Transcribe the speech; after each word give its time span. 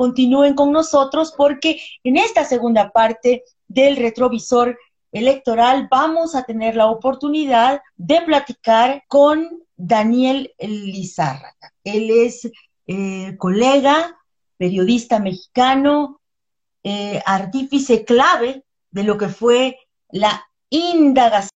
continúen 0.00 0.54
con 0.54 0.72
nosotros 0.72 1.34
porque 1.36 1.78
en 2.04 2.16
esta 2.16 2.46
segunda 2.46 2.90
parte 2.90 3.44
del 3.68 3.98
retrovisor 3.98 4.78
electoral 5.12 5.88
vamos 5.90 6.34
a 6.34 6.44
tener 6.44 6.74
la 6.74 6.86
oportunidad 6.86 7.82
de 7.98 8.22
platicar 8.22 9.04
con 9.08 9.62
Daniel 9.76 10.54
Lizárraga. 10.58 11.74
Él 11.84 12.08
es 12.10 12.50
eh, 12.86 13.36
colega, 13.36 14.16
periodista 14.56 15.18
mexicano, 15.18 16.22
eh, 16.82 17.20
artífice 17.26 18.02
clave 18.02 18.64
de 18.90 19.02
lo 19.04 19.18
que 19.18 19.28
fue 19.28 19.80
la 20.08 20.42
indagación 20.70 21.50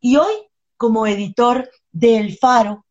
y 0.00 0.16
hoy 0.16 0.34
como 0.76 1.06
editor 1.06 1.70
de 1.92 2.16
El 2.16 2.36
Faro, 2.36 2.84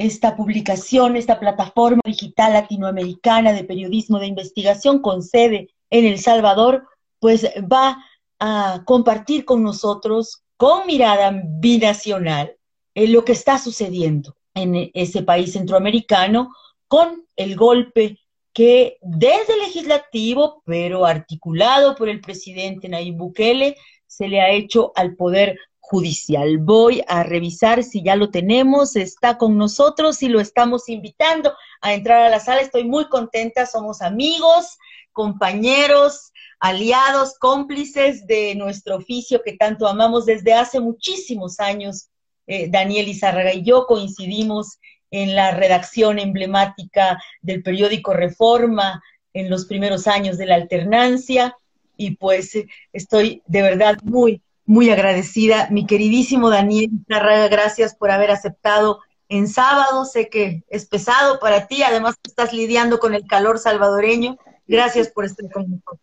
esta 0.00 0.34
publicación, 0.34 1.14
esta 1.14 1.38
plataforma 1.38 2.00
digital 2.06 2.54
latinoamericana 2.54 3.52
de 3.52 3.64
periodismo 3.64 4.18
de 4.18 4.28
investigación 4.28 5.02
con 5.02 5.22
sede 5.22 5.68
en 5.90 6.06
El 6.06 6.18
Salvador, 6.18 6.86
pues 7.18 7.44
va 7.70 8.02
a 8.38 8.82
compartir 8.86 9.44
con 9.44 9.62
nosotros, 9.62 10.42
con 10.56 10.86
mirada 10.86 11.42
binacional, 11.44 12.56
lo 12.94 13.26
que 13.26 13.32
está 13.32 13.58
sucediendo 13.58 14.34
en 14.54 14.90
ese 14.94 15.22
país 15.22 15.52
centroamericano 15.52 16.50
con 16.88 17.26
el 17.36 17.54
golpe 17.54 18.18
que 18.54 18.96
desde 19.02 19.58
legislativo, 19.58 20.62
pero 20.64 21.04
articulado 21.04 21.94
por 21.94 22.08
el 22.08 22.22
presidente 22.22 22.88
Nayib 22.88 23.16
Bukele, 23.16 23.76
se 24.06 24.28
le 24.28 24.40
ha 24.40 24.50
hecho 24.50 24.92
al 24.96 25.14
poder 25.14 25.58
judicial. 25.90 26.58
Voy 26.58 27.02
a 27.08 27.24
revisar 27.24 27.82
si 27.82 28.00
ya 28.04 28.14
lo 28.14 28.30
tenemos, 28.30 28.94
está 28.94 29.36
con 29.38 29.58
nosotros 29.58 30.22
y 30.22 30.28
lo 30.28 30.38
estamos 30.38 30.88
invitando 30.88 31.52
a 31.80 31.94
entrar 31.94 32.22
a 32.22 32.30
la 32.30 32.38
sala. 32.38 32.60
Estoy 32.60 32.84
muy 32.84 33.08
contenta, 33.08 33.66
somos 33.66 34.00
amigos, 34.00 34.78
compañeros, 35.10 36.32
aliados, 36.60 37.36
cómplices 37.40 38.24
de 38.28 38.54
nuestro 38.54 38.98
oficio 38.98 39.42
que 39.44 39.56
tanto 39.56 39.88
amamos 39.88 40.26
desde 40.26 40.54
hace 40.54 40.78
muchísimos 40.78 41.58
años. 41.58 42.08
Eh, 42.46 42.68
Daniel 42.70 43.08
Izárraga 43.08 43.52
y 43.52 43.64
yo 43.64 43.86
coincidimos 43.86 44.78
en 45.10 45.34
la 45.34 45.50
redacción 45.50 46.20
emblemática 46.20 47.20
del 47.42 47.64
periódico 47.64 48.12
Reforma 48.12 49.02
en 49.32 49.50
los 49.50 49.66
primeros 49.66 50.06
años 50.06 50.38
de 50.38 50.46
la 50.46 50.54
alternancia 50.54 51.56
y 51.96 52.12
pues 52.12 52.54
eh, 52.54 52.68
estoy 52.92 53.42
de 53.46 53.62
verdad 53.62 53.98
muy, 54.04 54.40
muy 54.70 54.88
agradecida. 54.88 55.66
Mi 55.72 55.84
queridísimo 55.84 56.48
Daniel 56.48 56.90
gracias 57.08 57.96
por 57.96 58.12
haber 58.12 58.30
aceptado 58.30 59.00
en 59.28 59.48
sábado. 59.48 60.04
Sé 60.04 60.28
que 60.28 60.62
es 60.68 60.86
pesado 60.86 61.40
para 61.40 61.66
ti, 61.66 61.82
además 61.82 62.14
estás 62.22 62.52
lidiando 62.52 63.00
con 63.00 63.12
el 63.12 63.26
calor 63.26 63.58
salvadoreño. 63.58 64.38
Gracias 64.68 65.08
por 65.08 65.24
estar 65.24 65.50
con 65.50 65.68
nosotros. 65.68 65.98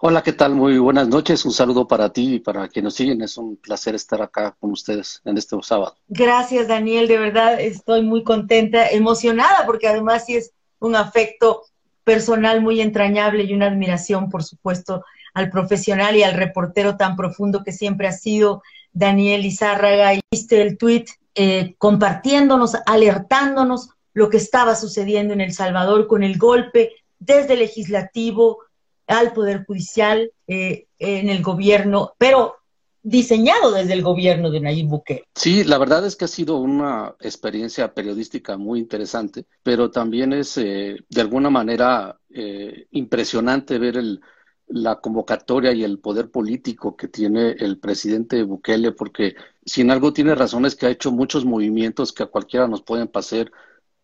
Hola, 0.00 0.22
¿qué 0.22 0.32
tal? 0.32 0.54
Muy 0.54 0.78
buenas 0.78 1.08
noches. 1.08 1.44
Un 1.44 1.52
saludo 1.52 1.86
para 1.86 2.10
ti 2.10 2.36
y 2.36 2.40
para 2.40 2.68
quienes 2.68 2.84
nos 2.84 2.94
siguen. 2.94 3.20
Es 3.20 3.36
un 3.36 3.58
placer 3.58 3.94
estar 3.94 4.22
acá 4.22 4.56
con 4.58 4.70
ustedes 4.70 5.20
en 5.26 5.36
este 5.36 5.54
sábado. 5.60 5.94
Gracias, 6.08 6.68
Daniel. 6.68 7.08
De 7.08 7.18
verdad 7.18 7.60
estoy 7.60 8.00
muy 8.00 8.24
contenta, 8.24 8.88
emocionada, 8.88 9.66
porque 9.66 9.88
además 9.88 10.24
sí 10.24 10.36
es 10.36 10.52
un 10.78 10.96
afecto 10.96 11.64
personal 12.02 12.62
muy 12.62 12.80
entrañable 12.80 13.44
y 13.44 13.52
una 13.52 13.66
admiración, 13.66 14.30
por 14.30 14.42
supuesto, 14.42 15.04
al 15.36 15.50
profesional 15.50 16.16
y 16.16 16.22
al 16.22 16.32
reportero 16.32 16.96
tan 16.96 17.14
profundo 17.14 17.62
que 17.62 17.70
siempre 17.70 18.08
ha 18.08 18.12
sido 18.12 18.62
Daniel 18.94 19.44
Izárraga. 19.44 20.14
Y 20.14 20.20
viste 20.30 20.62
el 20.62 20.78
tweet 20.78 21.04
eh, 21.34 21.74
compartiéndonos, 21.76 22.74
alertándonos 22.86 23.90
lo 24.14 24.30
que 24.30 24.38
estaba 24.38 24.74
sucediendo 24.74 25.34
en 25.34 25.42
El 25.42 25.52
Salvador 25.52 26.06
con 26.06 26.22
el 26.22 26.38
golpe 26.38 26.92
desde 27.18 27.52
el 27.52 27.58
legislativo 27.58 28.60
al 29.06 29.34
Poder 29.34 29.66
Judicial 29.66 30.32
eh, 30.48 30.86
en 30.98 31.28
el 31.28 31.42
gobierno, 31.42 32.14
pero 32.16 32.54
diseñado 33.02 33.72
desde 33.72 33.92
el 33.92 34.02
gobierno 34.02 34.50
de 34.50 34.60
Nayib 34.60 34.88
Bukele. 34.88 35.24
Sí, 35.34 35.64
la 35.64 35.76
verdad 35.76 36.06
es 36.06 36.16
que 36.16 36.24
ha 36.24 36.28
sido 36.28 36.56
una 36.56 37.14
experiencia 37.20 37.92
periodística 37.92 38.56
muy 38.56 38.80
interesante, 38.80 39.44
pero 39.62 39.90
también 39.90 40.32
es 40.32 40.56
eh, 40.56 40.96
de 41.10 41.20
alguna 41.20 41.50
manera 41.50 42.18
eh, 42.30 42.86
impresionante 42.92 43.78
ver 43.78 43.98
el, 43.98 44.22
la 44.68 44.96
convocatoria 45.00 45.72
y 45.72 45.84
el 45.84 45.98
poder 45.98 46.30
político 46.30 46.96
que 46.96 47.08
tiene 47.08 47.52
el 47.52 47.78
presidente 47.78 48.42
Bukele, 48.42 48.92
porque 48.92 49.36
sin 49.64 49.90
algo 49.90 50.12
tiene 50.12 50.34
razones 50.34 50.74
que 50.74 50.86
ha 50.86 50.90
hecho 50.90 51.12
muchos 51.12 51.44
movimientos 51.44 52.12
que 52.12 52.24
a 52.24 52.26
cualquiera 52.26 52.66
nos 52.66 52.82
pueden 52.82 53.08
pasar 53.08 53.50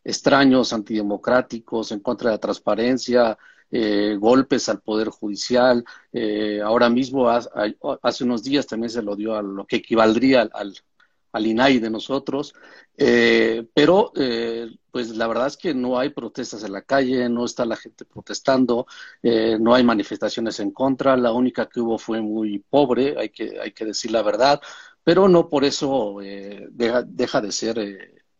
extraños, 0.04 0.72
antidemocráticos, 0.72 1.92
en 1.92 2.00
contra 2.00 2.30
de 2.30 2.36
la 2.36 2.40
transparencia, 2.40 3.38
eh, 3.70 4.16
golpes 4.18 4.68
al 4.68 4.80
Poder 4.80 5.08
Judicial. 5.08 5.84
Eh, 6.12 6.60
ahora 6.62 6.88
mismo, 6.90 7.28
hace 7.28 8.24
unos 8.24 8.42
días 8.42 8.66
también 8.66 8.90
se 8.90 9.02
lo 9.02 9.16
dio 9.16 9.34
a 9.34 9.42
lo 9.42 9.66
que 9.66 9.76
equivaldría 9.76 10.42
al, 10.42 10.50
al 10.54 10.74
INAI 11.40 11.78
de 11.78 11.90
nosotros. 11.90 12.54
Eh, 12.96 13.66
pero, 13.74 14.12
pues 14.90 15.10
la 15.10 15.26
verdad 15.26 15.46
es 15.46 15.56
que 15.56 15.74
no 15.74 15.98
hay 15.98 16.10
protestas 16.10 16.62
en 16.64 16.72
la 16.72 16.82
calle, 16.82 17.28
no 17.28 17.44
está 17.44 17.64
la 17.64 17.76
gente 17.76 18.04
protestando, 18.04 18.86
no 19.22 19.74
hay 19.74 19.84
manifestaciones 19.84 20.60
en 20.60 20.70
contra. 20.72 21.16
La 21.16 21.32
única 21.32 21.68
que 21.68 21.80
hubo 21.80 21.98
fue 21.98 22.20
muy 22.20 22.58
pobre, 22.58 23.16
hay 23.18 23.30
que, 23.30 23.58
hay 23.60 23.72
que 23.72 23.86
decir 23.86 24.10
la 24.10 24.22
verdad, 24.22 24.60
pero 25.04 25.28
no 25.28 25.48
por 25.48 25.64
eso 25.64 26.16
deja, 26.70 27.02
deja 27.02 27.40
de 27.40 27.52
ser 27.52 27.78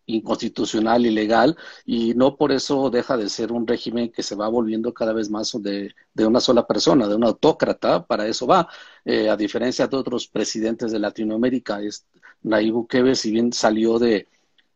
inconstitucional, 0.06 1.06
ilegal, 1.06 1.56
y 1.84 2.14
no 2.14 2.36
por 2.36 2.52
eso 2.52 2.90
deja 2.90 3.16
de 3.16 3.28
ser 3.28 3.52
un 3.52 3.66
régimen 3.66 4.10
que 4.10 4.22
se 4.22 4.34
va 4.34 4.48
volviendo 4.48 4.92
cada 4.92 5.12
vez 5.12 5.30
más 5.30 5.52
de, 5.60 5.94
de 6.14 6.26
una 6.26 6.40
sola 6.40 6.66
persona, 6.66 7.08
de 7.08 7.14
un 7.14 7.24
autócrata, 7.24 8.04
para 8.06 8.26
eso 8.26 8.46
va. 8.46 8.68
Eh, 9.04 9.28
a 9.28 9.36
diferencia 9.36 9.86
de 9.86 9.96
otros 9.96 10.26
presidentes 10.28 10.92
de 10.92 10.98
Latinoamérica, 10.98 11.80
es, 11.82 12.06
Nayib 12.42 12.74
Bukele, 12.74 13.14
si 13.14 13.30
bien 13.30 13.52
salió 13.52 13.98
de, 13.98 14.28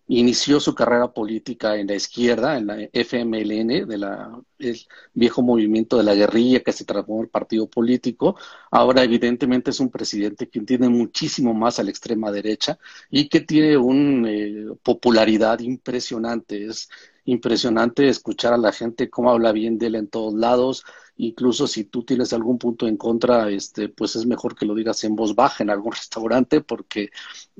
inició 0.08 0.60
su 0.60 0.74
carrera 0.74 1.12
política 1.12 1.76
en 1.76 1.88
la 1.88 1.94
izquierda, 1.96 2.56
en 2.56 2.66
la 2.66 2.76
FMLN, 2.92 3.86
de 3.86 3.98
la, 3.98 4.40
el 4.58 4.78
viejo 5.14 5.42
movimiento 5.42 5.96
de 5.96 6.04
la 6.04 6.14
guerrilla 6.14 6.60
que 6.60 6.72
se 6.72 6.84
transformó 6.84 7.22
en 7.22 7.28
partido 7.28 7.68
político. 7.68 8.36
Ahora, 8.70 9.02
evidentemente, 9.02 9.70
es 9.70 9.80
un 9.80 9.90
presidente 9.90 10.48
que 10.48 10.60
tiene 10.60 10.88
muchísimo 10.88 11.54
más 11.54 11.78
a 11.78 11.82
la 11.82 11.90
extrema 11.90 12.30
derecha 12.30 12.78
y 13.10 13.28
que 13.28 13.40
tiene 13.40 13.76
una 13.76 14.30
eh, 14.30 14.66
popularidad 14.82 15.58
impresionante. 15.60 16.66
Es 16.66 16.88
impresionante 17.24 18.08
escuchar 18.08 18.52
a 18.52 18.58
la 18.58 18.72
gente 18.72 19.10
cómo 19.10 19.30
habla 19.30 19.50
bien 19.52 19.78
de 19.78 19.86
él 19.86 19.96
en 19.96 20.08
todos 20.08 20.34
lados 20.34 20.84
incluso 21.18 21.66
si 21.66 21.84
tú 21.84 22.02
tienes 22.02 22.32
algún 22.32 22.58
punto 22.58 22.86
en 22.86 22.96
contra, 22.96 23.48
este, 23.50 23.88
pues 23.88 24.16
es 24.16 24.26
mejor 24.26 24.54
que 24.54 24.66
lo 24.66 24.74
digas 24.74 25.02
en 25.04 25.16
voz 25.16 25.34
baja 25.34 25.62
en 25.62 25.70
algún 25.70 25.92
restaurante 25.92 26.60
porque 26.60 27.10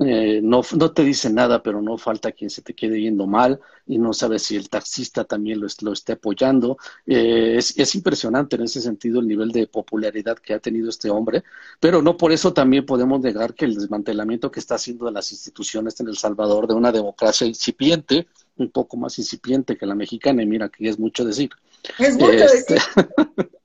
eh, 0.05 0.41
no, 0.43 0.62
no 0.77 0.93
te 0.93 1.05
dice 1.05 1.31
nada, 1.31 1.62
pero 1.62 1.81
no 1.81 1.97
falta 1.99 2.33
quien 2.33 2.50
se 2.50 2.62
te 2.62 2.75
quede 2.75 3.00
yendo 3.00 3.27
mal 3.27 3.61
y 3.87 3.99
no 3.99 4.12
sabes 4.12 4.43
si 4.43 4.56
el 4.56 4.69
taxista 4.69 5.25
también 5.25 5.61
lo, 5.61 5.67
lo 5.83 5.93
esté 5.93 6.12
apoyando. 6.12 6.77
Eh, 7.06 7.55
es, 7.56 7.78
es 7.78 7.94
impresionante 7.94 8.56
en 8.56 8.62
ese 8.62 8.81
sentido 8.81 9.21
el 9.21 9.28
nivel 9.28 9.53
de 9.53 9.67
popularidad 9.67 10.38
que 10.38 10.55
ha 10.55 10.59
tenido 10.59 10.88
este 10.91 11.11
hombre, 11.11 11.44
pero 11.81 12.03
no 12.03 12.17
por 12.17 12.33
eso 12.33 12.53
también 12.53 12.84
podemos 12.84 13.21
negar 13.21 13.55
que 13.55 13.65
el 13.65 13.75
desmantelamiento 13.75 14.50
que 14.50 14.61
está 14.61 14.75
haciendo 14.75 15.06
de 15.06 15.12
las 15.12 15.33
instituciones 15.33 15.99
en 16.00 16.09
El 16.09 16.17
Salvador, 16.17 16.67
de 16.67 16.75
una 16.75 16.93
democracia 16.93 17.47
incipiente, 17.47 18.27
un 18.56 18.71
poco 18.71 18.97
más 18.97 19.19
incipiente 19.19 19.77
que 19.77 19.87
la 19.87 19.94
mexicana, 19.94 20.43
y 20.43 20.47
mira 20.47 20.69
que 20.69 20.88
es 20.88 20.99
mucho 20.99 21.25
decir. 21.25 21.50
Es 21.98 22.14
mucho 22.14 22.32
este, 22.32 22.75
decir. 22.75 22.82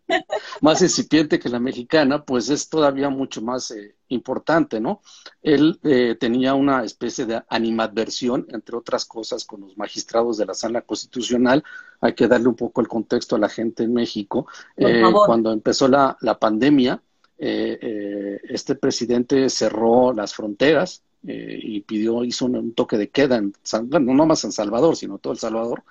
más 0.61 0.81
incipiente 0.81 1.39
que 1.39 1.49
la 1.49 1.59
mexicana, 1.59 2.23
pues 2.23 2.49
es 2.49 2.69
todavía 2.69 3.09
mucho 3.09 3.41
más 3.41 3.72
eh, 3.72 3.95
importante, 4.09 4.79
¿no? 4.79 5.01
Él 5.41 5.79
eh, 5.83 6.16
tenía 6.19 6.53
una 6.53 6.83
especie 6.83 7.25
de 7.25 7.41
animadversión, 7.49 8.45
entre 8.49 8.77
otras 8.77 9.05
cosas, 9.05 9.45
con 9.45 9.61
los 9.61 9.77
magistrados 9.77 10.38
de 10.38 10.45
la 10.45 10.53
sala 10.53 10.81
constitucional. 10.81 11.63
Hay 12.01 12.13
que 12.13 12.27
darle 12.27 12.47
un 12.47 12.55
poco 12.55 12.81
el 12.81 12.88
contexto 12.88 13.35
a 13.35 13.39
la 13.39 13.49
gente 13.49 13.83
en 13.83 13.94
México. 13.94 14.47
Eh, 14.78 15.01
cuando 15.25 15.52
empezó 15.52 15.87
la, 15.87 16.17
la 16.22 16.37
pandemia, 16.37 17.02
este 17.37 18.75
presidente 18.75 19.49
cerró 19.49 20.13
las 20.13 20.35
fronteras, 20.35 21.02
y 21.23 21.81
pidió, 21.81 22.23
hizo 22.23 22.46
un, 22.46 22.73
toque 22.73 22.97
de 22.97 23.09
queda 23.09 23.37
en 23.37 23.53
San, 23.63 23.90
bueno, 23.90 24.13
no 24.13 24.25
más 24.28 24.43
en 24.43 24.52
Salvador, 24.52 24.96
sino 24.96 25.17
todo 25.17 25.34
El 25.34 25.40
Salvador, 25.40 25.84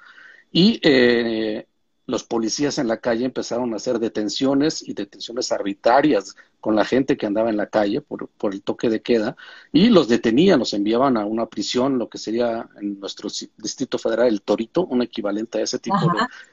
y 0.53 0.81
eh, 0.83 1.67
los 2.11 2.25
policías 2.25 2.79
en 2.79 2.89
la 2.89 2.99
calle 2.99 3.25
empezaron 3.25 3.73
a 3.73 3.77
hacer 3.77 3.99
detenciones 3.99 4.87
y 4.87 4.93
detenciones 4.95 5.53
arbitrarias 5.53 6.37
con 6.61 6.77
la 6.77 6.85
gente 6.85 7.17
que 7.17 7.27
andaba 7.27 7.49
en 7.49 7.57
la 7.57 7.67
calle 7.67 8.01
por, 8.03 8.29
por, 8.29 8.53
el 8.53 8.63
toque 8.63 8.91
de 8.91 9.01
queda 9.01 9.37
y 9.73 9.89
los 9.89 10.09
detenían, 10.09 10.59
los 10.59 10.75
enviaban 10.75 11.17
a 11.17 11.25
una 11.25 11.47
prisión, 11.47 11.99
lo 11.99 12.09
que 12.09 12.19
sería 12.19 12.69
en 12.81 13.01
nuestro 13.01 13.31
distrito 13.57 13.99
federal 13.99 14.29
el 14.29 14.43
Torito, 14.43 14.85
un 14.85 15.03
equivalente 15.03 15.59
a 15.59 15.63
ese 15.63 15.79
tipo 15.79 15.97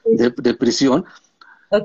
de, 0.04 0.30
de, 0.30 0.54
prisión. 0.54 1.04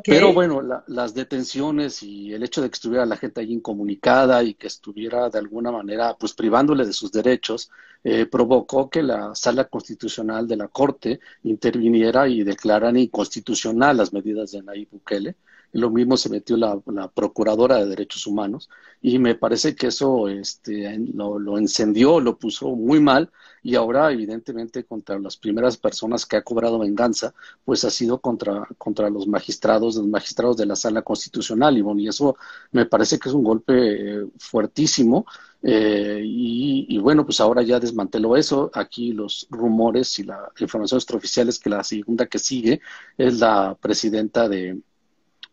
Pero 0.05 0.33
bueno, 0.33 0.61
las 0.87 1.13
detenciones 1.13 2.03
y 2.03 2.33
el 2.33 2.43
hecho 2.43 2.61
de 2.61 2.69
que 2.69 2.75
estuviera 2.75 3.05
la 3.05 3.17
gente 3.17 3.41
ahí 3.41 3.51
incomunicada 3.51 4.41
y 4.41 4.53
que 4.53 4.67
estuviera 4.67 5.29
de 5.29 5.39
alguna 5.39 5.71
manera 5.71 6.15
pues 6.17 6.33
privándole 6.33 6.85
de 6.85 6.93
sus 6.93 7.11
derechos, 7.11 7.69
eh, 8.03 8.25
provocó 8.25 8.89
que 8.89 9.03
la 9.03 9.35
sala 9.35 9.65
constitucional 9.65 10.47
de 10.47 10.57
la 10.57 10.69
Corte 10.69 11.19
interviniera 11.43 12.27
y 12.29 12.43
declarara 12.43 12.97
inconstitucional 12.97 13.97
las 13.97 14.13
medidas 14.13 14.51
de 14.51 14.63
Nayib 14.63 14.89
Bukele 14.91 15.35
lo 15.73 15.89
mismo 15.89 16.17
se 16.17 16.29
metió 16.29 16.55
la, 16.55 16.79
Procuradora 17.13 17.77
de 17.77 17.87
Derechos 17.87 18.27
Humanos 18.27 18.69
y 19.01 19.19
me 19.19 19.35
parece 19.35 19.75
que 19.75 19.87
eso 19.87 20.29
este, 20.29 20.97
lo, 21.13 21.57
encendió, 21.57 22.19
lo 22.19 22.37
puso 22.37 22.75
muy 22.75 22.99
mal 22.99 23.31
y 23.63 23.75
ahora 23.75 24.11
evidentemente 24.11 24.85
contra 24.85 25.17
las 25.19 25.35
primeras 25.37 25.77
personas 25.77 26.25
que 26.25 26.37
ha 26.37 26.43
cobrado 26.43 26.79
venganza, 26.79 27.33
pues 27.65 27.83
ha 27.85 27.89
sido 27.89 28.19
contra, 28.21 28.67
contra 28.77 29.09
los 29.09 29.27
magistrados, 29.27 29.95
los 29.95 30.07
magistrados 30.07 30.57
de 30.57 30.65
la 30.67 30.75
Sala 30.75 31.01
Constitucional, 31.01 31.77
y, 31.77 32.03
y 32.03 32.07
eso 32.07 32.35
me 32.71 32.85
parece 32.85 33.17
que 33.17 33.29
es 33.29 33.35
un 33.35 33.43
golpe 33.43 33.73
eh, 33.75 34.27
fuertísimo. 34.37 35.25
Eh, 35.65 36.21
y, 36.25 36.85
y, 36.89 36.97
bueno, 36.97 37.23
pues 37.25 37.39
ahora 37.39 37.61
ya 37.61 37.79
desmanteló 37.79 38.35
eso. 38.35 38.69
Aquí 38.73 39.13
los 39.13 39.47
rumores 39.49 40.19
y 40.19 40.23
la 40.23 40.51
información 40.59 40.97
extraoficial 40.97 41.47
es 41.47 41.57
que 41.57 41.69
la 41.69 41.83
segunda 41.85 42.25
que 42.25 42.37
sigue 42.39 42.81
es 43.17 43.39
la 43.39 43.77
presidenta 43.81 44.49
de, 44.49 44.81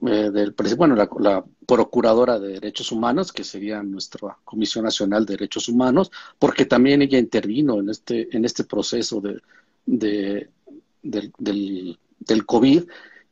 eh, 0.07 0.31
del, 0.31 0.55
bueno, 0.77 0.95
la, 0.95 1.45
Procuradora 1.67 2.39
de 2.41 2.55
Derechos 2.55 2.91
Humanos, 2.91 3.33
que 3.33 3.45
sería 3.45 3.83
nuestra 3.83 4.37
Comisión 4.45 4.85
Nacional 4.85 5.25
de 5.25 5.35
Derechos 5.35 5.69
Humanos, 5.69 6.11
porque 6.39 6.65
también 6.65 7.03
ella 7.03 7.19
intervino 7.19 7.79
en 7.79 7.91
este, 7.91 8.35
en 8.37 8.45
este 8.45 8.65
proceso 8.65 9.21
de, 9.21 9.41
de 9.87 10.49
del, 11.03 11.33
del, 11.39 11.99
del, 12.19 12.47
COVID. 12.47 12.85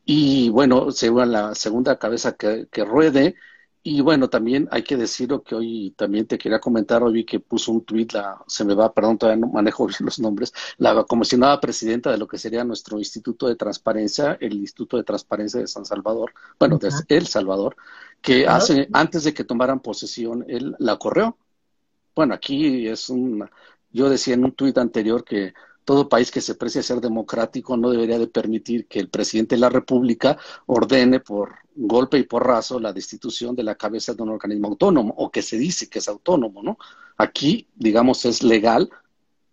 Y 0.04 0.50
bueno, 0.50 0.90
según 0.92 1.32
la 1.32 1.54
segunda 1.54 1.98
cabeza 1.98 2.36
que, 2.36 2.68
que 2.70 2.84
ruede, 2.84 3.34
y 3.82 4.00
bueno, 4.00 4.28
también 4.28 4.68
hay 4.70 4.82
que 4.82 4.96
decirlo 4.96 5.42
que 5.42 5.54
hoy 5.54 5.94
también 5.96 6.26
te 6.26 6.36
quería 6.36 6.58
comentar, 6.60 7.02
hoy 7.02 7.12
vi 7.12 7.24
que 7.24 7.40
puso 7.40 7.72
un 7.72 7.84
tuit, 7.84 8.12
la, 8.12 8.42
se 8.46 8.64
me 8.64 8.74
va, 8.74 8.92
perdón, 8.92 9.18
todavía 9.18 9.40
no 9.40 9.52
manejo 9.52 9.86
bien 9.86 9.98
los 10.00 10.18
nombres, 10.18 10.52
la 10.78 11.04
comisionada 11.04 11.60
presidenta 11.60 12.10
de 12.10 12.18
lo 12.18 12.26
que 12.26 12.38
sería 12.38 12.64
nuestro 12.64 12.98
Instituto 12.98 13.46
de 13.48 13.56
Transparencia, 13.56 14.36
el 14.40 14.54
Instituto 14.54 14.96
de 14.96 15.04
Transparencia 15.04 15.60
de 15.60 15.66
San 15.66 15.84
Salvador, 15.84 16.32
bueno, 16.58 16.78
de 16.78 16.90
El 17.08 17.26
Salvador, 17.26 17.76
que 18.20 18.46
hace, 18.46 18.88
antes 18.92 19.24
de 19.24 19.32
que 19.32 19.44
tomaran 19.44 19.80
posesión, 19.80 20.44
él 20.48 20.74
la 20.78 20.96
corrió. 20.96 21.38
Bueno, 22.14 22.34
aquí 22.34 22.88
es 22.88 23.08
un, 23.10 23.48
yo 23.90 24.10
decía 24.10 24.34
en 24.34 24.44
un 24.44 24.52
tuit 24.52 24.76
anterior 24.78 25.24
que 25.24 25.54
todo 25.88 26.06
país 26.06 26.30
que 26.30 26.42
se 26.42 26.54
precie 26.54 26.82
ser 26.82 27.00
democrático 27.00 27.74
no 27.74 27.88
debería 27.88 28.18
de 28.18 28.26
permitir 28.26 28.86
que 28.88 29.00
el 29.00 29.08
presidente 29.08 29.54
de 29.54 29.62
la 29.62 29.70
República 29.70 30.36
ordene 30.66 31.18
por 31.18 31.60
golpe 31.74 32.18
y 32.18 32.24
porrazo 32.24 32.78
la 32.78 32.92
destitución 32.92 33.56
de 33.56 33.62
la 33.62 33.74
cabeza 33.74 34.12
de 34.12 34.22
un 34.22 34.28
organismo 34.28 34.68
autónomo 34.68 35.14
o 35.16 35.30
que 35.30 35.40
se 35.40 35.56
dice 35.56 35.88
que 35.88 36.00
es 36.00 36.08
autónomo, 36.08 36.62
¿no? 36.62 36.76
Aquí, 37.16 37.68
digamos, 37.74 38.26
es 38.26 38.42
legal, 38.42 38.90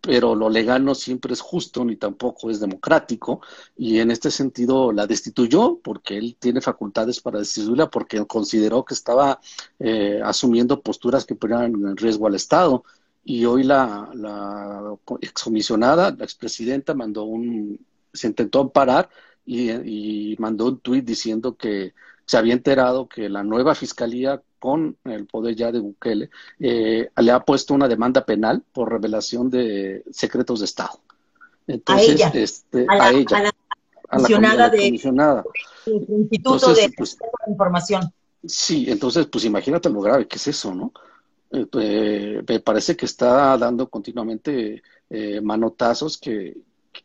pero 0.02 0.36
lo 0.36 0.50
legal 0.50 0.84
no 0.84 0.94
siempre 0.94 1.32
es 1.32 1.40
justo 1.40 1.86
ni 1.86 1.96
tampoco 1.96 2.50
es 2.50 2.60
democrático 2.60 3.40
y 3.78 4.00
en 4.00 4.12
este 4.12 4.30
sentido 4.30 4.92
la 4.92 5.08
destituyó 5.08 5.80
porque 5.82 6.18
él 6.18 6.36
tiene 6.38 6.60
facultades 6.60 7.22
para 7.22 7.40
destituirla 7.40 7.90
porque 7.90 8.26
consideró 8.26 8.84
que 8.84 8.94
estaba 8.94 9.40
eh, 9.80 10.20
asumiendo 10.22 10.82
posturas 10.82 11.24
que 11.24 11.36
ponían 11.36 11.64
en 11.64 11.96
riesgo 11.96 12.28
al 12.28 12.36
Estado 12.36 12.84
y 13.26 13.44
hoy 13.46 13.64
la, 13.64 14.10
la 14.14 14.96
excomisionada, 15.20 16.12
la 16.12 16.24
expresidenta, 16.24 16.94
mandó 16.94 17.24
un, 17.24 17.84
se 18.14 18.28
intentó 18.28 18.62
amparar 18.62 19.10
y, 19.46 20.36
mandó 20.38 20.68
un 20.68 20.80
tuit 20.80 21.04
diciendo 21.04 21.56
que 21.56 21.94
se 22.26 22.38
había 22.38 22.54
enterado 22.54 23.08
que 23.08 23.28
la 23.28 23.44
nueva 23.44 23.74
fiscalía 23.74 24.42
con 24.60 24.98
el 25.06 25.26
poder 25.26 25.56
ya 25.56 25.72
de 25.72 25.80
Bukele 25.80 26.30
eh, 26.60 27.10
le 27.16 27.32
ha 27.32 27.40
puesto 27.40 27.74
una 27.74 27.88
demanda 27.88 28.26
penal 28.26 28.64
por 28.72 28.92
revelación 28.92 29.50
de 29.50 30.04
secretos 30.12 30.60
de 30.60 30.66
Estado. 30.66 31.00
Entonces, 31.68 32.10
a 32.10 32.14
ella, 32.14 32.32
este, 32.34 32.86
a, 32.88 33.10
ella, 33.12 33.52
a 34.10 34.20
la, 34.20 34.72
comisionada 34.72 35.44
Instituto 35.86 36.74
de 36.74 36.94
pues, 36.96 37.18
Información. 37.48 38.12
Sí, 38.46 38.86
entonces, 38.88 39.26
pues 39.26 39.46
imagínate 39.46 39.90
lo 39.90 40.02
grave 40.02 40.28
que 40.28 40.38
es 40.38 40.48
eso, 40.48 40.76
¿no? 40.76 40.94
Eh, 41.56 42.44
me 42.48 42.60
parece 42.60 42.96
que 42.96 43.06
está 43.06 43.58
dando 43.58 43.90
continuamente 43.90 44.84
eh, 45.10 45.40
manotazos 45.42 46.18
que, 46.18 46.58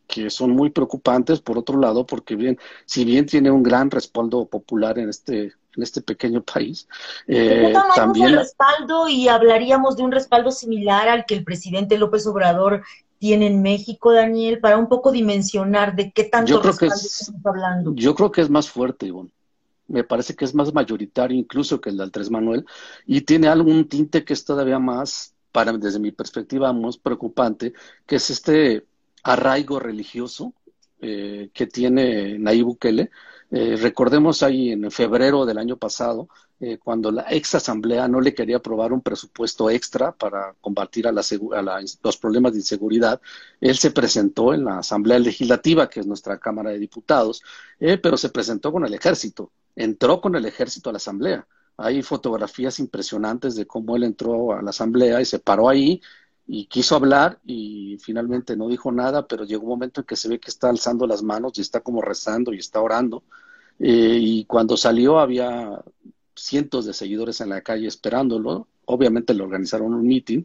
que 0.06 0.30
son 0.30 0.50
muy 0.50 0.70
preocupantes 0.70 1.40
por 1.40 1.58
otro 1.58 1.78
lado 1.78 2.04
porque 2.04 2.34
bien 2.34 2.58
si 2.84 3.04
bien 3.04 3.26
tiene 3.26 3.50
un 3.50 3.62
gran 3.62 3.90
respaldo 3.90 4.46
popular 4.46 4.98
en 4.98 5.08
este 5.08 5.52
en 5.76 5.82
este 5.82 6.00
pequeño 6.02 6.42
país 6.42 6.88
eh, 7.28 7.72
también 7.94 8.28
el 8.28 8.36
respaldo 8.38 9.08
y 9.08 9.28
hablaríamos 9.28 9.96
de 9.96 10.02
un 10.02 10.10
respaldo 10.10 10.50
similar 10.50 11.08
al 11.08 11.26
que 11.26 11.34
el 11.34 11.44
presidente 11.44 11.96
López 11.96 12.26
Obrador 12.26 12.82
tiene 13.18 13.46
en 13.46 13.62
México 13.62 14.12
Daniel 14.12 14.58
para 14.58 14.78
un 14.78 14.88
poco 14.88 15.12
dimensionar 15.12 15.94
de 15.94 16.10
qué 16.10 16.24
tanto 16.24 16.50
yo 16.50 16.60
creo 16.60 16.76
que 16.76 16.86
estamos 16.86 17.30
hablando 17.44 17.94
yo 17.94 18.14
creo 18.14 18.32
que 18.32 18.40
es 18.40 18.50
más 18.50 18.68
fuerte 18.68 19.06
Ivonne 19.06 19.30
me 19.90 20.04
parece 20.04 20.34
que 20.36 20.44
es 20.44 20.54
más 20.54 20.72
mayoritario 20.72 21.36
incluso 21.36 21.80
que 21.80 21.90
el 21.90 21.96
de 21.96 22.04
Andrés 22.04 22.30
Manuel 22.30 22.64
y 23.06 23.22
tiene 23.22 23.48
algún 23.48 23.88
tinte 23.88 24.24
que 24.24 24.32
es 24.32 24.44
todavía 24.44 24.78
más, 24.78 25.34
para 25.52 25.72
desde 25.72 25.98
mi 25.98 26.12
perspectiva, 26.12 26.72
más 26.72 26.96
preocupante, 26.96 27.72
que 28.06 28.16
es 28.16 28.30
este 28.30 28.86
arraigo 29.22 29.80
religioso 29.80 30.54
eh, 31.00 31.50
que 31.52 31.66
tiene 31.66 32.38
Nayib 32.38 32.66
Bukele. 32.66 33.10
Eh, 33.50 33.76
recordemos 33.76 34.42
ahí 34.42 34.70
en 34.70 34.90
febrero 34.90 35.44
del 35.44 35.58
año 35.58 35.76
pasado, 35.76 36.28
eh, 36.62 36.76
cuando 36.78 37.10
la 37.10 37.24
ex 37.30 37.54
asamblea 37.54 38.06
no 38.06 38.20
le 38.20 38.34
quería 38.34 38.58
aprobar 38.58 38.92
un 38.92 39.00
presupuesto 39.00 39.70
extra 39.70 40.12
para 40.12 40.54
combatir 40.60 41.08
a, 41.08 41.12
los 41.12 42.16
problemas 42.18 42.52
de 42.52 42.58
inseguridad, 42.58 43.18
él 43.62 43.78
se 43.78 43.90
presentó 43.92 44.52
en 44.52 44.66
la 44.66 44.78
asamblea 44.80 45.18
legislativa, 45.18 45.88
que 45.88 46.00
es 46.00 46.06
nuestra 46.06 46.38
Cámara 46.38 46.70
de 46.70 46.78
Diputados, 46.78 47.42
eh, 47.80 47.96
pero 47.96 48.18
se 48.18 48.28
presentó 48.28 48.72
con 48.72 48.84
el 48.84 48.92
ejército, 48.92 49.50
entró 49.74 50.20
con 50.20 50.36
el 50.36 50.44
ejército 50.44 50.90
a 50.90 50.92
la 50.92 50.98
asamblea. 50.98 51.46
Hay 51.78 52.02
fotografías 52.02 52.78
impresionantes 52.78 53.54
de 53.54 53.66
cómo 53.66 53.96
él 53.96 54.02
entró 54.04 54.52
a 54.52 54.60
la 54.60 54.68
asamblea 54.68 55.18
y 55.22 55.24
se 55.24 55.38
paró 55.38 55.66
ahí 55.66 56.02
y 56.52 56.66
quiso 56.66 56.96
hablar 56.96 57.38
y 57.46 57.96
finalmente 58.00 58.56
no 58.56 58.66
dijo 58.66 58.90
nada, 58.90 59.28
pero 59.28 59.44
llegó 59.44 59.62
un 59.62 59.68
momento 59.68 60.00
en 60.00 60.06
que 60.06 60.16
se 60.16 60.28
ve 60.28 60.40
que 60.40 60.50
está 60.50 60.68
alzando 60.68 61.06
las 61.06 61.22
manos 61.22 61.52
y 61.56 61.60
está 61.60 61.80
como 61.80 62.02
rezando 62.02 62.52
y 62.52 62.58
está 62.58 62.80
orando. 62.80 63.22
Eh, 63.78 64.18
y 64.20 64.44
cuando 64.46 64.76
salió 64.76 65.20
había 65.20 65.80
cientos 66.34 66.86
de 66.86 66.92
seguidores 66.92 67.40
en 67.40 67.50
la 67.50 67.60
calle 67.60 67.86
esperándolo. 67.86 68.66
Obviamente 68.86 69.32
le 69.32 69.44
organizaron 69.44 69.94
un 69.94 70.04
meeting 70.04 70.42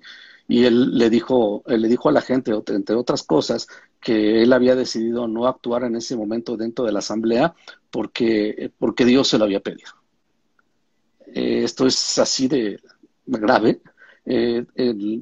y 0.47 0.65
él 0.65 0.95
le 0.95 1.09
dijo, 1.09 1.63
él 1.65 1.81
le 1.81 1.87
dijo 1.87 2.09
a 2.09 2.11
la 2.11 2.21
gente, 2.21 2.51
entre 2.67 2.95
otras 2.95 3.23
cosas, 3.23 3.67
que 3.99 4.43
él 4.43 4.53
había 4.53 4.75
decidido 4.75 5.27
no 5.27 5.47
actuar 5.47 5.85
en 5.85 5.95
ese 5.95 6.15
momento 6.15 6.55
dentro 6.55 6.85
de 6.85 6.91
la 6.91 6.99
asamblea 6.99 7.55
porque, 7.89 8.71
porque 8.77 9.05
Dios 9.05 9.27
se 9.27 9.39
lo 9.39 9.45
había 9.45 9.61
pedido. 9.61 9.89
Eh, 11.33 11.63
esto 11.63 11.87
es 11.87 12.19
así 12.19 12.47
de 12.47 12.79
grave. 13.25 13.81
Eh, 14.25 14.65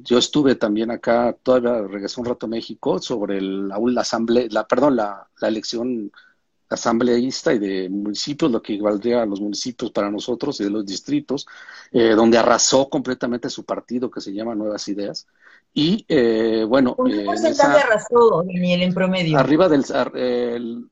yo 0.02 0.18
estuve 0.18 0.54
también 0.54 0.90
acá, 0.90 1.36
todavía 1.42 1.86
regresé 1.86 2.20
un 2.20 2.26
rato 2.26 2.46
a 2.46 2.48
México 2.48 2.98
sobre 2.98 3.40
la, 3.40 3.76
asamblea, 3.98 4.46
la, 4.50 4.66
perdón, 4.66 4.96
la, 4.96 5.28
elección 5.42 6.10
asambleísta 6.70 7.52
y 7.52 7.58
de 7.58 7.88
municipios, 7.90 8.50
lo 8.50 8.62
que 8.62 8.80
valdría 8.80 9.22
a 9.22 9.26
los 9.26 9.40
municipios 9.40 9.90
para 9.92 10.10
nosotros 10.10 10.60
y 10.60 10.64
de 10.64 10.70
los 10.70 10.86
distritos, 10.86 11.46
eh, 11.92 12.14
donde 12.14 12.38
arrasó 12.38 12.88
completamente 12.88 13.50
su 13.50 13.64
partido 13.64 14.10
que 14.10 14.20
se 14.20 14.32
llama 14.32 14.54
Nuevas 14.54 14.88
Ideas. 14.88 15.26
Y 15.76 16.06
eh, 16.08 16.64
bueno. 16.68 16.94
¿Por 16.94 17.10
qué 17.10 17.24
porcentaje 17.24 17.80
arrasó, 17.80 18.44
Daniel, 18.46 18.82
en 18.82 18.94
promedio? 18.94 19.36
Arriba 19.36 19.68
del. 19.68 19.84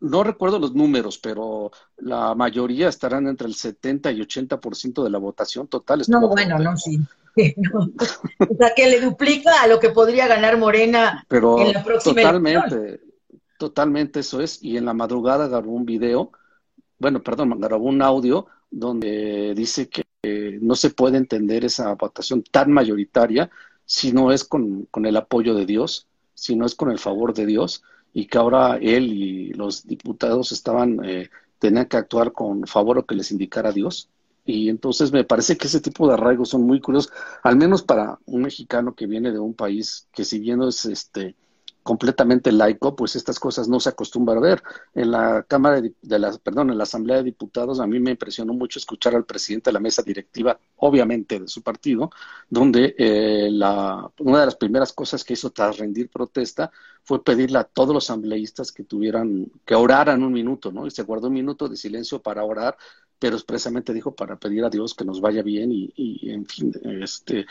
no 0.01 0.25
recuerdo 0.25 0.59
los 0.59 0.75
números, 0.75 1.19
pero 1.19 1.71
la 1.99 2.35
mayoría 2.35 2.89
estarán 2.89 3.29
entre 3.29 3.47
el 3.47 3.55
70 3.55 4.11
y 4.11 4.21
80% 4.21 5.05
de 5.05 5.11
la 5.11 5.19
votación 5.19 5.69
total. 5.69 6.03
No, 6.09 6.29
bueno, 6.29 6.59
no, 6.59 6.77
sí. 6.77 6.99
o 7.73 8.57
sea, 8.59 8.75
que 8.75 8.89
le 8.89 9.01
duplica 9.01 9.63
a 9.63 9.69
lo 9.69 9.79
que 9.79 9.91
podría 9.91 10.27
ganar 10.27 10.59
Morena 10.59 11.25
en 11.31 11.73
la 11.73 11.85
próxima 11.85 12.17
totalmente. 12.17 13.01
Totalmente 13.59 14.21
eso 14.21 14.41
es. 14.41 14.61
Y 14.65 14.77
en 14.77 14.85
la 14.85 14.95
madrugada 14.95 15.47
grabó 15.47 15.71
un 15.71 15.87
video, 15.87 16.33
bueno, 16.99 17.23
perdón, 17.23 17.61
grabó 17.61 17.85
un 17.85 18.03
audio 18.03 18.49
donde 18.69 19.55
dice 19.55 19.89
que 19.89 20.03
no 20.61 20.75
se 20.75 20.91
puede 20.91 21.19
entender 21.19 21.65
esa 21.65 21.95
votación 21.95 22.43
tan 22.43 22.73
mayoritaria 22.73 23.49
si 23.93 24.11
no 24.11 24.33
es 24.33 24.43
con, 24.45 24.89
el 25.05 25.17
apoyo 25.19 25.55
de 25.55 25.67
Dios, 25.67 26.07
si 26.33 26.57
no 26.57 26.65
es 26.65 26.75
con 26.75 26.91
el 26.91 26.99
favor 26.99 27.35
de 27.35 27.45
Dios, 27.45 27.83
y 28.15 28.27
que 28.27 28.39
ahora 28.39 28.79
él 28.79 29.13
y 29.13 29.53
los 29.53 29.87
diputados 29.87 30.51
estaban, 30.51 31.05
eh, 31.05 31.29
tenían 31.59 31.85
que 31.85 31.99
actuar 31.99 32.33
con 32.33 32.67
favor 32.67 32.97
o 32.97 33.05
que 33.05 33.15
les 33.15 33.31
indicara 33.31 33.71
Dios. 33.71 34.09
Y 34.47 34.71
entonces 34.71 35.13
me 35.13 35.25
parece 35.25 35.59
que 35.59 35.67
ese 35.67 35.83
tipo 35.83 36.09
de 36.09 36.15
arraigos 36.15 36.49
son 36.49 36.63
muy 36.63 36.81
curiosos, 36.81 37.13
al 37.43 37.57
menos 37.57 37.83
para 37.83 38.19
un 38.25 38.41
mexicano 38.41 38.95
que 38.95 39.07
viene 39.07 39.31
de 39.31 39.39
un 39.39 39.53
país 39.53 40.09
que 40.11 40.25
si 40.25 40.39
bien 40.39 40.63
es 40.63 40.87
este 40.87 41.37
completamente 41.83 42.53
laico, 42.53 42.95
pues 42.95 43.17
estas 43.17 43.41
cosas 43.41 43.69
no 43.69 43.81
se 43.81 43.89
acostumbran 43.89 44.39
a 44.39 44.41
ver. 44.41 44.63
En 44.95 45.11
la 45.11 45.45
Cámara 45.49 45.81
de, 45.81 46.19
las, 46.19 46.39
perdón, 46.39 46.71
en 46.71 46.79
la 46.79 46.85
Asamblea 46.85 47.19
de 47.19 47.25
Diputados 47.25 47.81
a 47.81 47.87
mí 47.87 47.99
me 48.01 48.13
impresionó 48.13 48.53
mucho 48.55 48.79
escuchar 48.79 49.15
al 49.15 49.25
presidente 49.25 49.71
de 49.71 49.75
la 49.75 49.81
mesa 49.81 50.03
directiva, 50.03 50.59
obviamente 50.77 51.41
de 51.41 51.49
su 51.49 51.63
partido, 51.63 52.11
donde 52.49 52.95
eh, 52.99 53.49
la, 53.51 54.11
una 54.19 54.41
de 54.41 54.47
las 54.47 54.57
primeras 54.57 54.93
cosas 54.93 55.25
que 55.25 55.35
hizo 55.35 55.51
tras 55.51 55.79
rendir 55.79 56.09
protesta 56.09 56.71
fue 57.05 57.23
pedirle 57.23 57.59
a 57.59 57.65
todos 57.65 57.95
los 57.95 58.05
asambleístas 58.05 58.73
que 58.73 58.85
tuvieran, 58.85 59.51
que 59.65 59.75
oraran 59.75 60.23
un 60.23 60.33
minuto, 60.33 60.71
¿no? 60.71 60.87
Y 60.87 60.91
se 60.91 61.03
guardó 61.03 61.29
un 61.29 61.35
minuto 61.35 61.69
de 61.69 61.77
silencio 61.77 62.23
para 62.23 62.45
orar, 62.45 62.77
pero 63.19 63.37
expresamente 63.37 63.93
dijo 63.93 64.15
para 64.15 64.37
pedir 64.37 64.65
a 64.65 64.71
Dios 64.71 64.95
que 64.95 65.05
nos 65.05 65.21
vaya 65.21 65.43
bien 65.43 65.73
y, 65.73 65.93
y 65.97 66.31
en 66.31 66.47
fin, 66.47 66.73
este, 67.01 67.47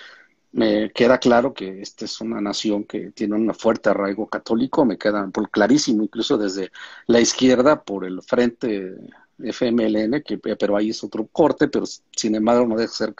me 0.53 0.91
queda 0.91 1.17
claro 1.17 1.53
que 1.53 1.81
esta 1.81 2.05
es 2.05 2.19
una 2.19 2.41
nación 2.41 2.83
que 2.83 3.11
tiene 3.11 3.35
un 3.35 3.53
fuerte 3.53 3.89
arraigo 3.89 4.27
católico, 4.27 4.85
me 4.85 4.97
queda 4.97 5.27
por 5.27 5.49
clarísimo, 5.49 6.03
incluso 6.03 6.37
desde 6.37 6.71
la 7.07 7.21
izquierda, 7.21 7.83
por 7.83 8.05
el 8.05 8.21
frente 8.21 8.97
FMLN, 9.39 10.21
que, 10.23 10.37
pero 10.37 10.75
ahí 10.75 10.89
es 10.89 11.03
otro 11.03 11.27
corte, 11.27 11.67
pero 11.67 11.85
sin 11.85 12.35
embargo 12.35 12.65
no 12.65 12.75
deja 12.75 12.93
ser 12.93 13.15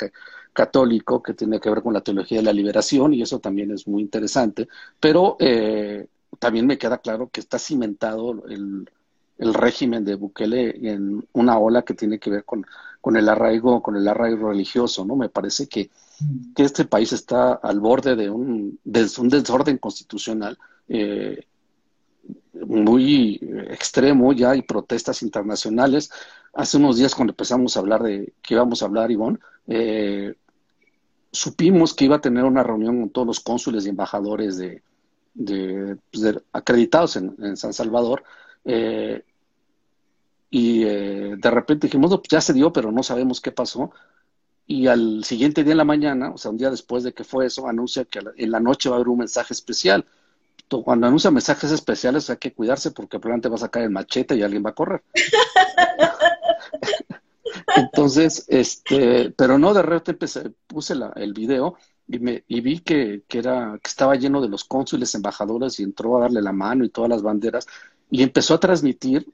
católico, 0.54 1.24
que 1.24 1.34
tiene 1.34 1.60
que 1.60 1.70
ver 1.70 1.82
con 1.82 1.94
la 1.94 2.02
teología 2.02 2.40
de 2.40 2.44
la 2.44 2.54
liberación, 2.54 3.14
y 3.14 3.22
eso 3.22 3.40
también 3.40 3.72
es 3.72 3.88
muy 3.88 4.02
interesante, 4.02 4.68
pero 5.00 5.38
eh, 5.40 6.08
también 6.40 6.68
me 6.68 6.78
queda 6.78 6.98
claro 6.98 7.30
que 7.30 7.40
está 7.40 7.58
cimentado 7.58 8.46
el, 8.48 8.90
el 9.38 9.54
régimen 9.54 10.04
de 10.06 10.16
Bukele 10.16 10.76
en 10.92 11.28
una 11.34 11.58
ola 11.58 11.82
que 11.84 11.94
tiene 11.94 12.20
que 12.20 12.30
ver 12.30 12.44
con, 12.46 12.66
con 13.02 13.18
el 13.18 13.28
arraigo, 13.28 13.82
con 13.82 13.96
el 13.96 14.08
arraigo 14.08 14.50
religioso, 14.50 15.04
¿no? 15.04 15.16
Me 15.16 15.30
parece 15.30 15.68
que 15.68 15.90
que 16.56 16.64
este 16.64 16.86
país 16.86 17.14
está 17.14 17.54
al 17.54 17.80
borde 17.80 18.16
de 18.16 18.30
un, 18.30 18.80
desorden 18.84 19.78
constitucional 19.78 20.58
eh, 20.88 21.46
muy 22.54 23.40
extremo, 23.70 24.34
ya 24.34 24.52
hay 24.52 24.62
protestas 24.62 25.24
internacionales. 25.24 26.12
Hace 26.54 26.78
unos 26.78 26.98
días 26.98 27.16
cuando 27.16 27.32
empezamos 27.32 27.76
a 27.76 27.80
hablar 27.80 28.04
de 28.04 28.34
que 28.42 28.54
íbamos 28.54 28.82
a 28.82 28.86
hablar, 28.86 29.10
Ivonne, 29.10 29.40
eh, 29.68 30.36
supimos 31.32 31.94
que 31.94 32.06
iba 32.06 32.18
a 32.18 32.22
tener 32.22 32.44
una 32.44 32.64
reunión 32.64 33.00
con 33.00 33.10
todos 33.10 33.28
los 33.28 33.40
cónsules 33.40 33.86
y 33.86 33.90
embajadores 33.90 34.58
de, 34.58 34.84
pues, 36.12 36.36
acreditados 36.52 37.16
en, 37.16 37.58
San 37.58 37.74
Salvador. 37.74 38.24
Eh, 38.66 39.24
y 40.52 40.84
de 40.84 41.52
repente 41.52 41.88
dijimos, 41.88 42.12
pues 42.12 42.30
ya 42.30 42.42
se 42.42 42.54
dio, 42.54 42.72
pero 42.72 42.92
no 42.92 43.02
sabemos 43.02 43.42
qué 43.42 43.52
pasó 43.52 43.92
y 44.72 44.88
al 44.88 45.26
siguiente 45.26 45.66
día 45.66 45.74
en 45.74 45.80
la 45.80 45.84
mañana, 45.84 46.32
o 46.32 46.38
sea, 46.38 46.50
un 46.50 46.58
día 46.58 46.70
después 46.70 47.04
de 47.04 47.14
que 47.14 47.26
fue 47.26 47.46
eso, 47.46 47.68
anuncia 47.68 48.06
que 48.06 48.22
en 48.38 48.52
la 48.52 48.62
noche 48.62 48.88
va 48.88 48.96
a 48.96 49.00
haber 49.00 49.10
un 49.10 49.20
mensaje 49.20 49.54
especial. 49.54 50.06
Cuando 50.70 51.08
anuncia 51.08 51.30
mensajes 51.30 51.72
especiales 51.72 52.30
hay 52.30 52.38
que 52.38 52.54
cuidarse 52.54 52.92
porque 52.92 53.20
probablemente 53.20 53.50
va 53.50 53.56
a 53.56 53.60
sacar 53.60 53.84
el 53.84 53.90
machete 53.90 54.36
y 54.36 54.44
alguien 54.44 54.64
va 54.66 54.70
a 54.70 54.76
correr. 54.76 55.04
Entonces, 57.76 58.46
este, 58.48 59.32
pero 59.32 59.58
no, 59.58 59.74
de 59.74 59.82
repente 59.82 60.12
empecé, 60.12 60.52
puse 60.68 60.94
el 61.16 61.34
video 61.34 61.76
y, 62.08 62.20
me, 62.20 62.46
y 62.48 62.62
vi 62.62 62.80
que, 62.80 63.24
que, 63.28 63.40
era, 63.40 63.78
que 63.84 63.90
estaba 63.90 64.16
lleno 64.16 64.42
de 64.42 64.48
los 64.48 64.64
cónsules, 64.64 65.14
embajadores 65.16 65.82
y 65.82 65.84
entró 65.84 66.18
a 66.18 66.22
darle 66.22 66.42
la 66.42 66.54
mano 66.54 66.86
y 66.86 66.90
todas 66.90 67.10
las 67.10 67.22
banderas 67.22 67.68
y 68.10 68.24
empezó 68.24 68.54
a 68.54 68.60
transmitir 68.62 69.28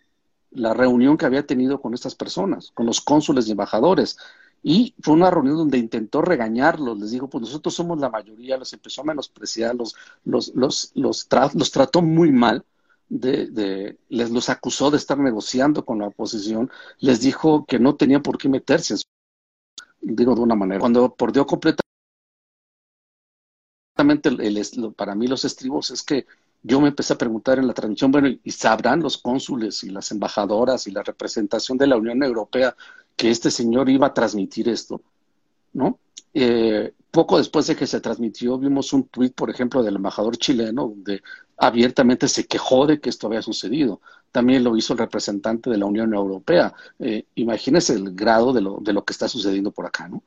la 0.51 0.73
reunión 0.73 1.17
que 1.17 1.25
había 1.25 1.45
tenido 1.45 1.81
con 1.81 1.93
estas 1.93 2.15
personas, 2.15 2.71
con 2.71 2.85
los 2.85 3.01
cónsules 3.01 3.47
y 3.47 3.51
embajadores. 3.51 4.17
Y 4.63 4.95
fue 5.01 5.13
una 5.13 5.29
reunión 5.29 5.57
donde 5.57 5.77
intentó 5.77 6.21
regañarlos, 6.21 6.99
les 6.99 7.11
dijo, 7.11 7.29
pues 7.29 7.41
nosotros 7.41 7.73
somos 7.75 7.99
la 7.99 8.09
mayoría, 8.09 8.57
los 8.57 8.73
empezó 8.73 9.01
a 9.01 9.05
menospreciar, 9.05 9.75
los, 9.75 9.95
los, 10.25 10.53
los, 10.55 10.91
los, 10.95 11.71
trató 11.71 12.01
muy 12.01 12.31
mal, 12.31 12.65
de, 13.09 13.47
de, 13.47 13.97
les 14.09 14.31
los 14.31 14.49
acusó 14.49 14.91
de 14.91 14.97
estar 14.97 15.17
negociando 15.17 15.85
con 15.85 15.99
la 15.99 16.07
oposición, 16.07 16.69
les 16.99 17.21
dijo 17.21 17.65
que 17.65 17.79
no 17.79 17.95
tenían 17.95 18.23
por 18.23 18.37
qué 18.37 18.49
meterse, 18.49 18.95
en 18.95 18.97
su, 18.97 19.05
digo 20.01 20.35
de 20.35 20.41
una 20.41 20.55
manera, 20.55 20.79
cuando 20.79 21.13
perdió 21.15 21.45
completamente 21.45 21.87
para 24.95 25.15
mí 25.15 25.27
los 25.27 25.43
estribos 25.45 25.89
es 25.91 26.03
que 26.03 26.25
yo 26.63 26.81
me 26.81 26.89
empecé 26.89 27.13
a 27.13 27.17
preguntar 27.17 27.59
en 27.59 27.67
la 27.67 27.73
transmisión, 27.73 28.11
bueno, 28.11 28.27
¿y 28.27 28.51
sabrán 28.51 29.01
los 29.01 29.17
cónsules 29.17 29.83
y 29.83 29.89
las 29.89 30.11
embajadoras 30.11 30.87
y 30.87 30.91
la 30.91 31.03
representación 31.03 31.77
de 31.77 31.87
la 31.87 31.97
Unión 31.97 32.23
Europea 32.23 32.75
que 33.15 33.29
este 33.29 33.51
señor 33.51 33.89
iba 33.89 34.07
a 34.07 34.13
transmitir 34.13 34.69
esto, 34.69 35.01
¿no? 35.73 35.99
Eh, 36.33 36.93
poco 37.09 37.37
después 37.37 37.65
de 37.67 37.75
que 37.75 37.87
se 37.87 37.99
transmitió, 37.99 38.57
vimos 38.59 38.93
un 38.93 39.07
tuit, 39.07 39.33
por 39.33 39.49
ejemplo, 39.49 39.81
del 39.81 39.95
embajador 39.95 40.37
chileno, 40.37 40.89
donde 40.89 41.23
abiertamente 41.57 42.27
se 42.27 42.45
quejó 42.45 42.85
de 42.85 42.99
que 42.99 43.09
esto 43.09 43.27
había 43.27 43.41
sucedido. 43.41 44.01
También 44.31 44.63
lo 44.63 44.77
hizo 44.77 44.93
el 44.93 44.99
representante 44.99 45.69
de 45.69 45.77
la 45.77 45.85
Unión 45.85 46.13
Europea. 46.13 46.73
Eh, 46.99 47.25
imagínese 47.35 47.93
el 47.93 48.13
grado 48.13 48.53
de 48.53 48.61
lo, 48.61 48.77
de 48.81 48.93
lo 48.93 49.03
que 49.03 49.13
está 49.13 49.27
sucediendo 49.27 49.71
por 49.71 49.87
acá, 49.87 50.07
¿no? 50.07 50.21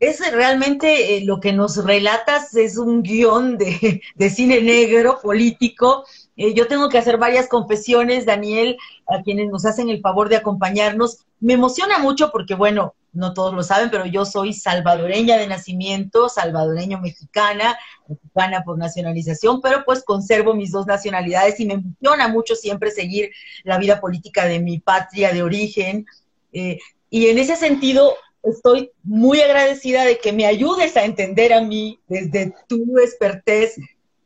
Es 0.00 0.20
realmente 0.32 1.16
eh, 1.16 1.24
lo 1.24 1.40
que 1.40 1.52
nos 1.52 1.84
relatas, 1.84 2.54
es 2.54 2.78
un 2.78 3.02
guion 3.02 3.58
de, 3.58 4.30
cine 4.30 4.60
negro 4.60 5.18
político 5.20 6.04
eh, 6.38 6.54
yo 6.54 6.68
tengo 6.68 6.88
que 6.88 6.98
hacer 6.98 7.18
varias 7.18 7.48
confesiones, 7.48 8.24
Daniel, 8.24 8.78
a 9.08 9.22
quienes 9.22 9.50
nos 9.50 9.66
hacen 9.66 9.90
el 9.90 10.00
favor 10.00 10.28
de 10.28 10.36
acompañarnos. 10.36 11.26
Me 11.40 11.54
emociona 11.54 11.98
mucho 11.98 12.30
porque, 12.30 12.54
bueno, 12.54 12.94
no 13.12 13.34
todos 13.34 13.52
lo 13.52 13.64
saben, 13.64 13.90
pero 13.90 14.06
yo 14.06 14.24
soy 14.24 14.52
salvadoreña 14.52 15.36
de 15.36 15.48
nacimiento, 15.48 16.28
salvadoreño-mexicana, 16.28 17.76
mexicana 18.06 18.62
por 18.64 18.78
nacionalización, 18.78 19.60
pero 19.60 19.84
pues 19.84 20.04
conservo 20.04 20.54
mis 20.54 20.70
dos 20.70 20.86
nacionalidades 20.86 21.58
y 21.58 21.66
me 21.66 21.74
emociona 21.74 22.28
mucho 22.28 22.54
siempre 22.54 22.92
seguir 22.92 23.32
la 23.64 23.78
vida 23.78 24.00
política 24.00 24.44
de 24.44 24.60
mi 24.60 24.78
patria 24.78 25.32
de 25.32 25.42
origen. 25.42 26.06
Eh, 26.52 26.78
y 27.10 27.26
en 27.26 27.38
ese 27.38 27.56
sentido, 27.56 28.14
estoy 28.50 28.90
muy 29.02 29.40
agradecida 29.40 30.04
de 30.04 30.18
que 30.18 30.32
me 30.32 30.46
ayudes 30.46 30.96
a 30.96 31.04
entender 31.04 31.52
a 31.52 31.60
mí 31.60 32.00
desde 32.08 32.54
tu 32.66 32.98
expertez 32.98 33.76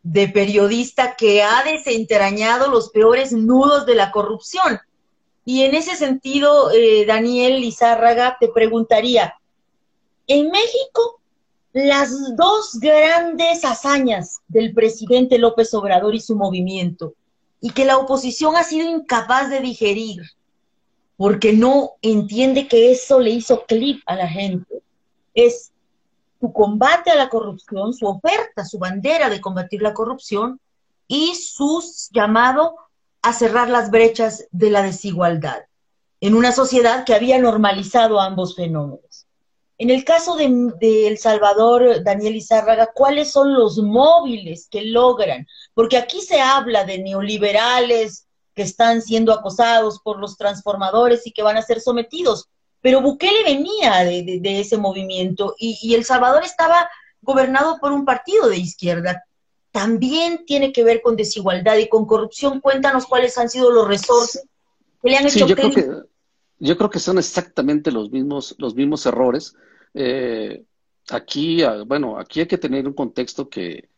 de 0.03 0.29
periodista 0.29 1.15
que 1.17 1.43
ha 1.43 1.63
desentrañado 1.65 2.69
los 2.71 2.91
peores 2.91 3.33
nudos 3.33 3.87
de 3.87 3.95
la 3.95 4.11
corrupción. 4.11 4.81
Y 5.45 5.63
en 5.63 5.75
ese 5.75 5.97
sentido, 5.97 6.71
eh, 6.71 7.05
Daniel 7.07 7.61
Lizárraga, 7.61 8.37
te 8.39 8.49
preguntaría, 8.49 9.35
en 10.27 10.51
México, 10.51 11.21
las 11.73 12.37
dos 12.37 12.79
grandes 12.81 13.65
hazañas 13.65 14.41
del 14.49 14.73
presidente 14.75 15.39
López 15.39 15.73
Obrador 15.75 16.15
y 16.15 16.21
su 16.21 16.37
movimiento, 16.37 17.15
y 17.61 17.71
que 17.71 17.85
la 17.85 17.99
oposición 17.99 18.57
ha 18.57 18.65
sido 18.65 18.89
incapaz 18.89 19.51
de 19.51 19.61
digerir, 19.61 20.23
porque 21.23 21.53
no 21.53 21.93
entiende 22.03 22.67
que 22.67 22.91
eso 22.91 23.21
le 23.21 23.31
hizo 23.31 23.65
clip 23.67 24.03
a 24.07 24.17
la 24.17 24.27
gente, 24.27 24.83
es 25.35 25.71
su 26.41 26.53
combate 26.53 27.13
a 27.13 27.15
la 27.15 27.29
corrupción, 27.29 27.95
su 27.95 28.07
oferta, 28.09 28.65
su 28.65 28.81
bandera 28.81 29.31
de 29.31 29.41
combatir 29.41 29.83
la 29.83 29.95
corrupción 29.95 30.59
y 31.07 31.37
su 31.37 31.81
llamado 32.11 32.75
a 33.23 33.33
cerrar 33.33 33.71
las 33.71 33.93
brechas 33.93 34.49
de 34.51 34.71
la 34.71 34.83
desigualdad 34.83 35.61
en 36.21 36.35
una 36.35 36.51
sociedad 36.51 37.05
que 37.05 37.15
había 37.15 37.39
normalizado 37.39 38.21
ambos 38.21 38.57
fenómenos. 38.57 39.29
En 39.79 39.91
el 39.91 40.05
caso 40.05 40.35
de, 40.35 41.07
El 41.07 41.19
Salvador, 41.19 42.03
Daniel 42.03 42.35
Izárraga, 42.35 42.91
¿cuáles 42.93 43.31
son 43.31 43.55
los 43.55 43.79
móviles 43.79 44.67
que 44.69 44.87
logran? 44.87 45.47
Porque 45.73 45.99
aquí 45.99 46.21
se 46.21 46.41
habla 46.41 46.83
de 46.83 46.99
neoliberales 46.99 48.27
que 48.55 48.63
están 48.63 49.03
siendo 49.03 49.33
acosados 49.33 50.01
por 50.01 50.19
los 50.19 50.37
transformadores 50.37 51.27
y 51.27 51.33
que 51.33 51.43
van 51.43 51.57
a 51.57 51.63
ser 51.63 51.81
sometidos, 51.81 52.49
pero 52.83 53.01
Bukele 53.01 53.45
venía 53.45 54.05
de, 54.05 54.61
ese 54.61 54.77
movimiento 54.77 55.55
y, 55.59 55.95
El 55.95 56.05
Salvador 56.05 56.43
estaba 56.45 56.91
gobernado 57.21 57.79
por 57.79 57.93
un 57.93 58.05
partido 58.05 58.49
de 58.49 58.59
izquierda. 58.59 59.25
También 59.71 60.45
tiene 60.45 60.73
que 60.73 60.83
ver 60.83 61.01
con 61.01 61.17
desigualdad 61.17 61.77
y 61.77 61.89
con 61.89 62.07
corrupción. 62.07 62.61
Cuéntanos 62.61 63.07
cuáles 63.07 63.39
han 63.39 63.49
sido 63.49 63.71
los 63.71 63.87
resortes 63.87 64.43
que 65.01 65.11
le 65.11 65.17
han 65.17 65.27
hecho. 65.27 65.47
yo, 65.47 65.55
creo 65.55 65.71
que, 65.71 65.89
yo 66.59 66.77
creo 66.77 66.91
que 66.91 66.99
son 66.99 67.19
exactamente 67.19 67.93
los 67.93 68.11
mismos, 68.11 68.57
los 68.59 68.75
mismos 68.75 69.07
errores. 69.07 69.55
Eh, 69.95 70.65
aquí, 71.09 71.63
ah, 71.63 71.85
bueno, 71.87 72.19
aquí 72.19 72.41
hay 72.41 72.47
que 72.47 72.59
tener 72.59 72.89
un 72.89 72.95
contexto 72.95 73.49
que, 73.49 73.89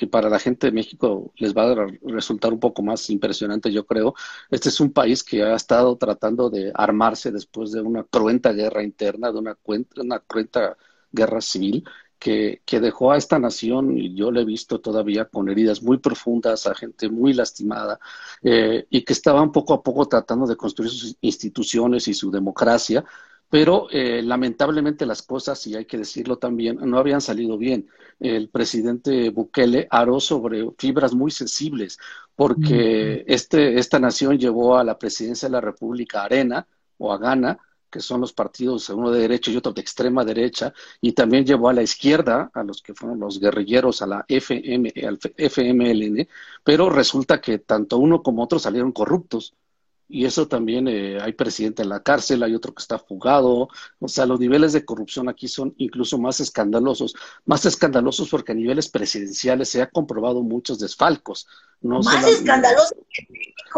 que 0.00 0.06
para 0.06 0.30
la 0.30 0.38
gente 0.38 0.66
de 0.68 0.72
México 0.72 1.30
les 1.36 1.54
va 1.54 1.72
a 1.72 1.86
resultar 2.04 2.54
un 2.54 2.58
poco 2.58 2.82
más 2.82 3.10
impresionante, 3.10 3.70
yo 3.70 3.84
creo. 3.84 4.14
Este 4.50 4.70
es 4.70 4.80
un 4.80 4.92
país 4.94 5.22
que 5.22 5.42
ha 5.42 5.54
estado 5.54 5.94
tratando 5.98 6.48
de 6.48 6.72
armarse 6.74 7.30
después 7.30 7.70
de 7.70 7.82
una 7.82 8.04
cruenta 8.04 8.50
guerra 8.54 8.82
interna, 8.82 9.30
de 9.30 9.38
una, 9.38 9.58
una 9.98 10.20
cruenta 10.20 10.78
guerra 11.12 11.42
civil, 11.42 11.84
que, 12.18 12.62
que, 12.64 12.80
dejó 12.80 13.12
a 13.12 13.18
esta 13.18 13.38
nación, 13.38 13.98
y 13.98 14.14
yo 14.14 14.30
lo 14.30 14.40
he 14.40 14.44
visto 14.46 14.80
todavía 14.80 15.26
con 15.26 15.50
heridas 15.50 15.82
muy 15.82 15.98
profundas, 15.98 16.66
a 16.66 16.74
gente 16.74 17.10
muy 17.10 17.34
lastimada, 17.34 18.00
eh, 18.42 18.86
y 18.88 19.02
que 19.04 19.12
estaban 19.12 19.52
poco 19.52 19.74
a 19.74 19.82
poco 19.82 20.08
tratando 20.08 20.46
de 20.46 20.56
construir 20.56 20.90
sus 20.90 21.16
instituciones 21.20 22.08
y 22.08 22.14
su 22.14 22.30
democracia, 22.30 23.04
pero 23.50 23.88
eh, 23.90 24.22
lamentablemente 24.22 25.04
las 25.04 25.22
cosas, 25.22 25.66
y 25.66 25.74
hay 25.74 25.84
que 25.84 25.98
decirlo 25.98 26.38
también, 26.38 26.78
no 26.82 26.98
habían 26.98 27.20
salido 27.20 27.58
bien. 27.58 27.88
El 28.20 28.48
presidente 28.48 29.30
Bukele 29.30 29.88
aró 29.90 30.20
sobre 30.20 30.70
fibras 30.78 31.14
muy 31.14 31.32
sensibles, 31.32 31.98
porque 32.36 33.24
este, 33.26 33.78
esta 33.78 33.98
nación 33.98 34.38
llevó 34.38 34.78
a 34.78 34.84
la 34.84 34.98
presidencia 34.98 35.48
de 35.48 35.52
la 35.52 35.60
República 35.60 36.22
Arena 36.22 36.66
o 36.98 37.12
a 37.12 37.18
Ghana, 37.18 37.58
que 37.90 38.00
son 38.00 38.20
los 38.20 38.32
partidos, 38.32 38.88
uno 38.90 39.10
de 39.10 39.20
derecha 39.22 39.50
y 39.50 39.56
otro 39.56 39.72
de 39.72 39.80
extrema 39.80 40.24
derecha, 40.24 40.72
y 41.00 41.12
también 41.12 41.44
llevó 41.44 41.68
a 41.68 41.72
la 41.72 41.82
izquierda, 41.82 42.50
a 42.54 42.62
los 42.62 42.80
que 42.82 42.94
fueron 42.94 43.18
los 43.18 43.40
guerrilleros, 43.40 44.00
a 44.00 44.06
la 44.06 44.24
FM, 44.28 44.92
al 45.06 45.18
FMLN, 45.36 46.28
pero 46.62 46.88
resulta 46.88 47.40
que 47.40 47.58
tanto 47.58 47.98
uno 47.98 48.22
como 48.22 48.44
otro 48.44 48.58
salieron 48.60 48.92
corruptos. 48.92 49.54
Y 50.10 50.24
eso 50.24 50.48
también, 50.48 50.88
eh, 50.88 51.18
hay 51.20 51.32
presidente 51.32 51.82
en 51.82 51.88
la 51.88 52.02
cárcel, 52.02 52.42
hay 52.42 52.54
otro 52.54 52.74
que 52.74 52.82
está 52.82 52.98
fugado, 52.98 53.68
o 54.00 54.08
sea, 54.08 54.26
los 54.26 54.40
niveles 54.40 54.72
de 54.72 54.84
corrupción 54.84 55.28
aquí 55.28 55.46
son 55.46 55.72
incluso 55.78 56.18
más 56.18 56.40
escandalosos, 56.40 57.14
más 57.44 57.64
escandalosos 57.64 58.28
porque 58.28 58.52
a 58.52 58.56
niveles 58.56 58.88
presidenciales 58.88 59.68
se 59.68 59.82
ha 59.82 59.86
comprobado 59.86 60.42
muchos 60.42 60.80
desfalcos. 60.80 61.46
No 61.80 62.00
más 62.00 62.26
escandalosos 62.26 62.98
que 63.14 63.26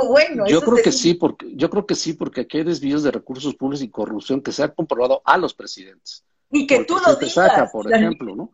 bueno. 0.08 0.46
Yo 0.46 0.62
creo 0.62 0.82
que 0.82 0.92
sí, 0.92 1.14
porque 1.14 1.54
yo 1.54 1.68
creo 1.70 1.86
que 1.86 1.94
sí, 1.94 2.14
porque 2.14 2.42
aquí 2.42 2.58
hay 2.58 2.64
desvíos 2.64 3.02
de 3.02 3.10
recursos 3.10 3.54
públicos 3.54 3.82
y 3.82 3.90
corrupción 3.90 4.40
que 4.40 4.52
se 4.52 4.62
ha 4.62 4.68
comprobado 4.68 5.22
a 5.24 5.36
los 5.36 5.54
presidentes. 5.54 6.24
Y 6.50 6.66
que 6.66 6.84
tú 6.84 6.96
lo 7.06 7.16
digas. 7.16 7.34
Saca, 7.34 7.70
por 7.70 7.92
ejemplo, 7.92 8.34
¿no? 8.34 8.50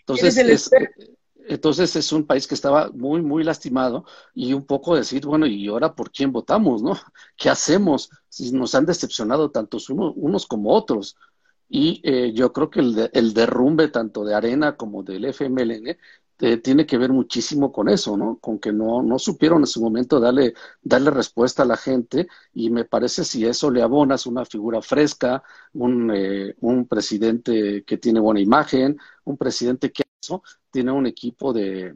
Entonces, 0.00 0.36
es, 0.36 0.70
entonces 1.48 1.94
es 1.96 2.12
un 2.12 2.26
país 2.26 2.46
que 2.46 2.54
estaba 2.54 2.90
muy, 2.92 3.22
muy 3.22 3.44
lastimado 3.44 4.04
y 4.34 4.52
un 4.52 4.66
poco 4.66 4.96
decir, 4.96 5.26
bueno, 5.26 5.46
¿y 5.46 5.68
ahora 5.68 5.94
por 5.94 6.10
quién 6.10 6.32
votamos, 6.32 6.82
no? 6.82 6.92
¿Qué 7.36 7.48
hacemos 7.50 8.10
si 8.28 8.52
nos 8.52 8.74
han 8.74 8.86
decepcionado 8.86 9.50
tantos 9.50 9.90
unos, 9.90 10.46
como 10.46 10.72
otros? 10.74 11.16
Y 11.68 12.00
eh, 12.04 12.32
yo 12.32 12.52
creo 12.52 12.70
que 12.70 12.80
el, 12.80 13.10
el, 13.12 13.34
derrumbe 13.34 13.88
tanto 13.88 14.24
de 14.24 14.34
Arena 14.34 14.76
como 14.76 15.02
del 15.02 15.24
FMLN 15.24 15.96
eh, 16.40 16.58
tiene 16.58 16.86
que 16.86 16.98
ver 16.98 17.12
muchísimo 17.12 17.72
con 17.72 17.88
eso, 17.88 18.16
¿no? 18.16 18.38
Con 18.38 18.58
que 18.58 18.72
no, 18.72 19.02
no 19.02 19.18
supieron 19.18 19.60
en 19.60 19.66
su 19.66 19.80
momento 19.82 20.20
darle, 20.20 20.54
darle 20.82 21.10
respuesta 21.10 21.62
a 21.62 21.66
la 21.66 21.76
gente 21.76 22.28
y 22.52 22.70
me 22.70 22.84
parece 22.84 23.24
si 23.24 23.46
eso 23.46 23.70
le 23.70 23.82
abonas 23.82 24.26
una 24.26 24.44
figura 24.44 24.82
fresca, 24.82 25.42
un, 25.72 26.10
eh, 26.14 26.54
un 26.60 26.86
presidente 26.86 27.84
que 27.84 27.98
tiene 27.98 28.20
buena 28.20 28.40
imagen, 28.40 28.98
un 29.24 29.36
presidente 29.36 29.92
que 29.92 30.04
eso, 30.20 30.42
tiene 30.70 30.92
un 30.92 31.06
equipo 31.06 31.52
de, 31.52 31.94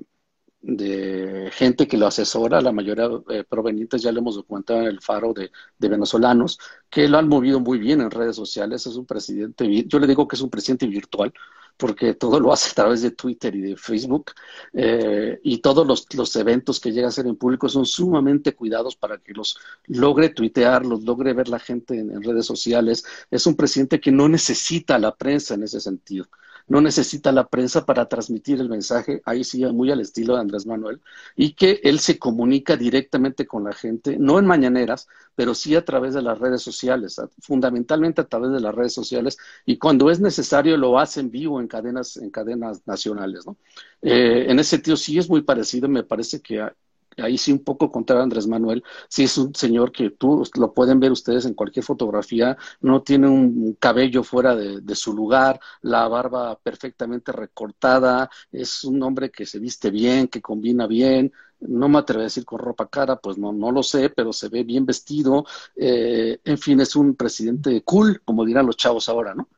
de 0.63 1.51
gente 1.53 1.89
que 1.89 1.97
lo 1.97 2.07
asesora, 2.07 2.61
la 2.61 2.73
mayoría 2.73 3.09
eh, 3.31 3.45
provenientes, 3.49 4.03
ya 4.03 4.13
le 4.13 4.21
hemos 4.21 4.37
documentado 4.37 4.81
en 4.81 4.87
el 4.87 5.01
faro 5.01 5.33
de, 5.33 5.51
de, 5.79 5.89
venezolanos, 5.89 6.59
que 6.91 7.09
lo 7.09 7.19
han 7.19 7.29
movido 7.29 7.61
muy 7.61 7.79
bien 7.79 8.01
en 8.01 8.11
redes 8.11 8.37
sociales. 8.37 8.87
Es 8.87 8.97
un 8.97 9.07
presidente, 9.07 9.85
yo 9.87 9.99
le 9.99 10.07
digo 10.07 10.29
que 10.29 10.37
es 10.37 10.43
un 10.43 10.51
presidente 10.51 10.87
virtual, 10.87 11.33
porque 11.77 12.15
todo 12.15 12.41
lo 12.41 12.53
hace 12.53 12.71
a 12.71 12.75
través 12.75 13.03
de 13.03 13.13
Twitter 13.13 13.55
y 13.55 13.61
de 13.61 13.77
Facebook, 13.77 14.33
eh, 14.73 15.41
y 15.43 15.59
todos 15.59 15.87
los, 15.87 16.07
los, 16.15 16.35
eventos 16.37 16.81
que 16.81 16.93
llega 16.93 17.09
a 17.09 17.13
ser 17.13 17.27
en 17.27 17.37
público 17.37 17.69
son 17.69 17.87
sumamente 17.87 18.55
cuidados 18.55 18.97
para 18.97 19.19
que 19.19 19.33
los 19.33 19.57
logre 19.87 20.31
tuitear, 20.31 20.85
los 20.85 21.03
logre 21.03 21.33
ver 21.33 21.49
la 21.49 21.59
gente 21.59 21.99
en 21.99 22.23
redes 22.23 22.47
sociales. 22.47 23.05
Es 23.31 23.47
un 23.47 23.57
presidente 23.57 24.01
que 24.01 24.13
no 24.13 24.29
necesita 24.29 24.99
la 24.99 25.15
prensa 25.15 25.55
en 25.55 25.65
ese 25.65 25.81
sentido 25.81 26.27
no 26.71 26.81
necesita 26.81 27.33
la 27.33 27.49
prensa 27.49 27.85
para 27.85 28.07
transmitir 28.07 28.61
el 28.61 28.69
mensaje, 28.69 29.21
ahí 29.25 29.43
sí, 29.43 29.67
muy 29.67 29.91
al 29.91 30.01
estilo 30.01 30.35
de 30.35 30.41
Andrés 30.43 30.67
Manuel, 30.67 31.01
y 31.35 31.55
que 31.55 31.81
él 31.83 31.99
se 31.99 32.17
comunica 32.17 32.77
directamente 32.77 33.45
con 33.45 33.65
la 33.65 33.73
gente, 33.73 34.17
no 34.19 34.39
en 34.39 34.47
mañaneras, 34.47 35.09
pero 35.35 35.53
sí 35.57 35.75
a 35.75 35.85
través 35.85 36.15
de 36.15 36.23
las 36.23 36.39
redes 36.39 36.63
sociales, 36.63 37.21
fundamentalmente 37.41 38.21
a 38.21 38.29
través 38.29 38.53
de 38.53 38.61
las 38.61 38.73
redes 38.73 38.95
sociales, 38.95 39.37
y 39.67 39.79
cuando 39.79 40.11
es 40.11 40.21
necesario 40.21 40.77
lo 40.77 40.97
hace 41.01 41.19
en 41.19 41.33
vivo 41.33 41.61
en 41.61 41.67
cadenas, 41.67 42.17
en 42.17 42.31
cadenas 42.31 42.87
nacionales, 42.87 43.45
¿no? 43.47 43.57
Eh, 44.01 44.47
en 44.49 44.61
ese 44.61 44.71
sentido 44.71 44.97
sí 44.97 45.19
es 45.19 45.29
muy 45.29 45.43
parecido, 45.43 45.89
me 45.89 46.05
parece 46.05 46.41
que 46.41 46.65
ahí 47.17 47.39
sí 47.39 47.53
un 47.53 47.65
poco 47.65 47.91
contra 47.91 48.23
Andrés 48.23 48.47
Manuel, 48.47 48.83
sí 49.09 49.25
es 49.25 49.37
un 49.39 49.55
señor 49.55 49.93
que 49.93 50.11
tú 50.11 50.43
lo 50.57 50.73
pueden 50.73 51.01
ver 51.01 51.13
ustedes 51.13 51.45
en 51.45 51.55
cualquier 51.55 51.85
fotografía, 51.85 52.57
no 52.81 53.03
tiene 53.03 53.29
un 53.29 53.77
cabello 53.79 54.23
fuera 54.23 54.55
de, 54.55 54.95
su 54.95 55.15
lugar, 55.15 55.61
la 55.83 56.07
barba 56.09 56.59
perfectamente 56.59 57.33
recortada, 57.33 58.31
es 58.53 58.85
un 58.85 59.03
hombre 59.03 59.31
que 59.31 59.47
se 59.47 59.59
viste 59.59 59.91
bien, 59.91 60.29
que 60.29 60.43
combina 60.43 60.87
bien, 60.87 61.33
no 61.61 61.89
me 61.89 61.99
atrevo 61.99 62.21
a 62.21 62.25
decir 62.25 62.45
con 62.45 62.59
ropa 62.59 62.89
cara, 62.89 63.17
pues 63.17 63.39
no, 63.39 63.53
no 63.53 63.71
lo 63.71 63.83
sé, 63.83 64.11
pero 64.11 64.33
se 64.33 64.49
ve 64.49 64.65
bien 64.65 64.87
vestido, 64.87 65.45
eh, 65.77 66.41
en 66.45 66.59
fin, 66.59 66.81
es 66.81 66.97
un 66.97 67.15
presidente 67.15 67.83
cool, 67.83 68.23
como 68.25 68.45
dirán 68.45 68.67
los 68.67 68.77
chavos 68.77 69.09
ahora, 69.09 69.35
¿no? 69.35 69.49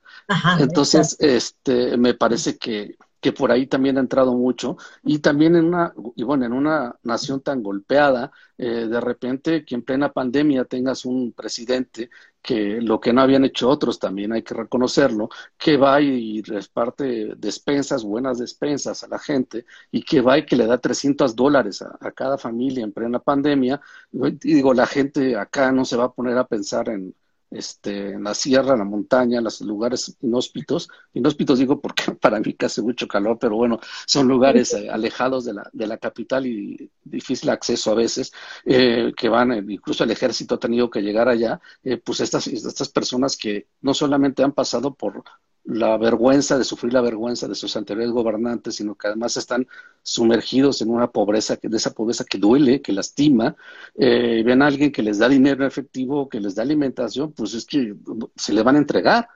Entonces, 0.59 1.17
este, 1.21 1.97
me 1.97 2.15
parece 2.15 2.57
que 2.57 2.97
que 3.23 3.33
por 3.33 3.53
ahí 3.53 3.67
también 3.67 3.97
ha 3.97 4.01
entrado 4.01 4.35
mucho, 4.35 4.77
y 5.05 5.21
también 5.21 5.57
en 5.57 5.67
una, 5.67 5.95
y 6.17 6.25
bueno, 6.25 6.45
en 6.45 6.53
una 6.53 6.97
nación 7.05 7.41
tan 7.41 7.63
golpeada, 7.63 8.33
eh, 8.59 8.87
de 8.89 9.01
repente 9.01 9.65
que 9.65 9.77
en 9.77 9.83
plena 9.83 10.13
pandemia 10.13 10.65
tengas 10.65 11.05
un 11.05 11.33
presidente 11.33 12.11
que 12.43 12.81
lo 12.81 13.01
que 13.01 13.13
no 13.13 13.23
habían 13.23 13.45
hecho 13.45 13.69
otros 13.69 13.99
también 14.01 14.33
hay 14.33 14.43
que 14.43 14.55
reconocerlo, 14.55 15.29
que 15.57 15.77
va 15.77 16.01
y 16.01 16.43
reparte 16.43 17.35
despensas, 17.37 18.03
buenas 18.05 18.39
despensas 18.39 19.05
a 19.05 19.09
la 19.09 19.19
gente, 19.21 19.67
y 19.93 20.03
que 20.03 20.21
va 20.21 20.39
y 20.39 20.45
que 20.47 20.57
le 20.57 20.67
da 20.67 20.79
300 20.79 21.37
dólares 21.37 21.83
a, 21.83 21.97
a 22.01 22.11
cada 22.13 22.39
familia 22.39 22.85
en 22.85 22.93
plena 22.93 23.21
pandemia, 23.21 23.81
y 24.13 24.55
digo, 24.55 24.75
la 24.75 24.87
gente 24.87 25.37
acá 25.37 25.71
no 25.73 25.85
se 25.85 25.97
va 25.97 26.05
a 26.05 26.13
poner 26.13 26.37
a 26.39 26.47
pensar 26.49 26.89
en, 26.89 27.15
este, 27.55 28.11
en 28.13 28.25
la 28.25 28.35
sierra, 28.35 28.73
en 28.73 28.81
la 28.81 28.85
montaña, 28.85 29.39
en 29.39 29.45
los 29.45 29.61
lugares 29.61 30.17
inhóspitos. 30.21 30.89
Inhóspitos 31.15 31.59
digo 31.59 31.81
porque 31.81 32.13
para 32.21 32.41
mí 32.41 32.57
hace 32.61 32.83
mucho 32.83 33.07
calor, 33.09 33.39
pero 33.41 33.57
bueno, 33.57 33.81
son 34.07 34.29
lugares 34.29 34.73
eh, 34.75 34.91
alejados 34.91 35.45
de 35.45 35.55
la, 35.55 35.71
de 35.73 35.87
la 35.87 35.99
capital 35.99 36.47
y 36.47 36.91
difícil 37.05 37.51
acceso 37.51 37.93
a 37.93 37.95
veces, 37.95 38.33
eh, 38.65 39.13
que 39.17 39.29
van, 39.29 39.53
eh, 39.53 39.65
incluso 39.69 40.05
el 40.05 40.11
ejército 40.11 40.55
ha 40.55 40.61
tenido 40.61 40.91
que 40.91 41.03
llegar 41.03 41.29
allá, 41.29 41.61
pues 42.05 42.21
estas, 42.21 42.47
estas 42.47 42.89
personas 42.89 43.37
que 43.37 43.67
no 43.81 43.95
solamente 43.95 44.43
han 44.43 44.53
pasado 44.53 44.95
por 44.95 45.25
la 45.65 45.97
vergüenza 45.97 46.59
de 46.59 46.65
sufrir 46.65 46.93
la 46.93 47.01
vergüenza 47.01 47.47
de 47.47 47.55
sus 47.55 47.77
anteriores 47.77 48.11
gobernantes, 48.13 48.77
sino 48.77 48.97
que 48.97 49.07
además 49.07 49.37
están 49.37 49.67
sumergidos 50.03 50.83
en 50.83 50.91
una 50.91 51.11
pobreza, 51.11 51.57
de 51.63 51.77
esa 51.77 51.93
pobreza 51.93 52.25
que 52.25 52.39
duele, 52.39 52.83
que 52.83 52.93
lastima, 52.93 53.55
eh, 53.95 54.43
ven 54.45 54.63
a 54.63 54.67
alguien 54.67 54.91
que 54.91 55.03
les 55.03 55.19
da 55.19 55.29
dinero 55.29 55.65
efectivo, 55.67 56.29
que 56.29 56.41
les 56.41 56.55
da 56.55 56.63
alimentación, 56.63 57.33
pues 57.33 57.55
es 57.55 57.65
que 57.65 57.95
se 58.35 58.53
le 58.53 58.63
van 58.63 58.77
a 58.77 58.79
entregar, 58.79 59.29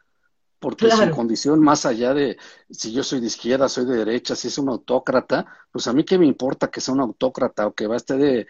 porque 0.59 0.91
su 0.91 1.11
condición 1.11 1.61
más 1.61 1.87
allá 1.87 2.13
de 2.15 2.39
si 2.71 2.91
yo 2.91 3.05
soy 3.05 3.21
de 3.21 3.27
izquierda, 3.27 3.69
soy 3.69 3.85
de 3.85 3.99
derecha, 3.99 4.35
si 4.35 4.49
es 4.49 4.59
un 4.59 4.69
autócrata, 4.69 5.47
pues 5.71 5.87
a 5.87 5.93
mí 5.93 6.05
qué 6.05 6.19
me 6.19 6.27
importa 6.27 6.69
que 6.69 6.81
sea 6.81 6.95
un 6.95 7.01
autócrata 7.01 7.67
o 7.67 7.75
que 7.75 7.87
va 7.87 7.95
a 7.95 7.99
estar 7.99 8.19
de 8.19 8.47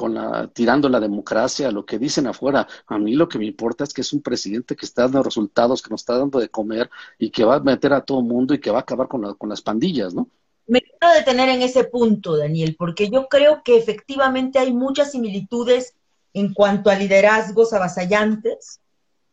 con 0.00 0.14
la, 0.14 0.48
tirando 0.54 0.88
la 0.88 0.98
democracia, 0.98 1.70
lo 1.70 1.84
que 1.84 1.98
dicen 1.98 2.26
afuera. 2.26 2.66
A 2.86 2.96
mí 2.96 3.12
lo 3.12 3.28
que 3.28 3.38
me 3.38 3.44
importa 3.44 3.84
es 3.84 3.92
que 3.92 4.00
es 4.00 4.14
un 4.14 4.22
presidente 4.22 4.74
que 4.74 4.86
está 4.86 5.02
dando 5.02 5.22
resultados, 5.22 5.82
que 5.82 5.90
nos 5.90 6.00
está 6.00 6.16
dando 6.16 6.38
de 6.38 6.48
comer 6.48 6.88
y 7.18 7.28
que 7.28 7.44
va 7.44 7.56
a 7.56 7.60
meter 7.60 7.92
a 7.92 8.00
todo 8.00 8.22
mundo 8.22 8.54
y 8.54 8.60
que 8.60 8.70
va 8.70 8.78
a 8.78 8.80
acabar 8.80 9.08
con, 9.08 9.34
con 9.34 9.50
las 9.50 9.60
pandillas, 9.60 10.14
¿no? 10.14 10.26
Me 10.66 10.80
quiero 10.80 11.14
detener 11.14 11.50
en 11.50 11.60
ese 11.60 11.84
punto, 11.84 12.38
Daniel, 12.38 12.76
porque 12.78 13.10
yo 13.10 13.28
creo 13.28 13.60
que 13.62 13.76
efectivamente 13.76 14.58
hay 14.58 14.72
muchas 14.72 15.12
similitudes 15.12 15.92
en 16.32 16.54
cuanto 16.54 16.88
a 16.88 16.94
liderazgos 16.94 17.74
avasallantes. 17.74 18.80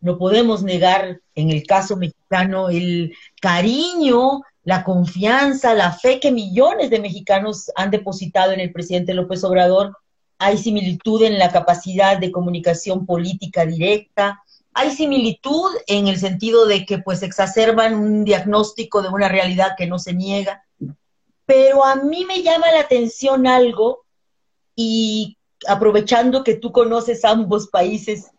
No 0.01 0.17
podemos 0.17 0.63
negar 0.63 1.21
en 1.35 1.49
el 1.49 1.65
caso 1.65 1.95
mexicano 1.95 2.67
el 2.67 3.13
cariño, 3.39 4.41
la 4.65 4.83
confianza, 4.83 5.73
la 5.73 5.93
fe 5.93 6.19
que 6.19 6.33
millones 6.33 6.89
de 6.89 6.99
mexicanos 6.99 7.71
han 7.77 7.89
depositado 7.89 8.51
en 8.51 8.59
el 8.59 8.73
presidente 8.73 9.13
López 9.13 9.45
Obrador 9.45 9.95
hay 10.39 10.57
similitud 10.57 11.23
en 11.23 11.39
la 11.39 11.51
capacidad 11.51 12.17
de 12.17 12.31
comunicación 12.31 13.05
política 13.05 13.65
directa, 13.65 14.43
hay 14.73 14.91
similitud 14.91 15.71
en 15.87 16.07
el 16.07 16.19
sentido 16.19 16.67
de 16.67 16.85
que 16.85 16.99
pues 16.99 17.23
exacerban 17.23 17.95
un 17.95 18.23
diagnóstico 18.23 19.01
de 19.01 19.09
una 19.09 19.27
realidad 19.27 19.73
que 19.75 19.87
no 19.87 19.97
se 19.97 20.13
niega, 20.13 20.63
pero 21.45 21.83
a 21.83 21.95
mí 21.95 22.25
me 22.25 22.43
llama 22.43 22.71
la 22.71 22.81
atención 22.81 23.47
algo 23.47 24.05
y 24.75 25.37
aprovechando 25.67 26.43
que 26.43 26.55
tú 26.55 26.71
conoces 26.71 27.25
ambos 27.25 27.67
países 27.69 28.31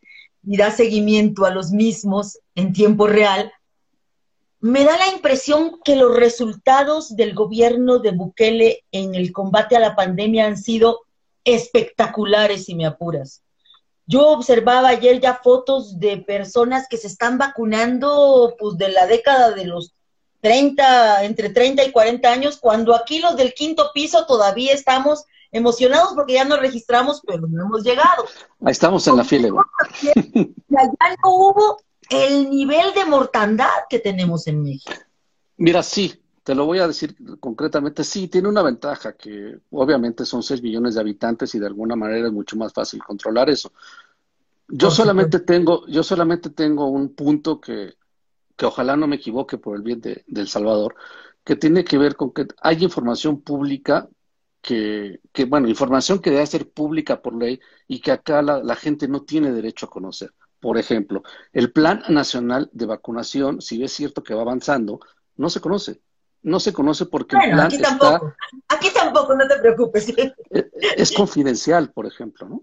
y 0.45 0.57
das 0.57 0.77
seguimiento 0.77 1.45
a 1.45 1.51
los 1.51 1.73
mismos 1.73 2.39
en 2.55 2.73
tiempo 2.73 3.09
real, 3.09 3.53
me 4.61 4.85
da 4.85 4.97
la 4.97 5.09
impresión 5.09 5.81
que 5.85 5.97
los 5.97 6.15
resultados 6.17 7.17
del 7.17 7.35
gobierno 7.35 7.99
de 7.99 8.13
Bukele 8.13 8.85
en 8.93 9.15
el 9.15 9.33
combate 9.33 9.77
a 9.77 9.81
la 9.81 9.97
pandemia 9.97 10.47
han 10.47 10.57
sido 10.57 11.01
espectaculares, 11.55 12.65
si 12.65 12.75
me 12.75 12.87
apuras. 12.87 13.43
Yo 14.07 14.29
observaba 14.29 14.89
ayer 14.89 15.21
ya 15.21 15.41
fotos 15.43 15.99
de 15.99 16.19
personas 16.19 16.87
que 16.89 16.97
se 16.97 17.09
están 17.09 17.37
vacunando 17.37 18.55
pues 18.59 18.79
de 18.79 18.89
la 18.91 19.07
década 19.07 19.51
de 19.51 19.67
los 19.67 19.95
30, 20.41 21.25
entre 21.25 21.51
30 21.51 21.85
y 21.85 21.93
40 21.93 22.31
años, 22.31 22.57
cuando 22.59 22.95
aquí 22.95 23.19
los 23.19 23.37
del 23.37 23.53
quinto 23.55 23.91
piso 23.93 24.25
todavía 24.27 24.73
estamos 24.73 25.25
emocionados 25.51 26.13
porque 26.15 26.35
ya 26.35 26.45
nos 26.45 26.61
registramos, 26.61 27.23
pero 27.27 27.47
no 27.49 27.67
hemos 27.67 27.83
llegado. 27.83 28.25
Ahí 28.65 28.73
estamos 28.73 29.07
en 29.07 29.17
la 29.17 29.25
fila. 29.25 29.49
Y 30.03 30.77
allá 30.77 31.17
no 31.23 31.35
hubo 31.35 31.79
el 32.11 32.51
nivel 32.51 32.95
de 32.95 33.05
mortandad 33.05 33.85
que 33.89 33.99
tenemos 33.99 34.47
en 34.47 34.63
México. 34.63 34.93
Mira, 35.57 35.83
sí, 35.83 36.23
te 36.49 36.55
lo 36.55 36.65
voy 36.65 36.79
a 36.79 36.87
decir 36.87 37.15
concretamente, 37.41 38.03
sí, 38.03 38.27
tiene 38.27 38.49
una 38.49 38.63
ventaja 38.63 39.13
que 39.13 39.59
obviamente 39.69 40.25
son 40.25 40.43
6 40.43 40.63
millones 40.63 40.95
de 40.95 41.03
habitantes 41.03 41.55
y 41.55 41.59
de 41.59 41.67
alguna 41.67 41.95
manera 41.95 42.29
es 42.29 42.33
mucho 42.33 42.57
más 42.57 42.73
fácil 42.73 43.03
controlar 43.05 43.51
eso. 43.51 43.71
Yo 44.67 44.91
solamente 44.91 45.41
tengo, 45.41 45.87
yo 45.89 46.03
solamente 46.03 46.49
tengo 46.49 46.87
un 46.87 47.15
punto 47.15 47.61
que, 47.61 47.97
que 48.57 48.65
ojalá 48.65 48.97
no 48.97 49.07
me 49.07 49.17
equivoque 49.17 49.59
por 49.59 49.77
el 49.77 49.83
bien 49.83 50.01
de, 50.01 50.25
El 50.27 50.49
Salvador, 50.49 50.95
que 51.45 51.55
tiene 51.55 51.85
que 51.85 51.99
ver 51.99 52.17
con 52.17 52.33
que 52.33 52.47
hay 52.63 52.83
información 52.83 53.43
pública 53.43 54.09
que, 54.63 55.21
que, 55.33 55.45
bueno, 55.45 55.69
información 55.69 56.19
que 56.19 56.31
debe 56.31 56.47
ser 56.47 56.71
pública 56.71 57.21
por 57.21 57.35
ley 57.35 57.61
y 57.87 58.01
que 58.01 58.11
acá 58.11 58.41
la, 58.41 58.63
la 58.63 58.75
gente 58.75 59.07
no 59.07 59.21
tiene 59.21 59.53
derecho 59.53 59.85
a 59.85 59.91
conocer. 59.91 60.33
Por 60.61 60.79
ejemplo, 60.79 61.23
el 61.53 61.73
Plan 61.73 62.05
Nacional 62.09 62.71
de 62.73 62.87
Vacunación, 62.87 63.61
si 63.61 63.85
es 63.85 63.93
cierto 63.93 64.23
que 64.23 64.33
va 64.33 64.41
avanzando, 64.41 64.99
no 65.37 65.51
se 65.51 65.61
conoce. 65.61 66.01
No 66.43 66.61
se 66.61 66.73
conoce 66.73 67.07
porque 67.07 67.37
el 67.37 67.51
plan 67.51 67.67
aquí 67.67 67.79
tampoco. 67.79 68.35
Aquí 68.69 68.89
tampoco, 68.95 69.35
no 69.35 69.47
te 69.47 69.57
preocupes. 69.59 70.13
Eh, 70.51 70.71
es 70.97 71.13
confidencial, 71.13 71.91
por 71.91 72.07
ejemplo, 72.07 72.49
¿no? 72.49 72.63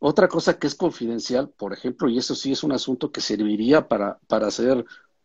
Otra 0.00 0.28
cosa 0.28 0.58
que 0.58 0.68
es 0.68 0.74
confidencial, 0.74 1.48
por 1.48 1.72
ejemplo, 1.72 2.08
y 2.08 2.18
eso 2.18 2.34
sí 2.34 2.52
es 2.52 2.62
un 2.62 2.72
asunto 2.72 3.10
que 3.10 3.20
serviría 3.20 3.88
para, 3.88 4.18
para 4.28 4.46
hacer 4.46 4.84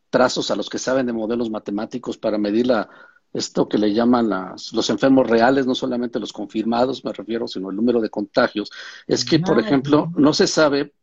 trazos 0.10 0.50
a 0.50 0.56
los 0.56 0.70
que 0.70 0.80
saben 0.80 1.06
de 1.06 1.14
modelos 1.14 1.50
matemáticos 1.50 2.18
para 2.18 2.38
medir 2.38 2.68
la, 2.68 2.90
esto 3.34 3.68
que 3.68 3.80
le 3.80 3.94
llaman 3.94 4.30
los 4.30 4.90
enfermos 4.90 5.28
reales, 5.28 5.66
no 5.66 5.74
solamente 5.74 6.20
los 6.20 6.32
confirmados, 6.32 7.04
me 7.04 7.12
refiero, 7.12 7.48
sino 7.48 7.70
el 7.72 7.76
número 7.76 8.00
de 8.00 8.10
contagios, 8.10 8.70
es 9.08 9.26
que, 9.26 9.40
por 9.40 9.60
ejemplo, 9.60 10.12
no 10.16 10.34
se 10.34 10.48
sabe 10.48 10.94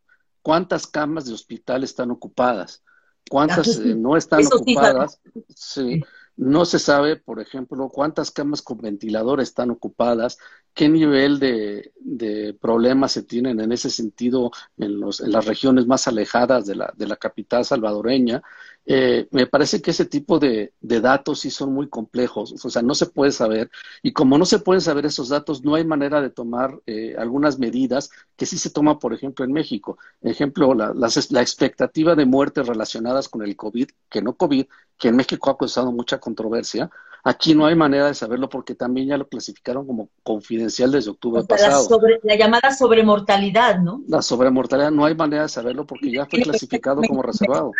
cuántas 0.42 0.86
camas 0.86 1.26
de 1.26 1.34
hospital 1.34 1.82
están 1.82 2.10
ocupadas, 2.12 2.84
cuántas 3.28 3.78
eh, 3.78 3.94
no 3.96 4.16
están 4.16 4.46
ocupadas. 4.46 5.20
Sí, 5.48 6.02
no 6.40 6.64
se 6.64 6.78
sabe, 6.78 7.16
por 7.16 7.38
ejemplo, 7.38 7.90
cuántas 7.90 8.30
camas 8.30 8.62
con 8.62 8.78
ventilador 8.78 9.42
están 9.42 9.70
ocupadas, 9.70 10.38
qué 10.72 10.88
nivel 10.88 11.38
de, 11.38 12.56
problemas 12.58 13.12
se 13.12 13.24
tienen 13.24 13.60
en 13.60 13.72
ese 13.72 13.90
sentido 13.90 14.50
en, 14.78 15.00
los, 15.00 15.20
en 15.20 15.32
las 15.32 15.44
regiones 15.44 15.86
más 15.86 16.08
alejadas 16.08 16.64
de 16.64 16.76
la, 16.76 16.94
de 16.96 17.06
la 17.06 17.16
capital 17.16 17.66
salvadoreña. 17.66 18.42
Eh, 18.86 19.28
me 19.30 19.46
parece 19.46 19.80
que 19.80 19.90
ese 19.92 20.04
tipo 20.04 20.38
de, 20.38 20.72
datos 20.80 21.40
sí 21.40 21.50
son 21.50 21.72
muy 21.72 21.88
complejos, 21.88 22.52
o 22.64 22.70
sea, 22.70 22.82
no 22.82 22.94
se 22.94 23.06
puede 23.06 23.30
saber. 23.30 23.70
Y 24.02 24.12
como 24.12 24.38
no 24.38 24.44
se 24.44 24.58
pueden 24.58 24.80
saber 24.80 25.06
esos 25.06 25.28
datos, 25.28 25.62
no 25.62 25.74
hay 25.74 25.84
manera 25.84 26.20
de 26.20 26.30
tomar 26.30 26.80
eh, 26.86 27.14
algunas 27.18 27.58
medidas 27.58 28.10
que 28.36 28.46
sí 28.46 28.58
se 28.58 28.70
toman, 28.70 28.98
por 28.98 29.14
ejemplo, 29.14 29.44
en 29.44 29.52
México. 29.52 29.98
Ejemplo, 30.22 30.74
la, 30.74 30.92
la 30.94 31.40
expectativa 31.40 32.14
de 32.14 32.26
muertes 32.26 32.66
relacionadas 32.66 33.28
con 33.28 33.42
el 33.42 33.54
COVID, 33.54 33.88
que 34.08 34.22
no 34.22 34.34
COVID, 34.34 34.66
que 34.98 35.08
en 35.08 35.16
México 35.16 35.50
ha 35.50 35.58
causado 35.58 35.92
mucha 35.92 36.18
controversia. 36.18 36.90
Aquí 37.22 37.54
no 37.54 37.66
hay 37.66 37.74
manera 37.74 38.06
de 38.06 38.14
saberlo 38.14 38.48
porque 38.48 38.74
también 38.74 39.08
ya 39.08 39.18
lo 39.18 39.28
clasificaron 39.28 39.86
como 39.86 40.08
confidencial 40.22 40.90
desde 40.90 41.10
octubre 41.10 41.44
pasado. 41.44 41.82
La, 41.82 41.88
sobre, 41.88 42.20
la 42.22 42.34
llamada 42.34 42.74
sobremortalidad, 42.74 43.78
¿no? 43.78 44.02
La 44.08 44.22
sobremortalidad 44.22 44.90
no 44.90 45.04
hay 45.04 45.14
manera 45.14 45.42
de 45.42 45.48
saberlo 45.48 45.86
porque 45.86 46.10
ya 46.10 46.24
fue 46.26 46.40
clasificado 46.40 47.02
como 47.06 47.22
reservado. 47.22 47.72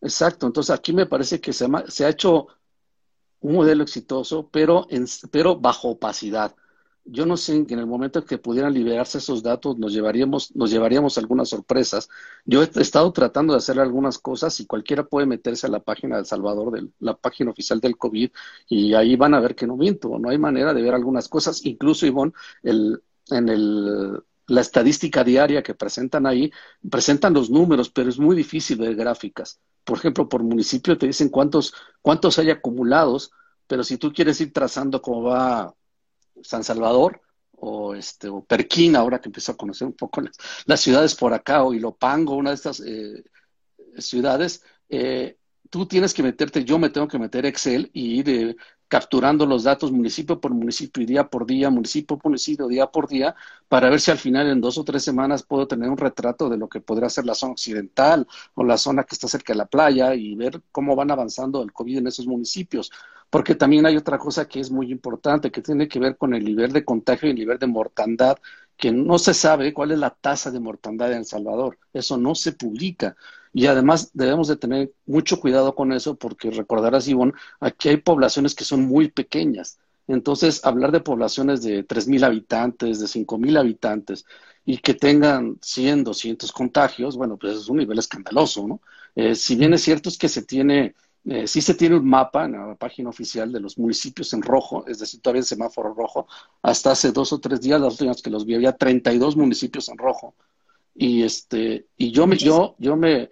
Exacto, 0.00 0.46
entonces 0.46 0.74
aquí 0.74 0.92
me 0.92 1.06
parece 1.06 1.40
que 1.40 1.52
se, 1.52 1.66
ha 1.66 2.08
hecho 2.08 2.48
un 3.40 3.54
modelo 3.54 3.82
exitoso, 3.82 4.48
pero, 4.50 4.86
en, 4.90 5.06
pero 5.30 5.56
bajo 5.56 5.88
opacidad 5.88 6.54
yo 7.10 7.26
no 7.26 7.36
sé 7.36 7.56
en 7.56 7.78
el 7.78 7.86
momento 7.86 8.18
en 8.18 8.26
que 8.26 8.38
pudieran 8.38 8.74
liberarse 8.74 9.18
esos 9.18 9.42
datos 9.42 9.78
nos 9.78 9.92
llevaríamos, 9.92 10.54
nos 10.54 10.70
llevaríamos 10.70 11.16
algunas 11.18 11.48
sorpresas. 11.48 12.08
Yo 12.44 12.62
he 12.62 12.70
estado 12.80 13.10
tratando 13.12 13.54
de 13.54 13.58
hacer 13.58 13.80
algunas 13.80 14.18
cosas 14.18 14.60
y 14.60 14.66
cualquiera 14.66 15.04
puede 15.06 15.26
meterse 15.26 15.66
a 15.66 15.70
la 15.70 15.80
página 15.80 16.18
de 16.18 16.24
Salvador, 16.24 16.72
de 16.72 16.88
la 17.00 17.16
página 17.16 17.50
oficial 17.50 17.80
del 17.80 17.96
COVID, 17.96 18.30
y 18.68 18.94
ahí 18.94 19.16
van 19.16 19.34
a 19.34 19.40
ver 19.40 19.54
que 19.54 19.66
no 19.66 19.76
miento, 19.76 20.18
no 20.18 20.28
hay 20.28 20.38
manera 20.38 20.74
de 20.74 20.82
ver 20.82 20.94
algunas 20.94 21.28
cosas. 21.28 21.64
Incluso, 21.64 22.06
Ivonne, 22.06 22.32
el, 22.62 23.02
en 23.30 23.48
el, 23.48 24.22
la 24.48 24.62
estadística 24.62 25.22
diaria 25.22 25.62
que 25.62 25.74
presentan 25.74 26.26
ahí, 26.26 26.50
presentan 26.90 27.34
los 27.34 27.50
números, 27.50 27.90
pero 27.90 28.08
es 28.08 28.18
muy 28.18 28.34
difícil 28.34 28.78
ver 28.78 28.96
gráficas. 28.96 29.60
Por 29.84 29.98
ejemplo, 29.98 30.28
por 30.28 30.42
municipio 30.42 30.98
te 30.98 31.06
dicen 31.06 31.28
cuántos, 31.28 31.74
cuántos 32.02 32.38
hay 32.38 32.50
acumulados, 32.50 33.30
pero 33.66 33.84
si 33.84 33.98
tú 33.98 34.12
quieres 34.12 34.40
ir 34.40 34.52
trazando 34.52 35.02
cómo 35.02 35.22
va 35.24 35.74
San 36.42 36.64
Salvador 36.64 37.20
o 37.52 37.94
este 37.94 38.28
o 38.28 38.42
Perquín, 38.42 38.96
ahora 38.96 39.20
que 39.20 39.28
empiezo 39.28 39.52
a 39.52 39.56
conocer 39.56 39.86
un 39.86 39.94
poco 39.94 40.22
las, 40.64 40.80
ciudades 40.80 41.14
por 41.14 41.34
acá, 41.34 41.62
o 41.64 41.74
Ilopango, 41.74 42.34
una 42.34 42.50
de 42.50 42.56
estas 42.56 42.80
eh, 42.80 43.24
ciudades, 43.98 44.62
eh, 44.88 45.36
tú 45.68 45.86
tienes 45.86 46.14
que 46.14 46.22
meterte, 46.22 46.64
yo 46.64 46.78
me 46.78 46.90
tengo 46.90 47.08
que 47.08 47.18
meter 47.18 47.44
Excel 47.44 47.90
y 47.92 48.20
ir 48.20 48.30
eh, 48.30 48.56
capturando 48.88 49.46
los 49.46 49.64
datos 49.64 49.92
municipio 49.92 50.40
por 50.40 50.52
municipio 50.54 51.02
y 51.02 51.06
día 51.06 51.28
por 51.28 51.46
día, 51.46 51.70
municipio 51.70 52.16
por 52.16 52.30
municipio, 52.30 52.66
día 52.68 52.86
por 52.86 53.06
día, 53.08 53.34
para 53.68 53.90
ver 53.90 54.00
si 54.00 54.10
al 54.10 54.18
final 54.18 54.48
en 54.48 54.60
dos 54.60 54.78
o 54.78 54.84
tres 54.84 55.04
semanas 55.04 55.42
puedo 55.42 55.68
tener 55.68 55.90
un 55.90 55.98
retrato 55.98 56.48
de 56.48 56.56
lo 56.56 56.68
que 56.68 56.80
podría 56.80 57.08
ser 57.10 57.26
la 57.26 57.34
zona 57.34 57.52
occidental 57.52 58.26
o 58.54 58.64
la 58.64 58.78
zona 58.78 59.04
que 59.04 59.14
está 59.14 59.28
cerca 59.28 59.52
de 59.52 59.58
la 59.58 59.66
playa 59.66 60.14
y 60.14 60.34
ver 60.34 60.62
cómo 60.72 60.96
van 60.96 61.10
avanzando 61.10 61.62
el 61.62 61.72
COVID 61.72 61.98
en 61.98 62.06
esos 62.08 62.26
municipios 62.26 62.90
porque 63.30 63.54
también 63.54 63.86
hay 63.86 63.96
otra 63.96 64.18
cosa 64.18 64.48
que 64.48 64.60
es 64.60 64.70
muy 64.70 64.90
importante, 64.90 65.50
que 65.50 65.62
tiene 65.62 65.88
que 65.88 65.98
ver 65.98 66.16
con 66.16 66.34
el 66.34 66.44
nivel 66.44 66.72
de 66.72 66.84
contagio 66.84 67.28
y 67.28 67.32
el 67.32 67.38
nivel 67.38 67.58
de 67.58 67.66
mortandad, 67.66 68.38
que 68.76 68.92
no 68.92 69.18
se 69.18 69.34
sabe 69.34 69.74
cuál 69.74 69.90
es 69.92 69.98
la 69.98 70.10
tasa 70.10 70.50
de 70.50 70.60
mortandad 70.60 71.12
en 71.12 71.18
El 71.18 71.24
Salvador. 71.26 71.78
Eso 71.92 72.16
no 72.16 72.34
se 72.34 72.52
publica. 72.52 73.16
Y 73.58 73.66
además 73.66 74.12
debemos 74.14 74.46
de 74.46 74.54
tener 74.56 74.92
mucho 75.04 75.40
cuidado 75.40 75.74
con 75.74 75.92
eso, 75.92 76.14
porque 76.14 76.48
recordarás, 76.52 77.08
Ivonne, 77.08 77.32
aquí 77.58 77.88
hay 77.88 77.96
poblaciones 77.96 78.54
que 78.54 78.62
son 78.62 78.82
muy 78.82 79.08
pequeñas. 79.10 79.80
Entonces, 80.06 80.64
hablar 80.64 80.92
de 80.92 81.00
poblaciones 81.00 81.62
de 81.62 81.82
3.000 81.82 82.22
habitantes, 82.22 83.00
de 83.00 83.08
5.000 83.08 83.58
habitantes, 83.58 84.24
y 84.64 84.78
que 84.78 84.94
tengan 84.94 85.58
100, 85.60 86.04
200 86.04 86.52
contagios, 86.52 87.16
bueno, 87.16 87.36
pues 87.36 87.56
es 87.56 87.68
un 87.68 87.78
nivel 87.78 87.98
escandaloso, 87.98 88.68
¿no? 88.68 88.80
Eh, 89.16 89.34
si 89.34 89.56
bien 89.56 89.74
es 89.74 89.82
cierto 89.82 90.08
es 90.08 90.18
que 90.18 90.28
se 90.28 90.42
tiene 90.42 90.94
eh, 91.24 91.48
sí 91.48 91.60
se 91.60 91.74
tiene 91.74 91.96
un 91.96 92.08
mapa 92.08 92.44
en 92.44 92.52
la 92.52 92.76
página 92.76 93.08
oficial 93.10 93.50
de 93.52 93.58
los 93.58 93.76
municipios 93.76 94.32
en 94.34 94.42
rojo, 94.42 94.86
es 94.86 95.00
decir, 95.00 95.20
todavía 95.20 95.40
en 95.40 95.46
semáforo 95.46 95.94
rojo. 95.94 96.28
Hasta 96.62 96.92
hace 96.92 97.10
dos 97.10 97.32
o 97.32 97.40
tres 97.40 97.60
días, 97.60 97.80
las 97.80 97.94
últimas 97.94 98.22
que 98.22 98.30
los 98.30 98.46
vi, 98.46 98.54
había 98.54 98.76
32 98.76 99.36
municipios 99.36 99.88
en 99.88 99.98
rojo. 99.98 100.36
Y 100.94 101.22
este, 101.22 101.86
y 101.96 102.10
yo 102.12 102.26
me, 102.26 102.36
yo, 102.36 102.74
yo 102.78 102.96
me, 102.96 103.30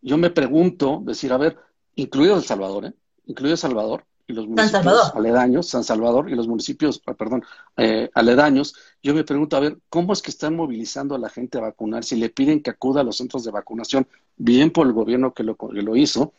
yo 0.00 0.16
me 0.16 0.30
pregunto, 0.30 1.02
decir, 1.04 1.32
a 1.32 1.38
ver, 1.38 1.56
incluido 1.94 2.36
El 2.36 2.44
Salvador, 2.44 2.86
¿eh? 2.86 2.92
Incluido 3.26 3.54
El 3.54 3.58
Salvador 3.58 4.04
y 4.28 4.34
los 4.34 4.46
municipios 4.46 5.14
aledaños, 5.14 5.68
San 5.68 5.82
Salvador 5.82 6.30
y 6.30 6.34
los 6.34 6.46
municipios, 6.46 7.02
ah, 7.06 7.14
perdón, 7.14 7.42
eh, 7.78 8.10
aledaños, 8.14 8.74
yo 9.02 9.14
me 9.14 9.24
pregunto, 9.24 9.56
a 9.56 9.60
ver, 9.60 9.78
¿cómo 9.88 10.12
es 10.12 10.20
que 10.20 10.30
están 10.30 10.54
movilizando 10.54 11.14
a 11.14 11.18
la 11.18 11.30
gente 11.30 11.56
a 11.56 11.62
vacunar? 11.62 12.04
Si 12.04 12.14
le 12.16 12.28
piden 12.28 12.62
que 12.62 12.70
acuda 12.70 13.00
a 13.00 13.04
los 13.04 13.16
centros 13.16 13.44
de 13.44 13.50
vacunación, 13.50 14.06
bien 14.36 14.70
por 14.70 14.86
el 14.86 14.92
gobierno 14.92 15.32
que 15.32 15.42
lo, 15.42 15.56
que 15.56 15.82
lo 15.82 15.96
hizo, 15.96 16.34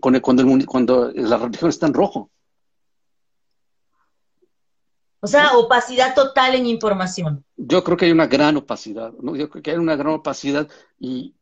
cuando, 0.00 1.12
la 1.14 1.38
religión 1.38 1.70
está 1.70 1.86
en 1.86 1.94
rojo. 1.94 2.30
O 5.20 5.26
sea, 5.26 5.56
opacidad 5.56 6.14
total 6.14 6.54
en 6.56 6.66
información. 6.66 7.44
Yo 7.56 7.84
creo 7.84 7.96
que 7.96 8.06
hay 8.06 8.10
una 8.10 8.26
gran 8.26 8.56
opacidad, 8.56 9.12
¿no? 9.20 9.36
Yo 9.36 9.48
creo 9.50 9.62
que 9.62 9.70
hay 9.70 9.76
una 9.76 9.94
gran 9.94 10.14
opacidad 10.14 10.68
y, 10.98 11.34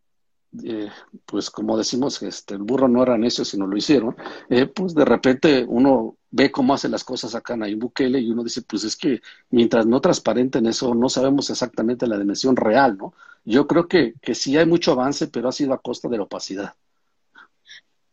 eh, 0.65 0.89
pues 1.27 1.51
como 1.51 1.77
decimos, 1.77 2.23
este, 2.23 2.55
el 2.55 2.63
burro 2.63 2.89
no 2.89 3.03
era 3.03 3.19
necio, 3.19 3.45
sino 3.45 3.67
lo 3.67 3.77
hicieron, 3.77 4.17
eh, 4.49 4.67
pues 4.67 4.95
de 4.95 5.05
repente 5.05 5.65
uno 5.69 6.17
ve 6.31 6.51
cómo 6.51 6.75
hace 6.75 6.89
las 6.89 7.05
cosas 7.05 7.35
acá 7.35 7.55
en 7.55 7.61
Nayib 7.61 7.79
Bukele 7.79 8.21
y 8.21 8.31
uno 8.31 8.45
dice, 8.45 8.63
pues 8.63 8.85
es 8.85 8.97
que 8.97 9.21
mientras 9.51 9.87
no 9.87 10.01
transparenten 10.01 10.67
eso, 10.67 10.95
no 10.95 11.09
sabemos 11.09 11.51
exactamente 11.51 12.07
la 12.07 12.19
dimensión 12.19 12.57
real, 12.57 12.97
¿no? 12.99 13.15
Yo 13.45 13.67
creo 13.67 13.89
que, 13.89 14.15
que 14.21 14.35
sí 14.35 14.57
hay 14.57 14.67
mucho 14.67 14.93
avance, 14.93 15.29
pero 15.29 15.49
ha 15.49 15.53
sido 15.53 15.73
a 15.73 15.81
costa 15.81 16.09
de 16.09 16.19
la 16.19 16.25
opacidad 16.25 16.75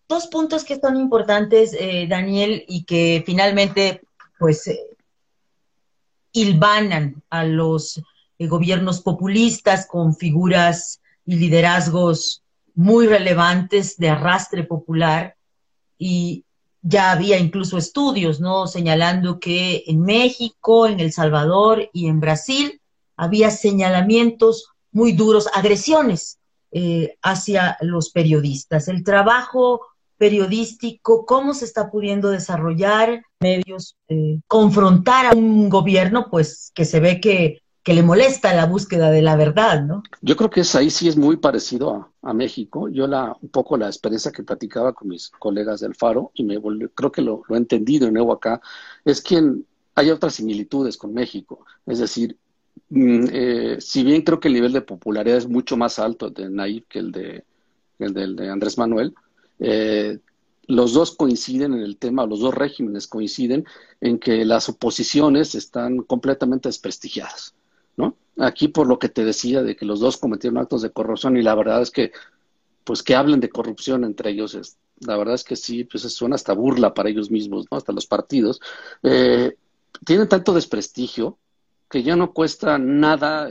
dos 0.07 0.27
puntos 0.27 0.63
que 0.63 0.79
son 0.79 0.97
importantes, 0.97 1.75
eh, 1.79 2.07
Daniel, 2.07 2.63
y 2.67 2.83
que 2.83 3.23
finalmente, 3.25 4.01
pues, 4.37 4.67
eh, 4.67 4.79
hilvanan 6.31 7.23
a 7.29 7.45
los 7.45 8.01
gobiernos 8.37 9.01
populistas 9.01 9.87
con 9.87 10.15
figuras 10.15 11.01
y 11.25 11.35
liderazgos 11.35 12.43
muy 12.73 13.07
relevantes 13.07 13.97
de 13.97 14.09
arrastre 14.09 14.63
popular 14.63 15.35
y 15.97 16.43
ya 16.81 17.11
había 17.11 17.39
incluso 17.39 17.77
estudios, 17.77 18.39
¿no? 18.39 18.67
Señalando 18.67 19.39
que 19.39 19.83
en 19.87 20.01
México, 20.01 20.87
en 20.87 20.99
El 20.99 21.11
Salvador 21.11 21.89
y 21.93 22.07
en 22.07 22.19
Brasil 22.19 22.79
había 23.15 23.49
señalamientos 23.49 24.69
muy 24.91 25.13
duros, 25.13 25.47
agresiones 25.53 26.37
hacia 27.21 27.77
los 27.81 28.09
periodistas. 28.09 28.89
El 28.89 29.03
trabajo 29.03 29.81
periodístico, 30.17 31.25
cómo 31.25 31.53
se 31.53 31.65
está 31.65 31.89
pudiendo 31.89 32.29
desarrollar 32.29 33.23
medios, 33.39 33.95
eh, 34.07 34.39
confrontar 34.47 35.27
a 35.27 35.35
un 35.35 35.69
gobierno, 35.69 36.27
pues 36.29 36.71
que 36.73 36.85
se 36.85 36.99
ve 36.99 37.19
que 37.19 37.61
que 37.85 37.93
le 37.93 38.01
molesta 38.01 38.51
la 38.55 38.65
búsqueda 38.65 39.11
de 39.11 39.21
la 39.21 39.35
verdad, 39.35 39.83
¿no? 39.83 40.01
Yo 40.19 40.35
creo 40.35 40.49
que 40.49 40.61
es, 40.61 40.73
ahí 40.73 40.89
sí 40.89 41.07
es 41.07 41.15
muy 41.15 41.37
parecido 41.37 42.09
a, 42.23 42.33
México. 42.33 42.89
Yo 42.89 43.05
la, 43.05 43.37
un 43.39 43.49
poco 43.49 43.77
la 43.77 43.85
experiencia 43.85 44.31
que 44.31 44.41
platicaba 44.41 44.93
con 44.93 45.09
mis 45.09 45.29
colegas 45.29 45.81
del 45.81 45.93
Faro, 45.93 46.31
y 46.33 46.43
me 46.45 46.59
creo 46.95 47.11
que 47.11 47.21
lo, 47.21 47.43
he 47.47 47.55
entendido 47.55 48.07
de 48.07 48.11
nuevo 48.11 48.33
acá, 48.33 48.59
es 49.05 49.21
que 49.21 49.39
hay 49.93 50.09
otras 50.09 50.33
similitudes 50.33 50.97
con 50.97 51.13
México. 51.13 51.63
Es 51.85 51.99
decir, 51.99 52.39
mm, 52.89 53.25
eh, 53.31 53.77
si 53.79 54.03
bien 54.03 54.23
creo 54.23 54.39
que 54.39 54.47
el 54.47 54.55
nivel 54.55 54.73
de 54.73 54.81
popularidad 54.81 55.37
es 55.37 55.47
mucho 55.47 55.77
más 55.77 55.99
alto 55.99 56.31
de 56.31 56.49
Naif 56.49 56.85
que 56.89 56.97
el 56.97 57.11
de, 57.11 57.43
el 57.99 58.49
Andrés 58.49 58.79
Manuel, 58.79 59.13
eh, 59.59 60.17
los 60.65 60.93
dos 60.93 61.15
coinciden 61.15 61.75
en 61.75 61.81
el 61.81 61.97
tema, 61.97 62.25
los 62.25 62.39
dos 62.39 62.55
regímenes 62.55 63.07
coinciden 63.07 63.63
en 64.01 64.17
que 64.17 64.43
las 64.43 64.69
oposiciones 64.69 65.53
están 65.53 65.99
completamente 65.99 66.67
desprestigiadas. 66.67 67.53
Aquí 68.37 68.67
por 68.67 68.87
lo 68.87 68.99
que 68.99 69.09
te 69.09 69.23
decía 69.23 69.63
de 69.63 69.75
que 69.75 69.85
los 69.85 69.99
dos 69.99 70.17
cometieron 70.17 70.57
actos 70.57 70.81
de 70.81 70.91
corrupción 70.91 71.37
y 71.37 71.41
la 71.41 71.55
verdad 71.55 71.81
es 71.81 71.91
que, 71.91 72.11
pues 72.83 73.01
que 73.01 73.15
hablen 73.15 73.39
de 73.39 73.49
corrupción 73.49 74.03
entre 74.03 74.31
ellos, 74.31 74.55
es, 74.55 74.77
la 74.99 75.17
verdad 75.17 75.35
es 75.35 75.43
que 75.43 75.55
sí, 75.55 75.83
pues 75.85 76.03
suena 76.03 76.35
hasta 76.35 76.53
burla 76.53 76.93
para 76.93 77.09
ellos 77.09 77.31
mismos, 77.31 77.65
¿no? 77.71 77.77
Hasta 77.77 77.93
los 77.93 78.07
partidos. 78.07 78.59
Eh, 79.03 79.55
tienen 80.05 80.27
tanto 80.27 80.53
desprestigio 80.53 81.37
que 81.89 82.03
ya 82.03 82.15
no 82.15 82.33
cuesta 82.33 82.77
nada, 82.77 83.49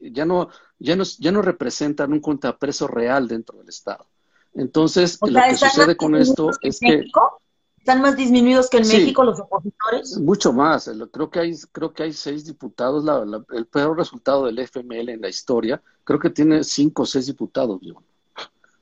ya, 0.00 0.24
no, 0.24 0.48
ya, 0.78 0.96
no, 0.96 1.04
ya 1.04 1.32
no 1.32 1.42
representan 1.42 2.12
un 2.12 2.20
contrapeso 2.20 2.86
real 2.86 3.28
dentro 3.28 3.58
del 3.58 3.68
Estado. 3.68 4.06
Entonces, 4.54 5.18
lo 5.20 5.40
que 5.40 5.56
sucede 5.56 5.96
con 5.96 6.14
esto 6.14 6.50
es 6.60 6.78
que... 6.80 7.04
¿Están 7.82 8.00
más 8.00 8.16
disminuidos 8.16 8.70
que 8.70 8.76
en 8.76 8.86
México 8.86 9.24
los 9.24 9.40
opositores? 9.40 10.16
Mucho 10.18 10.52
más. 10.52 10.88
Creo 11.10 11.28
que 11.28 11.40
hay, 11.40 11.52
creo 11.72 11.92
que 11.92 12.04
hay 12.04 12.12
seis 12.12 12.44
diputados. 12.46 13.04
el 13.50 13.66
peor 13.66 13.98
resultado 13.98 14.46
del 14.46 14.60
FML 14.60 15.08
en 15.08 15.20
la 15.20 15.28
historia, 15.28 15.82
creo 16.04 16.20
que 16.20 16.30
tiene 16.30 16.62
cinco 16.62 17.02
o 17.02 17.06
seis 17.06 17.26
diputados. 17.26 17.80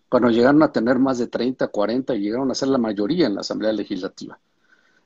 Cuando 0.06 0.28
llegaron 0.28 0.62
a 0.62 0.70
tener 0.70 0.98
más 0.98 1.16
de 1.16 1.28
30, 1.28 1.68
40 1.68 2.14
y 2.14 2.20
llegaron 2.20 2.50
a 2.50 2.54
ser 2.54 2.68
la 2.68 2.76
mayoría 2.76 3.26
en 3.26 3.36
la 3.36 3.40
Asamblea 3.40 3.72
Legislativa. 3.72 4.38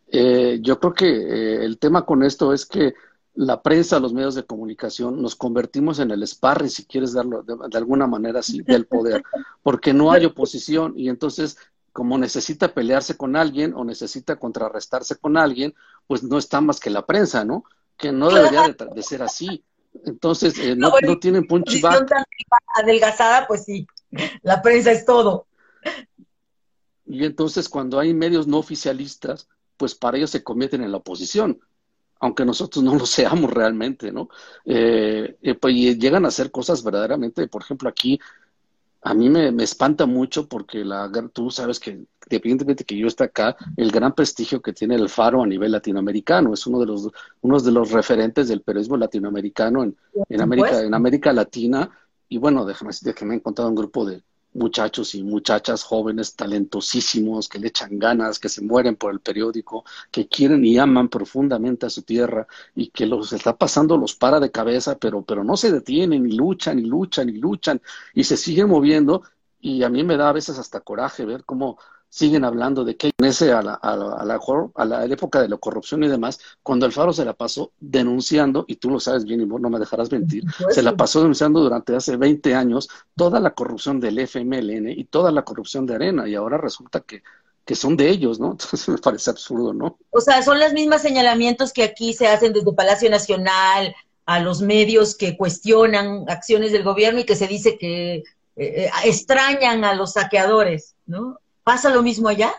Eh, 0.08 0.58
yo 0.60 0.80
creo 0.80 0.92
que 0.92 1.06
eh, 1.06 1.64
el 1.64 1.78
tema 1.78 2.04
con 2.04 2.24
esto 2.24 2.52
es 2.52 2.66
que 2.66 2.94
la 3.36 3.62
prensa, 3.62 4.00
los 4.00 4.12
medios 4.12 4.34
de 4.34 4.44
comunicación, 4.44 5.22
nos 5.22 5.36
convertimos 5.36 6.00
en 6.00 6.10
el 6.10 6.26
sparring, 6.26 6.68
si 6.68 6.84
quieres 6.84 7.12
darlo 7.12 7.44
de, 7.44 7.78
alguna 7.78 8.08
manera 8.08 8.40
así, 8.40 8.60
del 8.62 8.86
poder, 8.86 9.22
porque 9.62 9.92
no 9.92 10.10
hay 10.10 10.24
oposición 10.24 10.94
y 10.96 11.08
entonces 11.08 11.58
como 11.94 12.18
necesita 12.18 12.74
pelearse 12.74 13.16
con 13.16 13.36
alguien 13.36 13.72
o 13.72 13.84
necesita 13.84 14.34
contrarrestarse 14.34 15.14
con 15.14 15.36
alguien, 15.36 15.76
pues 16.08 16.24
no 16.24 16.38
está 16.38 16.60
más 16.60 16.80
que 16.80 16.90
la 16.90 17.06
prensa, 17.06 17.44
¿no? 17.44 17.64
Que 17.96 18.10
no 18.10 18.30
debería 18.30 18.62
de, 18.66 19.02
ser 19.04 19.22
así. 19.22 19.62
Entonces, 20.04 20.58
eh, 20.58 20.74
no, 20.74 20.92
no, 21.00 21.18
tienen 21.20 21.46
punchiback. 21.46 22.10
Adelgazada, 22.74 23.46
pues 23.46 23.64
sí, 23.64 23.86
la 24.42 24.60
prensa 24.60 24.90
es 24.90 25.04
todo. 25.04 25.46
Y 27.06 27.24
entonces 27.24 27.68
cuando 27.68 28.00
hay 28.00 28.12
medios 28.12 28.48
no 28.48 28.58
oficialistas, 28.58 29.48
pues 29.76 29.94
para 29.94 30.16
ellos 30.16 30.30
se 30.30 30.42
convierten 30.42 30.82
en 30.82 30.90
la 30.90 30.98
oposición 30.98 31.60
aunque 32.20 32.46
nosotros 32.46 32.82
no 32.82 32.94
lo 32.94 33.04
seamos 33.04 33.52
realmente, 33.52 34.10
¿no? 34.10 34.30
Eh, 34.64 35.36
eh, 35.42 35.54
pues, 35.56 35.74
llegan 35.74 36.24
a 36.24 36.28
hacer 36.28 36.50
cosas 36.50 36.82
verdaderamente, 36.82 37.46
por 37.48 37.60
ejemplo, 37.60 37.86
aquí 37.86 38.18
a 39.06 39.12
mí 39.12 39.28
me, 39.28 39.50
espanta 39.62 40.06
mucho 40.06 40.48
porque 40.48 40.82
la, 40.82 41.10
tú 41.32 41.50
sabes 41.50 41.78
que 41.78 42.06
independientemente 42.24 42.84
que 42.84 42.96
yo 42.96 43.06
esté 43.06 43.24
acá, 43.24 43.54
el 43.76 43.90
gran 43.90 44.14
prestigio 44.14 44.62
que 44.62 44.72
tiene 44.72 44.94
el 44.94 45.10
Faro 45.10 45.42
a 45.42 45.46
nivel 45.46 45.72
latinoamericano 45.72 46.54
es 46.54 46.66
uno 46.66 46.80
de 46.80 46.86
los, 46.86 47.10
uno 47.42 47.60
de 47.60 47.70
los 47.70 47.90
referentes 47.90 48.48
del 48.48 48.62
periodismo 48.62 48.96
latinoamericano 48.96 49.84
en, 49.84 49.94
en 50.30 50.40
América, 50.40 50.80
en 50.80 50.94
América 50.94 51.34
Latina. 51.34 51.90
Y 52.30 52.38
bueno, 52.38 52.64
déjame 52.64 52.88
decirte 52.88 53.14
que 53.14 53.26
me 53.26 53.34
he 53.34 53.36
encontrado 53.36 53.68
un 53.68 53.76
grupo 53.76 54.06
de, 54.06 54.22
muchachos 54.54 55.14
y 55.14 55.22
muchachas 55.22 55.82
jóvenes 55.82 56.34
talentosísimos 56.36 57.48
que 57.48 57.58
le 57.58 57.68
echan 57.68 57.98
ganas, 57.98 58.38
que 58.38 58.48
se 58.48 58.62
mueren 58.62 58.96
por 58.96 59.12
el 59.12 59.20
periódico, 59.20 59.84
que 60.10 60.28
quieren 60.28 60.64
y 60.64 60.78
aman 60.78 61.08
profundamente 61.08 61.86
a 61.86 61.90
su 61.90 62.02
tierra 62.02 62.46
y 62.74 62.88
que 62.90 63.06
los 63.06 63.32
está 63.32 63.56
pasando 63.56 63.96
los 63.96 64.14
para 64.14 64.40
de 64.40 64.50
cabeza, 64.50 64.96
pero, 64.98 65.22
pero 65.22 65.44
no 65.44 65.56
se 65.56 65.72
detienen 65.72 66.26
y 66.26 66.36
luchan 66.36 66.78
y 66.78 66.82
luchan 66.82 67.28
y 67.28 67.32
luchan 67.32 67.80
y 68.14 68.24
se 68.24 68.36
siguen 68.36 68.68
moviendo. 68.68 69.22
Y 69.60 69.82
a 69.82 69.88
mí 69.88 70.04
me 70.04 70.16
da 70.16 70.28
a 70.28 70.32
veces 70.32 70.58
hasta 70.58 70.80
coraje 70.80 71.24
ver 71.24 71.44
cómo 71.44 71.78
siguen 72.14 72.44
hablando 72.44 72.84
de 72.84 72.96
que 72.96 73.10
en 73.18 73.26
ese 73.26 73.50
a 73.50 73.60
la, 73.60 73.74
a, 73.74 73.96
la, 73.96 74.38
a, 74.76 74.84
la, 74.84 75.04
época 75.06 75.42
de 75.42 75.48
la 75.48 75.56
corrupción 75.56 76.04
y 76.04 76.08
demás, 76.08 76.38
cuando 76.62 76.86
Alfaro 76.86 77.12
se 77.12 77.24
la 77.24 77.32
pasó 77.32 77.72
denunciando, 77.80 78.64
y 78.68 78.76
tú 78.76 78.88
lo 78.88 79.00
sabes 79.00 79.24
bien 79.24 79.40
y 79.40 79.44
vos 79.46 79.60
no 79.60 79.68
me 79.68 79.80
dejarás 79.80 80.12
mentir, 80.12 80.44
se 80.70 80.84
la 80.84 80.96
pasó 80.96 81.18
denunciando 81.18 81.58
durante 81.58 81.96
hace 81.96 82.16
20 82.16 82.54
años 82.54 82.88
toda 83.16 83.40
la 83.40 83.50
corrupción 83.50 83.98
del 83.98 84.20
FMLN 84.20 84.90
y 84.90 85.04
toda 85.06 85.32
la 85.32 85.42
corrupción 85.42 85.86
de 85.86 85.96
Arena, 85.96 86.28
y 86.28 86.36
ahora 86.36 86.56
resulta 86.56 87.00
que, 87.00 87.24
que 87.64 87.74
son 87.74 87.96
de 87.96 88.08
ellos, 88.08 88.38
¿no? 88.38 88.52
Entonces 88.52 88.88
me 88.88 88.98
parece 88.98 89.30
absurdo, 89.30 89.74
¿no? 89.74 89.98
O 90.10 90.20
sea, 90.20 90.40
son 90.44 90.60
los 90.60 90.72
mismos 90.72 91.02
señalamientos 91.02 91.72
que 91.72 91.82
aquí 91.82 92.12
se 92.12 92.28
hacen 92.28 92.52
desde 92.52 92.72
Palacio 92.74 93.10
Nacional 93.10 93.92
a 94.24 94.38
los 94.38 94.62
medios 94.62 95.16
que 95.16 95.36
cuestionan 95.36 96.26
acciones 96.28 96.70
del 96.70 96.84
gobierno 96.84 97.18
y 97.18 97.24
que 97.24 97.34
se 97.34 97.48
dice 97.48 97.76
que 97.76 98.14
eh, 98.14 98.22
eh, 98.56 98.90
extrañan 99.02 99.84
a 99.84 99.94
los 99.94 100.12
saqueadores, 100.12 100.94
¿no? 101.06 101.40
¿Pasa 101.64 101.88
lo 101.90 102.02
mismo 102.02 102.28
allá? 102.28 102.52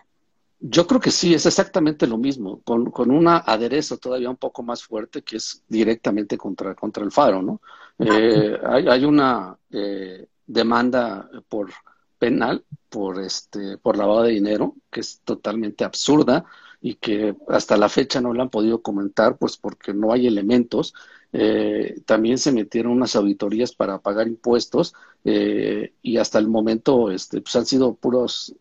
Yo 0.59 0.87
creo 0.87 0.99
que 0.99 1.11
sí, 1.11 1.33
es 1.33 1.45
exactamente 1.45 2.07
lo 2.07 2.17
mismo, 2.17 2.61
con, 2.63 2.89
con 2.89 3.11
un 3.11 3.27
aderezo 3.27 3.97
todavía 3.97 4.29
un 4.31 4.37
poco 4.37 4.63
más 4.63 4.83
fuerte 4.83 5.21
que 5.21 5.37
es 5.37 5.63
directamente 5.67 6.37
contra, 6.37 6.73
contra 6.73 7.03
el 7.03 7.11
faro, 7.11 7.41
¿no? 7.41 7.61
Ah, 7.99 8.05
eh, 8.09 8.59
hay, 8.65 8.87
hay, 8.87 9.05
una 9.05 9.57
eh, 9.69 10.27
demanda 10.47 11.29
por 11.47 11.71
penal 12.17 12.65
por 12.89 13.21
este 13.21 13.77
por 13.77 13.97
lavado 13.97 14.23
de 14.23 14.31
dinero 14.31 14.75
que 14.89 14.99
es 15.01 15.21
totalmente 15.23 15.85
absurda 15.85 16.45
y 16.81 16.95
que 16.95 17.35
hasta 17.47 17.77
la 17.77 17.87
fecha 17.87 18.19
no 18.19 18.33
la 18.33 18.43
han 18.43 18.49
podido 18.49 18.81
comentar 18.81 19.37
pues 19.37 19.55
porque 19.55 19.93
no 19.93 20.11
hay 20.11 20.27
elementos 20.27 20.93
eh, 21.31 22.01
también 22.05 22.37
se 22.37 22.51
metieron 22.51 22.91
unas 22.91 23.15
auditorías 23.15 23.73
para 23.73 23.99
pagar 23.99 24.27
impuestos 24.27 24.93
y 25.23 26.17
hasta 26.17 26.39
el 26.39 26.47
momento 26.47 27.11
este, 27.11 27.41
pues 27.41 27.55
han 27.55 27.65
sido 27.65 27.95
puros 27.95 28.55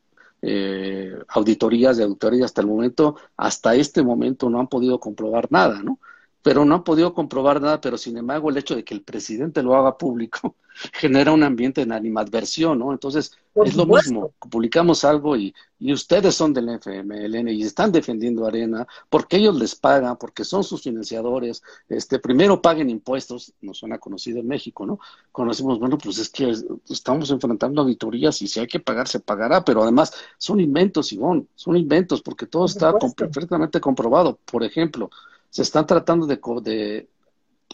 eh, 0.46 1.12
auditorías 1.28 1.96
de 1.96 2.04
auditorías 2.04 2.46
hasta 2.46 2.60
el 2.60 2.66
momento, 2.66 3.16
hasta 3.36 3.74
este 3.74 4.02
momento 4.02 4.50
no 4.50 4.60
han 4.60 4.68
podido 4.68 5.00
comprobar 5.00 5.50
nada, 5.50 5.82
¿no? 5.82 5.98
Pero 6.44 6.66
no 6.66 6.74
han 6.74 6.84
podido 6.84 7.14
comprobar 7.14 7.62
nada, 7.62 7.80
pero 7.80 7.96
sin 7.96 8.18
embargo 8.18 8.50
el 8.50 8.58
hecho 8.58 8.76
de 8.76 8.84
que 8.84 8.92
el 8.92 9.02
presidente 9.02 9.62
lo 9.62 9.74
haga 9.74 9.96
público 9.96 10.56
genera 10.92 11.32
un 11.32 11.42
ambiente 11.42 11.84
de 11.86 11.94
animadversión, 11.94 12.80
¿no? 12.80 12.92
Entonces 12.92 13.32
es 13.54 13.76
lo 13.76 13.86
mismo, 13.86 14.32
publicamos 14.50 15.04
algo 15.04 15.36
y, 15.36 15.54
y 15.78 15.92
ustedes 15.92 16.34
son 16.34 16.52
del 16.52 16.68
FMLN 16.68 17.48
y 17.48 17.62
están 17.62 17.92
defendiendo 17.92 18.46
Arena 18.46 18.86
porque 19.08 19.38
ellos 19.38 19.56
les 19.56 19.74
pagan, 19.74 20.18
porque 20.18 20.44
son 20.44 20.64
sus 20.64 20.82
financiadores, 20.82 21.62
este, 21.88 22.18
primero 22.18 22.60
paguen 22.60 22.90
impuestos, 22.90 23.54
nos 23.62 23.78
suena 23.78 23.98
conocido 23.98 24.40
en 24.40 24.48
México, 24.48 24.84
¿no? 24.84 24.98
Conocemos, 25.32 25.78
bueno, 25.78 25.96
pues 25.96 26.18
es 26.18 26.28
que 26.28 26.52
estamos 26.90 27.30
enfrentando 27.30 27.80
auditorías 27.80 28.42
y 28.42 28.48
si 28.48 28.60
hay 28.60 28.66
que 28.66 28.80
pagar, 28.80 29.08
se 29.08 29.20
pagará, 29.20 29.64
pero 29.64 29.82
además 29.82 30.12
son 30.36 30.60
inventos, 30.60 31.10
Ivonne, 31.12 31.46
son 31.54 31.76
inventos 31.78 32.20
porque 32.20 32.46
todo 32.46 32.66
está 32.66 32.92
perfectamente 33.16 33.80
comprobado. 33.80 34.38
Por 34.44 34.62
ejemplo, 34.62 35.10
se 35.54 35.62
están 35.62 35.86
tratando 35.86 36.26
de, 36.26 36.40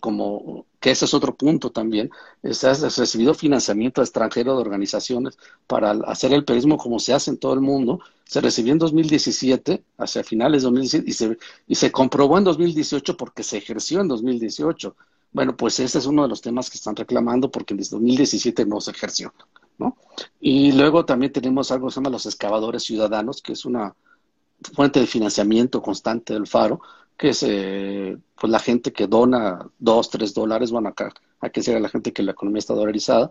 como 0.03 0.67
que 0.81 0.91
ese 0.91 1.07
es 1.07 1.15
otro 1.15 1.35
punto 1.35 1.71
también, 1.71 2.11
se 2.51 2.69
ha 2.69 2.75
recibido 2.75 3.33
financiamiento 3.33 4.03
extranjero 4.03 4.55
de 4.55 4.61
organizaciones 4.61 5.39
para 5.67 5.93
hacer 5.93 6.35
el 6.35 6.45
periodismo 6.45 6.77
como 6.77 6.99
se 6.99 7.15
hace 7.15 7.31
en 7.31 7.39
todo 7.39 7.55
el 7.55 7.63
mundo. 7.63 8.01
Se 8.27 8.43
recibió 8.43 8.75
en 8.75 8.79
2017, 8.81 9.83
hacia 9.97 10.23
finales 10.23 10.61
de 10.61 10.67
2017, 10.67 11.11
y 11.11 11.15
se, 11.15 11.39
y 11.69 11.75
se 11.75 11.91
comprobó 11.91 12.37
en 12.37 12.45
2018 12.45 13.17
porque 13.17 13.43
se 13.43 13.57
ejerció 13.57 14.03
en 14.03 14.09
2018. 14.09 14.95
Bueno, 15.33 15.57
pues 15.57 15.81
ese 15.81 16.01
es 16.01 16.05
uno 16.05 16.25
de 16.25 16.29
los 16.29 16.43
temas 16.43 16.69
que 16.69 16.77
están 16.77 16.95
reclamando 16.95 17.51
porque 17.51 17.73
en 17.73 17.79
2017 17.79 18.67
no 18.67 18.83
se 18.83 18.91
ejerció, 18.91 19.33
¿no? 19.79 19.97
Y 20.39 20.73
luego 20.73 21.07
también 21.07 21.33
tenemos 21.33 21.71
algo 21.71 21.87
que 21.87 21.95
se 21.95 22.01
llama 22.01 22.11
los 22.11 22.27
excavadores 22.27 22.83
ciudadanos, 22.83 23.41
que 23.41 23.55
es 23.55 23.65
una 23.65 23.95
fuente 24.75 25.01
de 25.01 25.07
financiamiento 25.07 25.81
constante 25.81 26.35
del 26.35 26.47
Faro, 26.47 26.83
que 27.21 27.29
es 27.29 27.43
eh, 27.43 28.17
pues 28.35 28.51
la 28.51 28.59
gente 28.59 28.95
que 28.95 29.07
dona 29.07 29.71
dos, 29.79 30.09
tres 30.09 30.33
dólares, 30.33 30.71
bueno, 30.71 30.89
acá 30.89 31.13
hay 31.41 31.51
que 31.51 31.61
decir 31.61 31.77
a 31.77 31.81
la 31.81 31.91
gente 31.91 32.15
que 32.15 32.23
la 32.23 32.33
economía 32.33 32.61
está 32.61 32.73
dolarizada 32.73 33.31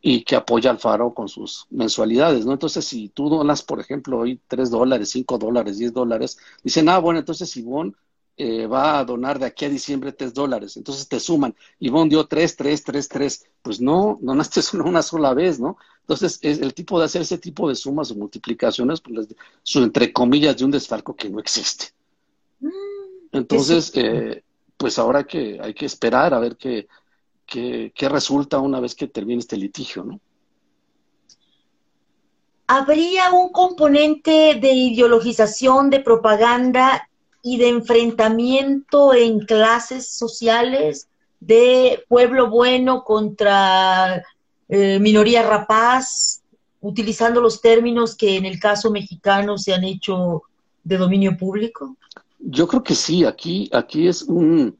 y 0.00 0.24
que 0.24 0.34
apoya 0.34 0.70
al 0.70 0.80
Faro 0.80 1.14
con 1.14 1.28
sus 1.28 1.68
mensualidades, 1.70 2.44
¿no? 2.44 2.52
Entonces, 2.52 2.84
si 2.84 3.08
tú 3.10 3.28
donas, 3.28 3.62
por 3.62 3.78
ejemplo, 3.78 4.18
hoy 4.18 4.40
tres 4.48 4.68
dólares, 4.68 5.10
cinco 5.10 5.38
dólares, 5.38 5.78
diez 5.78 5.92
dólares, 5.92 6.38
dicen, 6.64 6.88
ah, 6.88 6.98
bueno, 6.98 7.20
entonces 7.20 7.56
Ivonne 7.56 7.92
eh, 8.36 8.66
va 8.66 8.98
a 8.98 9.04
donar 9.04 9.38
de 9.38 9.46
aquí 9.46 9.64
a 9.64 9.68
diciembre 9.68 10.10
tres 10.10 10.34
dólares, 10.34 10.76
entonces 10.76 11.06
te 11.06 11.20
suman, 11.20 11.54
Ivonne 11.78 12.10
dio 12.10 12.26
tres, 12.26 12.56
tres, 12.56 12.82
tres, 12.82 13.08
tres, 13.08 13.46
pues 13.62 13.80
no, 13.80 14.18
donaste 14.20 14.60
una, 14.74 14.84
una 14.88 15.02
sola 15.02 15.34
vez, 15.34 15.60
¿no? 15.60 15.76
Entonces, 16.00 16.40
es 16.42 16.60
el 16.60 16.74
tipo 16.74 16.98
de 16.98 17.04
hacer 17.04 17.22
ese 17.22 17.38
tipo 17.38 17.68
de 17.68 17.76
sumas 17.76 18.10
o 18.10 18.16
multiplicaciones, 18.16 19.00
pues, 19.00 19.28
su, 19.62 19.84
entre 19.84 20.12
comillas, 20.12 20.56
de 20.56 20.64
un 20.64 20.72
desfalco 20.72 21.14
que 21.14 21.30
no 21.30 21.38
existe. 21.38 21.94
Entonces, 23.32 23.92
eh, 23.94 24.42
pues 24.76 24.98
ahora 24.98 25.24
que 25.24 25.58
hay 25.62 25.74
que 25.74 25.86
esperar 25.86 26.34
a 26.34 26.38
ver 26.38 26.56
qué, 26.56 26.88
qué, 27.46 27.92
qué 27.94 28.08
resulta 28.08 28.58
una 28.58 28.80
vez 28.80 28.94
que 28.94 29.08
termine 29.08 29.40
este 29.40 29.56
litigio, 29.56 30.04
¿no? 30.04 30.20
¿Habría 32.66 33.32
un 33.32 33.50
componente 33.50 34.54
de 34.60 34.72
ideologización, 34.72 35.90
de 35.90 35.98
propaganda 36.00 37.08
y 37.42 37.58
de 37.58 37.68
enfrentamiento 37.68 39.12
en 39.12 39.40
clases 39.40 40.08
sociales 40.08 41.08
de 41.40 42.04
pueblo 42.08 42.48
bueno 42.48 43.02
contra 43.02 44.22
eh, 44.68 44.98
minoría 45.00 45.42
rapaz, 45.42 46.42
utilizando 46.80 47.40
los 47.40 47.60
términos 47.60 48.14
que 48.14 48.36
en 48.36 48.44
el 48.44 48.60
caso 48.60 48.92
mexicano 48.92 49.58
se 49.58 49.74
han 49.74 49.82
hecho 49.82 50.44
de 50.84 50.96
dominio 50.96 51.36
público? 51.36 51.96
Yo 52.40 52.66
creo 52.66 52.82
que 52.82 52.94
sí, 52.94 53.24
aquí, 53.24 53.68
aquí 53.72 54.08
es 54.08 54.22
un, 54.22 54.76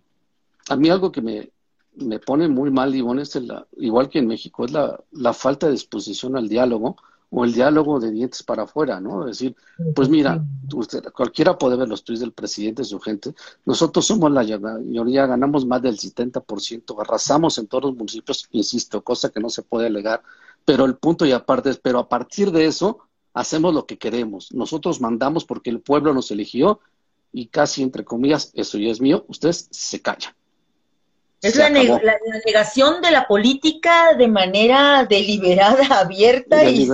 a 0.68 0.77
mí 0.77 0.88
algo 0.88 1.12
que 1.12 1.20
me, 1.20 1.51
me 1.96 2.18
pone 2.18 2.49
muy 2.49 2.70
mal, 2.70 2.94
Ivonne, 2.94 3.23
es 3.23 3.35
la, 3.37 3.66
igual 3.77 4.09
que 4.09 4.18
en 4.18 4.27
México, 4.27 4.64
es 4.64 4.73
la, 4.73 4.99
la 5.12 5.33
falta 5.33 5.66
de 5.66 5.73
disposición 5.73 6.37
al 6.37 6.49
diálogo 6.49 6.96
o 7.31 7.44
el 7.44 7.53
diálogo 7.53 8.01
de 8.01 8.11
dientes 8.11 8.42
para 8.42 8.64
afuera, 8.64 9.01
¿no? 9.01 9.29
Es 9.29 9.38
decir, 9.38 9.57
pues 9.94 10.09
mira, 10.09 10.44
usted, 10.75 11.05
cualquiera 11.12 11.57
puede 11.57 11.77
ver 11.77 11.88
los 11.88 12.03
tweets 12.03 12.20
del 12.20 12.33
presidente, 12.33 12.83
su 12.83 12.99
gente, 12.99 13.35
nosotros 13.64 14.05
somos 14.05 14.33
la 14.33 14.42
mayoría, 14.59 15.27
ganamos 15.27 15.64
más 15.64 15.81
del 15.81 15.96
70%, 15.96 17.01
arrasamos 17.01 17.57
en 17.59 17.68
todos 17.68 17.85
los 17.85 17.96
municipios, 17.96 18.49
insisto, 18.51 19.03
cosa 19.03 19.29
que 19.31 19.38
no 19.38 19.49
se 19.49 19.62
puede 19.62 19.87
alegar, 19.87 20.23
pero 20.64 20.85
el 20.85 20.96
punto 20.96 21.25
y 21.25 21.33
aparte 21.33 21.70
es, 21.70 21.79
pero 21.79 22.01
a 22.01 22.09
partir 22.09 22.51
de 22.51 22.66
eso, 22.66 22.99
hacemos 23.33 23.73
lo 23.75 23.87
que 23.87 23.96
queremos, 23.96 24.53
nosotros 24.53 25.01
mandamos 25.01 25.44
porque 25.44 25.70
el 25.70 25.81
pueblo 25.81 26.12
nos 26.12 26.33
eligió 26.33 26.81
y 27.32 27.46
casi 27.46 27.82
entre 27.82 28.04
comillas, 28.04 28.50
eso 28.54 28.78
ya 28.78 28.90
es 28.90 29.00
mío, 29.00 29.24
ustedes 29.28 29.68
se 29.70 30.00
callan. 30.00 30.34
Es 31.42 31.56
la, 31.56 31.70
negación 31.70 33.00
de 33.00 33.10
la 33.10 33.26
política 33.26 34.14
de 34.14 34.28
manera 34.28 35.06
deliberada, 35.08 36.00
abierta 36.00 36.62
y 36.64 36.86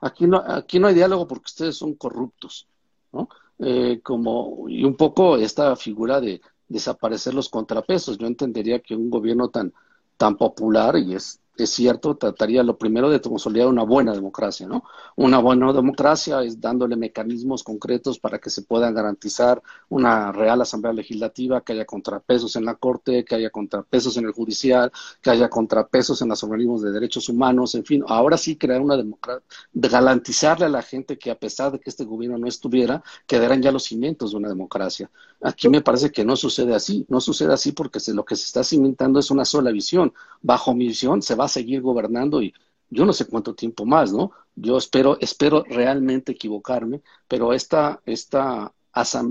Aquí 0.00 0.26
no, 0.26 0.42
aquí 0.46 0.78
no 0.78 0.88
hay 0.88 0.94
diálogo 0.94 1.28
porque 1.28 1.46
ustedes 1.46 1.76
son 1.76 1.94
corruptos, 1.94 2.66
¿no? 3.12 3.28
Eh, 3.58 4.00
como, 4.02 4.64
y 4.68 4.84
un 4.84 4.96
poco 4.96 5.36
esta 5.36 5.76
figura 5.76 6.20
de 6.20 6.40
desaparecer 6.68 7.34
los 7.34 7.50
contrapesos. 7.50 8.16
Yo 8.16 8.26
entendería 8.26 8.78
que 8.78 8.94
un 8.94 9.10
gobierno 9.10 9.48
tan, 9.48 9.74
tan 10.16 10.36
popular, 10.36 10.96
y 10.96 11.14
es 11.14 11.40
es 11.64 11.70
cierto, 11.70 12.16
trataría 12.16 12.62
lo 12.62 12.78
primero 12.78 13.10
de 13.10 13.20
consolidar 13.20 13.68
una 13.68 13.82
buena 13.82 14.12
democracia, 14.12 14.66
¿no? 14.66 14.84
Una 15.16 15.38
buena 15.38 15.72
democracia 15.72 16.42
es 16.42 16.60
dándole 16.60 16.96
mecanismos 16.96 17.64
concretos 17.64 18.18
para 18.18 18.38
que 18.38 18.48
se 18.50 18.62
puedan 18.62 18.94
garantizar 18.94 19.62
una 19.88 20.30
real 20.32 20.60
asamblea 20.60 20.92
legislativa, 20.92 21.60
que 21.62 21.72
haya 21.72 21.84
contrapesos 21.84 22.54
en 22.56 22.64
la 22.64 22.76
Corte, 22.76 23.24
que 23.24 23.34
haya 23.34 23.50
contrapesos 23.50 24.16
en 24.16 24.26
el 24.26 24.32
judicial, 24.32 24.92
que 25.20 25.30
haya 25.30 25.48
contrapesos 25.48 26.22
en 26.22 26.28
los 26.28 26.42
organismos 26.44 26.82
de 26.82 26.92
derechos 26.92 27.28
humanos, 27.28 27.74
en 27.74 27.84
fin, 27.84 28.04
ahora 28.06 28.36
sí 28.36 28.56
crear 28.56 28.80
una 28.80 28.96
democracia, 28.96 29.42
de 29.72 29.88
garantizarle 29.88 30.66
a 30.66 30.68
la 30.68 30.82
gente 30.82 31.18
que 31.18 31.30
a 31.30 31.38
pesar 31.38 31.72
de 31.72 31.80
que 31.80 31.90
este 31.90 32.04
gobierno 32.04 32.38
no 32.38 32.46
estuviera, 32.46 33.02
quedarán 33.26 33.62
ya 33.62 33.72
los 33.72 33.84
cimientos 33.84 34.30
de 34.30 34.36
una 34.36 34.48
democracia. 34.48 35.10
Aquí 35.40 35.68
me 35.68 35.82
parece 35.82 36.10
que 36.10 36.24
no 36.24 36.34
sucede 36.34 36.74
así, 36.74 37.06
no 37.08 37.20
sucede 37.20 37.52
así 37.52 37.72
porque 37.72 38.00
lo 38.12 38.24
que 38.24 38.34
se 38.34 38.44
está 38.44 38.64
cimentando 38.64 39.20
es 39.20 39.30
una 39.30 39.44
sola 39.44 39.70
visión. 39.70 40.12
Bajo 40.42 40.74
mi 40.74 40.88
visión 40.88 41.22
se 41.22 41.36
va 41.36 41.44
a 41.44 41.48
seguir 41.48 41.80
gobernando 41.80 42.42
y 42.42 42.52
yo 42.90 43.04
no 43.04 43.12
sé 43.12 43.26
cuánto 43.26 43.54
tiempo 43.54 43.84
más, 43.84 44.12
¿no? 44.12 44.32
Yo 44.56 44.76
espero, 44.78 45.18
espero 45.20 45.64
realmente 45.68 46.32
equivocarme, 46.32 47.02
pero 47.28 47.52
esta, 47.52 48.00
esta, 48.04 48.72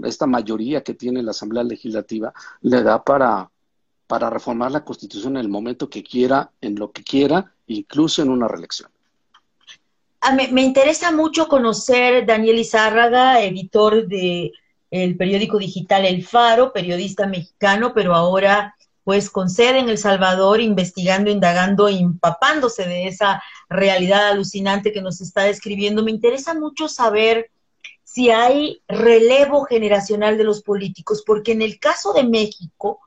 esta 0.03 0.27
mayoría 0.27 0.83
que 0.83 0.93
tiene 0.93 1.23
la 1.23 1.31
Asamblea 1.31 1.63
Legislativa 1.63 2.33
le 2.61 2.83
da 2.83 3.03
para, 3.03 3.49
para 4.05 4.29
reformar 4.29 4.71
la 4.71 4.85
Constitución 4.85 5.35
en 5.35 5.41
el 5.41 5.49
momento 5.49 5.89
que 5.89 6.03
quiera, 6.03 6.51
en 6.61 6.75
lo 6.75 6.91
que 6.91 7.03
quiera, 7.03 7.53
incluso 7.67 8.21
en 8.21 8.29
una 8.29 8.47
reelección. 8.47 8.89
Ah, 10.21 10.33
me, 10.33 10.47
me 10.49 10.61
interesa 10.61 11.11
mucho 11.11 11.47
conocer 11.47 12.25
Daniel 12.25 12.59
Izárraga, 12.59 13.41
editor 13.41 14.07
de 14.07 14.51
el 14.91 15.17
periódico 15.17 15.57
digital 15.57 16.05
El 16.05 16.25
Faro, 16.25 16.73
periodista 16.73 17.27
mexicano, 17.27 17.93
pero 17.93 18.15
ahora 18.15 18.75
pues 19.03 19.29
con 19.29 19.49
sede 19.49 19.79
en 19.79 19.87
El 19.87 19.97
Salvador, 19.97 20.59
investigando, 20.59 21.31
indagando, 21.31 21.87
empapándose 21.87 22.85
de 22.89 23.07
esa 23.07 23.41
realidad 23.69 24.27
alucinante 24.27 24.91
que 24.91 25.01
nos 25.01 25.21
está 25.21 25.43
describiendo. 25.43 26.03
Me 26.03 26.11
interesa 26.11 26.53
mucho 26.53 26.89
saber 26.89 27.49
si 28.03 28.31
hay 28.31 28.81
relevo 28.85 29.63
generacional 29.63 30.37
de 30.37 30.43
los 30.43 30.61
políticos, 30.61 31.23
porque 31.25 31.53
en 31.53 31.61
el 31.61 31.79
caso 31.79 32.11
de 32.11 32.25
México, 32.25 32.99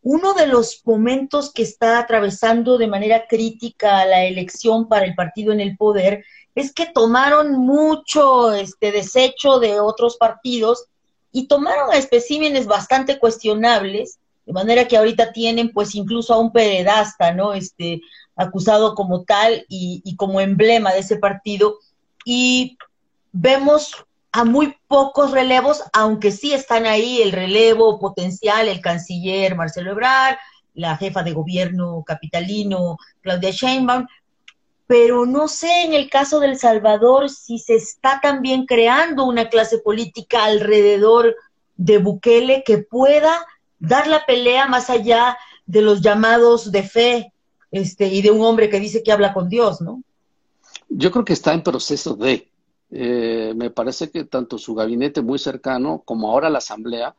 uno 0.00 0.32
de 0.32 0.46
los 0.46 0.80
momentos 0.86 1.52
que 1.52 1.62
está 1.62 1.98
atravesando 1.98 2.78
de 2.78 2.86
manera 2.86 3.26
crítica 3.26 4.06
la 4.06 4.24
elección 4.24 4.88
para 4.88 5.04
el 5.04 5.14
partido 5.14 5.52
en 5.52 5.60
el 5.60 5.76
poder 5.76 6.24
es 6.54 6.72
que 6.72 6.86
tomaron 6.86 7.52
mucho 7.52 8.54
este 8.54 8.92
desecho 8.92 9.58
de 9.58 9.78
otros 9.78 10.16
partidos 10.16 10.86
y 11.36 11.48
tomaron 11.48 11.90
a 11.90 11.96
especímenes 11.96 12.66
bastante 12.66 13.18
cuestionables, 13.18 14.20
de 14.46 14.52
manera 14.52 14.86
que 14.86 14.96
ahorita 14.96 15.32
tienen 15.32 15.72
pues 15.72 15.96
incluso 15.96 16.32
a 16.32 16.38
un 16.38 16.52
peredasta, 16.52 17.32
¿no? 17.32 17.54
Este, 17.54 18.00
acusado 18.36 18.94
como 18.94 19.24
tal 19.24 19.66
y, 19.68 20.14
como 20.14 20.40
emblema 20.40 20.92
de 20.92 21.00
ese 21.00 21.16
partido. 21.16 21.80
Y 22.24 22.78
vemos 23.32 23.96
a 24.30 24.44
muy 24.44 24.76
pocos 24.86 25.32
relevos, 25.32 25.82
aunque 25.92 26.30
sí 26.30 26.52
están 26.52 26.86
ahí 26.86 27.20
el 27.20 27.32
relevo 27.32 27.98
potencial, 27.98 28.68
el 28.68 28.80
canciller 28.80 29.56
Marcelo 29.56 29.90
Ebrard, 29.90 30.36
la 30.74 30.96
jefa 30.96 31.24
de 31.24 31.32
gobierno 31.32 32.04
capitalino 32.06 32.96
Claudia 33.22 33.50
Sheinbaum, 33.50 34.06
pero 34.86 35.26
no 35.26 35.48
sé 35.48 35.84
en 35.84 35.94
el 35.94 36.10
caso 36.10 36.40
del 36.40 36.58
Salvador 36.58 37.30
si 37.30 37.58
se 37.58 37.76
está 37.76 38.20
también 38.22 38.66
creando 38.66 39.24
una 39.24 39.48
clase 39.48 39.78
política 39.78 40.44
alrededor 40.44 41.34
de 41.76 41.98
Bukele 41.98 42.62
que 42.64 42.78
pueda 42.78 43.46
dar 43.78 44.06
la 44.06 44.24
pelea 44.26 44.66
más 44.66 44.90
allá 44.90 45.36
de 45.66 45.82
los 45.82 46.02
llamados 46.02 46.70
de 46.70 46.82
fe 46.82 47.32
este, 47.70 48.08
y 48.08 48.22
de 48.22 48.30
un 48.30 48.42
hombre 48.42 48.68
que 48.68 48.80
dice 48.80 49.02
que 49.02 49.12
habla 49.12 49.32
con 49.32 49.48
Dios, 49.48 49.80
¿no? 49.80 50.02
Yo 50.88 51.10
creo 51.10 51.24
que 51.24 51.32
está 51.32 51.52
en 51.52 51.62
proceso 51.62 52.14
de. 52.14 52.48
Eh, 52.90 53.52
me 53.56 53.70
parece 53.70 54.10
que 54.10 54.24
tanto 54.24 54.58
su 54.58 54.74
gabinete 54.74 55.22
muy 55.22 55.38
cercano 55.38 56.02
como 56.04 56.30
ahora 56.30 56.50
la 56.50 56.58
Asamblea 56.58 57.16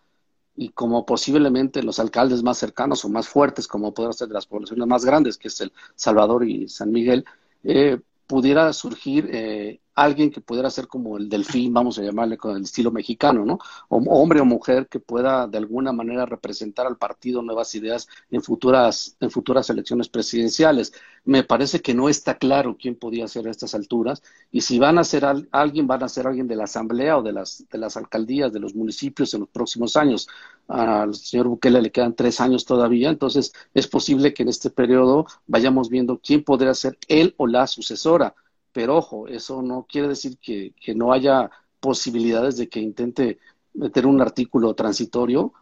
y 0.55 0.69
como 0.69 1.05
posiblemente 1.05 1.83
los 1.83 1.99
alcaldes 1.99 2.43
más 2.43 2.57
cercanos 2.57 3.03
o 3.03 3.09
más 3.09 3.27
fuertes, 3.27 3.67
como 3.67 3.93
pueden 3.93 4.13
ser 4.13 4.29
de 4.29 4.35
las 4.35 4.45
poblaciones 4.45 4.87
más 4.87 5.03
grandes, 5.03 5.37
que 5.37 5.49
es 5.49 5.59
el 5.59 5.73
Salvador 5.95 6.47
y 6.47 6.69
San 6.69 6.91
Miguel, 6.91 7.25
eh, 7.65 7.99
pudiera 8.27 8.71
surgir 8.73 9.29
eh, 9.33 9.81
alguien 9.95 10.29
que 10.29 10.41
pudiera 10.41 10.69
ser 10.69 10.87
como 10.87 11.17
el 11.17 11.29
delfín, 11.29 11.73
vamos 11.73 11.97
a 11.97 12.03
llamarle 12.03 12.37
con 12.37 12.55
el 12.55 12.63
estilo 12.63 12.91
mexicano, 12.91 13.45
¿no? 13.45 13.59
O, 13.87 13.97
hombre 13.97 14.41
o 14.41 14.45
mujer 14.45 14.87
que 14.87 14.99
pueda 14.99 15.47
de 15.47 15.57
alguna 15.57 15.93
manera 15.93 16.25
representar 16.25 16.85
al 16.85 16.97
partido 16.97 17.41
nuevas 17.41 17.73
ideas 17.75 18.07
en 18.29 18.43
futuras, 18.43 19.15
en 19.21 19.31
futuras 19.31 19.69
elecciones 19.69 20.09
presidenciales. 20.09 20.93
Me 21.23 21.43
parece 21.43 21.81
que 21.81 21.93
no 21.93 22.09
está 22.09 22.37
claro 22.37 22.77
quién 22.79 22.95
podía 22.95 23.27
ser 23.27 23.47
a 23.47 23.51
estas 23.51 23.73
alturas 23.73 24.21
y 24.51 24.61
si 24.61 24.79
van 24.79 24.99
a 24.99 25.03
ser 25.03 25.25
alguien, 25.51 25.87
van 25.87 26.03
a 26.03 26.09
ser 26.09 26.27
alguien 26.27 26.47
de 26.47 26.57
la 26.57 26.65
asamblea 26.65 27.17
o 27.17 27.23
de 27.23 27.31
las, 27.31 27.65
de 27.71 27.77
las 27.77 27.95
alcaldías, 27.97 28.51
de 28.51 28.59
los 28.59 28.75
municipios 28.75 29.33
en 29.33 29.41
los 29.41 29.49
próximos 29.49 29.95
años. 29.95 30.27
Al 30.67 31.15
señor 31.15 31.47
Bukele 31.47 31.81
le 31.81 31.91
quedan 31.91 32.15
tres 32.15 32.41
años 32.41 32.65
todavía, 32.65 33.09
entonces 33.09 33.53
es 33.73 33.87
posible 33.87 34.33
que 34.33 34.43
en 34.43 34.49
este 34.49 34.69
periodo 34.69 35.25
vayamos 35.47 35.89
viendo 35.89 36.19
quién 36.19 36.43
podría 36.43 36.73
ser 36.73 36.97
él 37.07 37.33
o 37.37 37.47
la 37.47 37.67
sucesora 37.67 38.35
pero 38.75 38.97
ojo, 38.97 39.29
eso 39.29 39.61
no 39.61 39.87
quiere 39.89 40.09
decir 40.09 40.37
que, 40.37 40.73
no 40.95 41.13
haya 41.13 41.49
posibilidades 41.79 42.57
de 42.57 42.67
que 42.67 42.81
intente 42.81 43.39
meter 43.73 44.05
un 44.05 44.19
artículo 44.19 44.73
transitorio, 44.73 45.53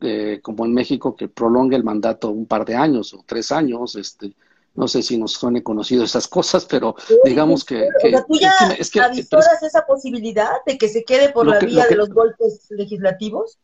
eh, 0.00 0.40
como 0.42 0.64
en 0.64 0.74
México, 0.74 1.14
que 1.14 1.28
prolongue 1.28 1.76
el 1.76 1.84
mandato 1.84 2.28
un 2.30 2.46
par 2.46 2.64
de 2.64 2.74
años 2.74 3.14
o 3.14 3.22
tres 3.24 3.52
años, 3.52 3.94
este, 3.94 4.34
no 4.74 4.88
sé 4.88 5.00
si 5.00 5.16
nos 5.16 5.34
suene 5.34 5.62
conocido 5.62 6.02
esas 6.02 6.26
cosas, 6.26 6.66
pero 6.66 6.96
digamos 7.24 7.64
que... 7.64 7.86
¿Tú 8.26 8.36
ya 8.40 8.50
es 8.76 8.90
que, 8.90 8.98
esa 8.98 9.86
posibilidad 9.86 10.50
de 10.66 10.76
que 10.76 10.88
se 10.88 11.04
quede 11.04 11.28
por 11.28 11.46
la 11.46 11.60
vía 11.60 11.86
de 11.86 11.94
los 11.94 12.08
golpes 12.08 12.66
legislativos? 12.70 13.60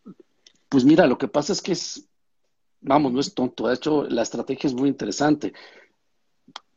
Pues 0.69 0.85
mira, 0.85 1.09
lo 1.09 1.19
que 1.19 1.27
pasa 1.27 1.53
es 1.53 1.61
que 1.61 1.73
es, 1.73 2.07
vamos, 2.83 3.13
no 3.13 3.19
es 3.19 3.35
tonto, 3.35 3.67
de 3.67 3.75
hecho 3.75 4.05
la 4.05 4.23
estrategia 4.23 4.69
es 4.69 4.75
muy 4.75 4.89
interesante 4.89 5.55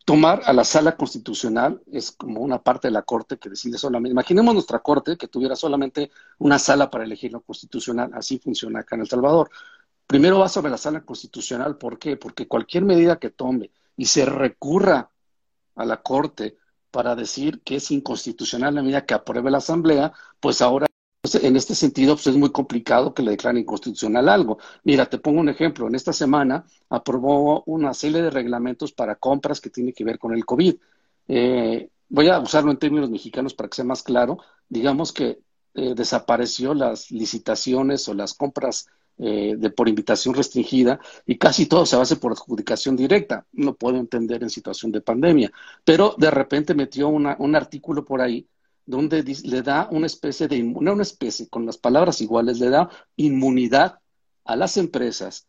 tomar 0.10 0.42
a 0.46 0.54
la 0.54 0.64
sala 0.64 0.98
constitucional 0.98 1.84
es 1.92 2.12
como 2.12 2.42
una 2.42 2.64
parte 2.64 2.88
de 2.88 2.92
la 2.92 3.04
corte 3.04 3.38
que 3.38 3.48
decide 3.48 3.78
solamente. 3.78 4.10
Imaginemos 4.12 4.56
nuestra 4.56 4.80
corte 4.80 5.16
que 5.18 5.28
tuviera 5.28 5.56
solamente 5.56 6.10
una 6.40 6.58
sala 6.58 6.90
para 6.90 7.04
elegir 7.04 7.32
lo 7.32 7.42
constitucional. 7.42 8.10
Así 8.16 8.40
funciona 8.40 8.80
acá 8.80 8.96
en 8.96 9.02
El 9.02 9.08
Salvador. 9.08 9.52
Primero 10.08 10.40
va 10.40 10.50
sobre 10.50 10.72
la 10.72 10.80
sala 10.80 11.02
constitucional. 11.02 11.78
¿Por 11.78 12.00
qué? 12.00 12.18
Porque 12.18 12.48
cualquier 12.48 12.86
medida 12.86 13.20
que 13.20 13.30
tome 13.30 13.70
y 13.98 14.08
se 14.08 14.26
recurra 14.26 15.12
a 15.76 15.86
la 15.86 16.02
corte 16.02 16.58
para 16.90 17.16
decir 17.16 17.62
que 17.62 17.76
es 17.76 17.92
inconstitucional 17.92 18.74
la 18.74 18.82
medida 18.82 19.06
que 19.06 19.14
apruebe 19.14 19.52
la 19.52 19.60
asamblea, 19.60 20.12
pues 20.40 20.64
ahora 20.64 20.88
Entonces, 21.30 21.48
en 21.48 21.56
este 21.58 21.76
sentido, 21.76 22.16
pues 22.16 22.26
es 22.26 22.36
muy 22.36 22.52
complicado 22.52 23.14
que 23.14 23.22
le 23.22 23.32
declaren 23.32 23.62
inconstitucional 23.62 24.30
algo. 24.30 24.58
Mira, 24.84 25.06
te 25.06 25.20
pongo 25.20 25.40
un 25.40 25.50
ejemplo. 25.50 25.88
En 25.88 25.94
esta 25.94 26.12
semana 26.12 26.66
aprobó 26.90 27.62
una 27.68 27.94
serie 27.94 28.24
de 28.24 28.32
reglamentos 28.32 28.94
para 28.94 29.14
compras 29.14 29.62
que 29.62 29.70
tiene 29.70 29.94
que 29.94 30.04
ver 30.04 30.18
con 30.18 30.34
el 30.34 30.44
COVID. 30.44 30.76
Eh, 31.28 31.88
voy 32.10 32.30
a 32.30 32.40
usarlo 32.40 32.72
en 32.72 32.80
términos 32.80 33.12
mexicanos 33.12 33.54
para 33.54 33.70
que 33.70 33.76
sea 33.76 33.86
más 33.86 34.02
claro. 34.02 34.40
Digamos 34.68 35.14
que 35.14 35.40
eh, 35.76 35.94
desapareció 35.96 36.74
las 36.74 37.12
licitaciones 37.12 38.10
o 38.10 38.16
las 38.16 38.34
compras 38.34 38.88
eh, 39.20 39.54
de 39.56 39.70
por 39.70 39.88
invitación 39.88 40.34
restringida 40.34 41.00
y 41.28 41.38
casi 41.38 41.68
todo 41.68 41.86
se 41.86 41.96
hace 41.96 42.16
por 42.16 42.32
adjudicación 42.32 42.96
directa. 42.96 43.46
No 43.52 43.76
puedo 43.76 43.98
entender 43.98 44.42
en 44.42 44.50
situación 44.50 44.92
de 44.92 45.02
pandemia, 45.02 45.52
pero 45.84 46.16
de 46.18 46.32
repente 46.32 46.74
metió 46.74 47.10
un 47.10 47.56
artículo 47.56 48.04
por 48.04 48.20
ahí 48.20 48.48
donde 48.90 49.22
le 49.44 49.62
da 49.62 49.88
una 49.92 50.08
especie 50.08 50.48
de, 50.48 50.64
no 50.64 50.94
una 50.94 51.04
especie, 51.04 51.48
con 51.48 51.64
las 51.64 51.78
palabras 51.78 52.22
iguales, 52.22 52.60
le 52.60 52.72
da 52.72 52.90
inmunidad 53.18 54.00
a 54.46 54.56
las 54.56 54.78
empresas 54.78 55.46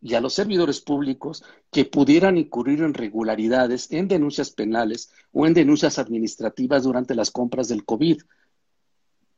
y 0.00 0.14
a 0.14 0.22
los 0.22 0.32
servidores 0.32 0.80
públicos 0.80 1.44
que 1.70 1.84
pudieran 1.84 2.38
incurrir 2.38 2.80
en 2.80 2.94
regularidades, 2.94 3.92
en 3.92 4.08
denuncias 4.08 4.50
penales 4.50 5.12
o 5.32 5.46
en 5.46 5.52
denuncias 5.52 5.98
administrativas 5.98 6.84
durante 6.84 7.14
las 7.14 7.30
compras 7.30 7.68
del 7.68 7.84
COVID. 7.84 8.22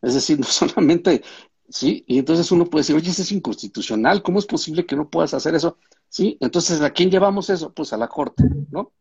Es 0.03 0.15
decir, 0.15 0.39
no 0.41 0.47
solamente, 0.47 1.25
sí, 1.69 2.05
y 2.07 2.21
entonces 2.21 2.53
uno 2.53 2.67
puede 2.67 2.83
decir, 2.83 2.95
oye, 2.95 3.11
eso 3.11 3.23
es 3.23 3.33
inconstitucional, 3.33 4.23
¿cómo 4.23 4.39
es 4.39 4.47
posible 4.47 4.87
que 4.87 4.95
no 4.95 5.11
puedas 5.11 5.35
hacer 5.35 5.57
eso? 5.57 5.77
Sí, 6.09 6.37
entonces, 6.41 6.81
¿a 6.83 6.91
quién 6.91 7.11
llevamos 7.11 7.51
eso? 7.51 7.73
Pues 7.73 7.93
a 7.93 7.97
la 7.97 8.07
Corte, 8.07 8.45
¿no? 8.71 8.93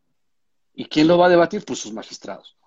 ¿Y 0.74 0.86
quién 0.86 1.08
lo 1.08 1.20
va 1.20 1.28
a 1.28 1.30
debatir? 1.30 1.64
Pues 1.66 1.78
sus 1.78 1.94
magistrados. 1.94 2.58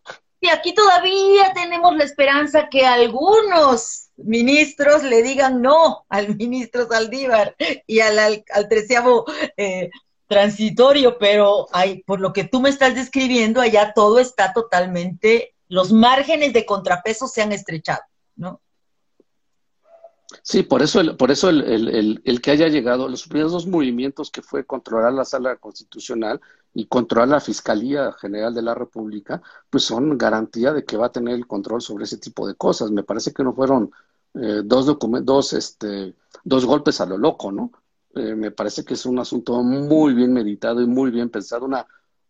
Y 0.43 0.49
aquí 0.49 0.75
todavía 0.75 1.53
tenemos 1.55 1.97
la 1.97 2.03
esperanza 2.03 2.69
que 2.69 2.85
algunos 2.85 4.11
ministros 4.17 5.05
le 5.05 5.23
digan 5.23 5.63
no 5.63 6.05
al 6.09 6.37
ministro 6.37 6.89
Saldívar 6.89 7.55
y 7.87 8.01
al, 8.01 8.19
al, 8.19 8.69
treceavo 8.69 9.25
eh, 9.57 9.89
transitorio, 10.27 11.17
pero 11.17 11.69
hay, 11.73 12.03
por 12.03 12.21
lo 12.21 12.33
que 12.33 12.43
tú 12.43 12.61
me 12.61 12.71
estás 12.71 12.97
describiendo, 12.97 13.61
allá 13.61 13.93
todo 13.95 14.19
está 14.19 14.53
totalmente, 14.53 15.55
los 15.69 15.93
márgenes 15.93 16.53
de 16.53 16.67
contrapeso 16.67 17.29
se 17.29 17.43
han 17.43 17.53
estrechado, 17.53 18.03
¿no? 18.35 18.61
Sí, 20.43 20.65
por 20.65 20.83
eso, 20.83 20.99
el, 20.99 21.17
por 21.17 21.31
eso 21.31 21.51
el, 21.51 22.21
el, 22.25 22.41
que 22.41 22.51
haya 22.51 22.67
llegado, 22.67 23.09
los 23.09 23.29
primeros 23.29 23.53
dos 23.53 23.67
movimientos 23.69 24.33
que 24.33 24.43
fue 24.43 24.67
controlar 24.67 25.13
la 25.13 25.25
sala 25.25 25.55
constitucional 25.57 26.41
y 26.75 26.87
controlar 26.87 27.29
la 27.29 27.41
Fiscalía 27.41 28.13
General 28.13 28.55
de 28.55 28.63
la 28.63 28.75
República, 28.75 29.43
pues 29.69 29.85
son 29.85 30.17
garantía 30.17 30.73
de 30.73 30.85
que 30.85 30.97
va 30.97 31.07
a 31.07 31.13
tener 31.13 31.35
el 31.35 31.47
control 31.47 31.83
sobre 31.83 32.05
ese 32.05 32.17
tipo 32.17 32.47
de 32.47 32.55
cosas. 32.55 32.91
Me 32.91 33.03
parece 33.03 33.33
que 33.33 33.45
no 33.45 33.53
fueron 33.53 33.91
eh, 34.35 34.63
dos, 34.65 34.97
dos, 35.23 35.53
este, 35.53 36.15
dos 36.45 36.65
golpes 36.65 37.01
a 37.01 37.07
lo 37.07 37.19
loco, 37.19 37.53
¿no? 37.53 37.73
Eh, 38.15 38.35
me 38.35 38.51
parece 38.51 38.85
que 38.85 38.95
es 38.95 39.05
un 39.07 39.19
asunto 39.19 39.63
muy 39.63 40.15
bien 40.15 40.33
meditado 40.33 40.81
y 40.81 40.87
muy 40.87 41.11
bien 41.11 41.31
pensado, 41.31 41.67
una, 41.67 41.87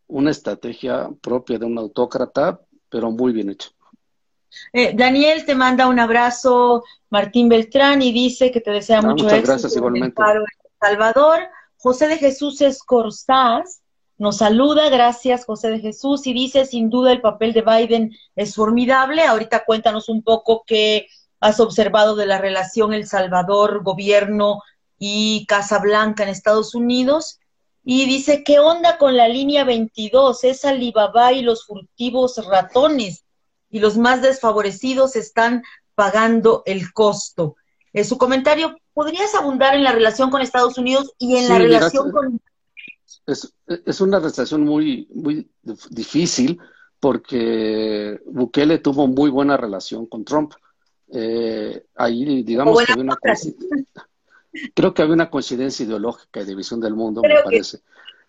una 0.09 0.31
estrategia 0.31 1.09
propia 1.21 1.59
de 1.59 1.67
un 1.67 1.79
autócrata, 1.79 2.61
pero 2.89 3.11
muy 3.11 3.33
bien 3.33 3.51
hecho. 3.51 3.71
Eh, 4.73 4.95
Daniel 4.95 5.45
te 5.47 5.55
manda 5.55 5.89
un 5.89 5.99
abrazo, 5.99 6.85
Martín 7.11 7.49
Beltrán, 7.49 8.03
y 8.03 8.13
dice 8.13 8.51
que 8.51 8.61
te 8.61 8.71
desea 8.71 8.99
ah, 8.99 9.03
mucho 9.03 9.29
éxito 9.29 9.47
gracias, 9.47 9.77
igualmente. 9.77 10.21
en 10.21 10.45
Salvador. 10.81 11.41
José 11.79 12.07
de 12.07 12.19
Jesús 12.19 12.61
Escorzás 12.61 13.82
nos 14.23 14.37
saluda, 14.37 14.89
gracias 14.89 15.45
José 15.45 15.69
de 15.69 15.81
Jesús, 15.81 16.29
y 16.29 16.33
dice, 16.33 16.65
sin 16.65 16.91
duda 16.91 17.11
el 17.11 17.21
papel 17.21 17.53
de 17.53 17.63
Biden 17.63 18.17
es 18.37 18.55
formidable. 18.55 19.25
Ahorita 19.25 19.65
cuéntanos 19.65 20.09
un 20.09 20.23
poco 20.23 20.63
qué 20.65 21.09
has 21.41 21.59
observado 21.59 22.15
de 22.15 22.27
la 22.27 22.39
relación 22.39 22.95
El 22.95 23.09
Salvador, 23.09 23.83
gobierno 23.83 24.63
y 24.97 25.45
Casa 25.47 25.81
Blanca 25.81 26.23
en 26.23 26.29
Estados 26.29 26.77
Unidos. 26.77 27.41
Y 27.83 28.07
dice, 28.07 28.45
¿qué 28.45 28.61
onda 28.61 28.97
con 28.97 29.17
la 29.17 29.27
línea 29.27 29.65
22? 29.65 30.45
Es 30.45 30.65
Alibaba 30.65 31.33
y 31.33 31.43
los 31.43 31.67
furtivos 31.67 32.47
ratones 32.47 33.25
y 33.71 33.81
los 33.81 33.97
más 33.97 34.23
desfavorecidos 34.23 35.17
están 35.17 35.65
pagando 35.97 36.63
el 36.65 36.93
costo. 36.93 37.57
En 37.93 38.05
su 38.05 38.19
comentario, 38.19 38.77
¿podrías 38.95 39.35
abundar 39.35 39.75
en 39.75 39.83
la 39.83 39.91
relación 39.91 40.31
con 40.31 40.43
Estados 40.43 40.79
Unidos 40.79 41.13
y 41.19 41.39
en 41.39 41.49
la 41.49 41.59
relación 41.59 42.13
con... 42.13 42.41
Es, 43.27 43.55
es, 43.67 44.01
una 44.01 44.19
relación 44.19 44.65
muy, 44.65 45.09
muy 45.15 45.49
difícil 45.91 46.59
porque 46.99 48.21
Bukele 48.27 48.79
tuvo 48.79 49.07
muy 49.07 49.31
buena 49.31 49.57
relación 49.57 50.07
con 50.07 50.25
Trump. 50.25 50.55
Eh, 51.13 51.85
ahí, 51.95 52.43
digamos 52.43 52.85
que 52.85 52.93
había 52.93 53.05
una 53.05 53.17
creo 54.75 54.93
que 54.95 55.03
había 55.03 55.15
una 55.15 55.31
coincidencia 55.31 55.85
ideológica 55.85 56.41
y 56.41 56.45
de 56.45 56.55
visión 56.55 56.81
del 56.81 56.95
mundo, 56.95 57.23
me 57.23 57.43
parece. 57.43 57.81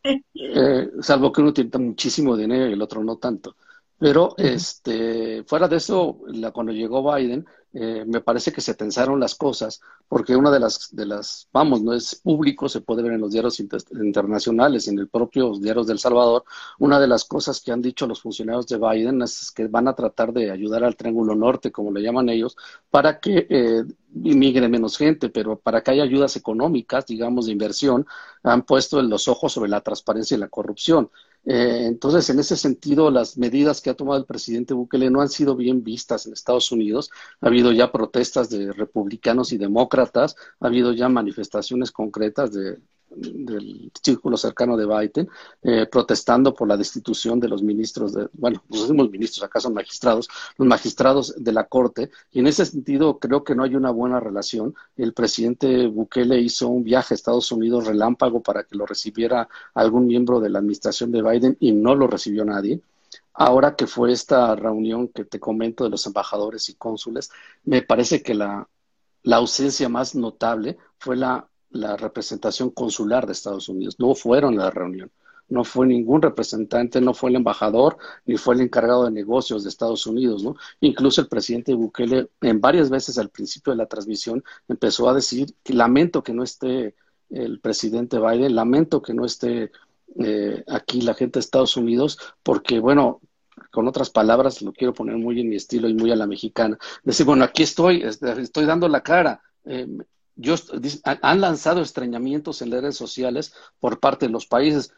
Eh, 0.03 0.91
salvo 1.01 1.31
que 1.31 1.41
uno 1.41 1.53
tiene 1.53 1.69
muchísimo 1.77 2.35
dinero 2.35 2.69
y 2.69 2.73
el 2.73 2.81
otro 2.81 3.03
no 3.03 3.17
tanto. 3.17 3.55
Pero 4.03 4.35
este, 4.37 5.45
fuera 5.45 5.69
de 5.69 5.77
eso, 5.77 6.19
la, 6.27 6.51
cuando 6.51 6.73
llegó 6.73 7.09
Biden, 7.09 7.45
eh, 7.71 8.03
me 8.05 8.19
parece 8.19 8.51
que 8.51 8.59
se 8.59 8.75
tensaron 8.75 9.17
las 9.17 9.33
cosas, 9.33 9.79
porque 10.09 10.35
una 10.35 10.51
de 10.51 10.59
las, 10.59 10.93
de 10.93 11.05
las, 11.05 11.47
vamos, 11.53 11.81
no 11.81 11.93
es 11.93 12.15
público, 12.15 12.67
se 12.67 12.81
puede 12.81 13.01
ver 13.01 13.13
en 13.13 13.21
los 13.21 13.31
diarios 13.31 13.61
internacionales, 13.61 14.89
en 14.89 14.99
el 14.99 15.07
propio 15.07 15.57
diarios 15.57 15.87
del 15.87 15.99
Salvador, 15.99 16.43
una 16.79 16.99
de 16.99 17.07
las 17.07 17.23
cosas 17.23 17.61
que 17.61 17.71
han 17.71 17.81
dicho 17.81 18.05
los 18.05 18.21
funcionarios 18.21 18.67
de 18.67 18.77
Biden 18.77 19.21
es 19.21 19.51
que 19.51 19.67
van 19.67 19.87
a 19.87 19.95
tratar 19.95 20.33
de 20.33 20.51
ayudar 20.51 20.83
al 20.83 20.97
Triángulo 20.97 21.33
Norte, 21.33 21.71
como 21.71 21.89
le 21.89 22.01
llaman 22.01 22.27
ellos, 22.27 22.57
para 22.89 23.21
que 23.21 23.47
eh, 23.49 23.85
inmigre 24.15 24.67
menos 24.67 24.97
gente, 24.97 25.29
pero 25.29 25.57
para 25.57 25.81
que 25.81 25.91
haya 25.91 26.03
ayudas 26.03 26.35
económicas, 26.35 27.05
digamos, 27.05 27.45
de 27.45 27.53
inversión, 27.53 28.05
han 28.43 28.63
puesto 28.63 29.01
los 29.01 29.29
ojos 29.29 29.53
sobre 29.53 29.69
la 29.69 29.79
transparencia 29.79 30.35
y 30.35 30.41
la 30.41 30.49
corrupción. 30.49 31.09
Eh, 31.45 31.85
entonces, 31.87 32.29
en 32.29 32.39
ese 32.39 32.55
sentido, 32.55 33.11
las 33.11 33.37
medidas 33.37 33.81
que 33.81 33.89
ha 33.89 33.95
tomado 33.95 34.17
el 34.19 34.25
presidente 34.25 34.73
Bukele 34.73 35.09
no 35.09 35.21
han 35.21 35.29
sido 35.29 35.55
bien 35.55 35.83
vistas 35.83 36.25
en 36.25 36.33
Estados 36.33 36.71
Unidos. 36.71 37.11
Ha 37.41 37.47
habido 37.47 37.71
ya 37.71 37.91
protestas 37.91 38.49
de 38.49 38.71
republicanos 38.71 39.51
y 39.51 39.57
demócratas, 39.57 40.35
ha 40.59 40.67
habido 40.67 40.93
ya 40.93 41.09
manifestaciones 41.09 41.91
concretas 41.91 42.53
de 42.53 42.79
del 43.15 43.91
círculo 44.01 44.37
cercano 44.37 44.77
de 44.77 44.85
Biden, 44.85 45.29
eh, 45.61 45.85
protestando 45.85 46.53
por 46.53 46.67
la 46.67 46.77
destitución 46.77 47.39
de 47.39 47.47
los 47.47 47.63
ministros, 47.63 48.13
de, 48.13 48.27
bueno, 48.33 48.63
los 48.69 48.89
mismos 48.89 49.09
ministros, 49.09 49.43
acá 49.43 49.59
son 49.59 49.73
magistrados, 49.73 50.29
los 50.57 50.67
magistrados 50.67 51.33
de 51.37 51.51
la 51.51 51.65
Corte, 51.65 52.09
y 52.31 52.39
en 52.39 52.47
ese 52.47 52.65
sentido 52.65 53.19
creo 53.19 53.43
que 53.43 53.55
no 53.55 53.63
hay 53.63 53.75
una 53.75 53.91
buena 53.91 54.19
relación. 54.19 54.75
El 54.97 55.13
presidente 55.13 55.87
Bukele 55.87 56.39
hizo 56.39 56.67
un 56.67 56.83
viaje 56.83 57.13
a 57.13 57.15
Estados 57.15 57.51
Unidos 57.51 57.87
relámpago 57.87 58.41
para 58.41 58.63
que 58.63 58.75
lo 58.75 58.85
recibiera 58.85 59.47
algún 59.73 60.07
miembro 60.07 60.39
de 60.39 60.49
la 60.49 60.59
administración 60.59 61.11
de 61.11 61.21
Biden 61.21 61.57
y 61.59 61.71
no 61.71 61.95
lo 61.95 62.07
recibió 62.07 62.45
nadie. 62.45 62.81
Ahora 63.33 63.75
que 63.75 63.87
fue 63.87 64.11
esta 64.11 64.55
reunión 64.55 65.07
que 65.07 65.25
te 65.25 65.39
comento 65.39 65.83
de 65.83 65.89
los 65.89 66.05
embajadores 66.05 66.69
y 66.69 66.75
cónsules, 66.75 67.31
me 67.63 67.81
parece 67.81 68.21
que 68.21 68.35
la, 68.35 68.67
la 69.23 69.37
ausencia 69.37 69.89
más 69.89 70.15
notable 70.15 70.77
fue 70.99 71.15
la 71.15 71.47
la 71.73 71.97
representación 71.97 72.69
consular 72.69 73.25
de 73.25 73.33
Estados 73.33 73.67
Unidos. 73.67 73.99
No 73.99 74.15
fueron 74.15 74.59
a 74.59 74.65
la 74.65 74.71
reunión. 74.71 75.11
No 75.49 75.63
fue 75.65 75.85
ningún 75.85 76.21
representante, 76.21 77.01
no 77.01 77.13
fue 77.13 77.29
el 77.29 77.35
embajador, 77.35 77.97
ni 78.25 78.37
fue 78.37 78.55
el 78.55 78.61
encargado 78.61 79.05
de 79.05 79.11
negocios 79.11 79.63
de 79.63 79.69
Estados 79.69 80.07
Unidos, 80.07 80.43
¿no? 80.43 80.55
Incluso 80.79 81.19
el 81.19 81.27
presidente 81.27 81.73
Bukele, 81.73 82.29
en 82.41 82.61
varias 82.61 82.89
veces 82.89 83.17
al 83.17 83.29
principio 83.29 83.73
de 83.73 83.77
la 83.77 83.87
transmisión, 83.87 84.43
empezó 84.67 85.09
a 85.09 85.13
decir 85.13 85.53
lamento 85.65 86.23
que 86.23 86.33
no 86.33 86.43
esté 86.43 86.95
el 87.29 87.59
presidente 87.59 88.19
Biden, 88.19 88.55
lamento 88.55 89.01
que 89.01 89.13
no 89.13 89.25
esté 89.25 89.71
eh, 90.19 90.63
aquí 90.67 91.01
la 91.01 91.13
gente 91.13 91.39
de 91.39 91.41
Estados 91.41 91.75
Unidos, 91.75 92.19
porque, 92.43 92.79
bueno, 92.79 93.19
con 93.71 93.87
otras 93.87 94.09
palabras, 94.09 94.61
lo 94.61 94.71
quiero 94.71 94.93
poner 94.93 95.17
muy 95.17 95.41
en 95.41 95.49
mi 95.49 95.55
estilo 95.55 95.89
y 95.89 95.93
muy 95.93 96.11
a 96.11 96.15
la 96.15 96.27
mexicana, 96.27 96.77
decir, 97.03 97.25
bueno, 97.25 97.43
aquí 97.43 97.63
estoy, 97.63 98.03
estoy 98.03 98.65
dando 98.65 98.87
la 98.87 99.01
cara, 99.01 99.41
eh, 99.65 99.87
yo, 100.35 100.55
han 101.03 101.41
lanzado 101.41 101.81
extrañamientos 101.81 102.61
en 102.61 102.69
las 102.71 102.81
redes 102.81 102.97
sociales 102.97 103.53
por 103.79 103.99
parte 103.99 104.25
de 104.25 104.31
los 104.31 104.45
países. 104.45 104.93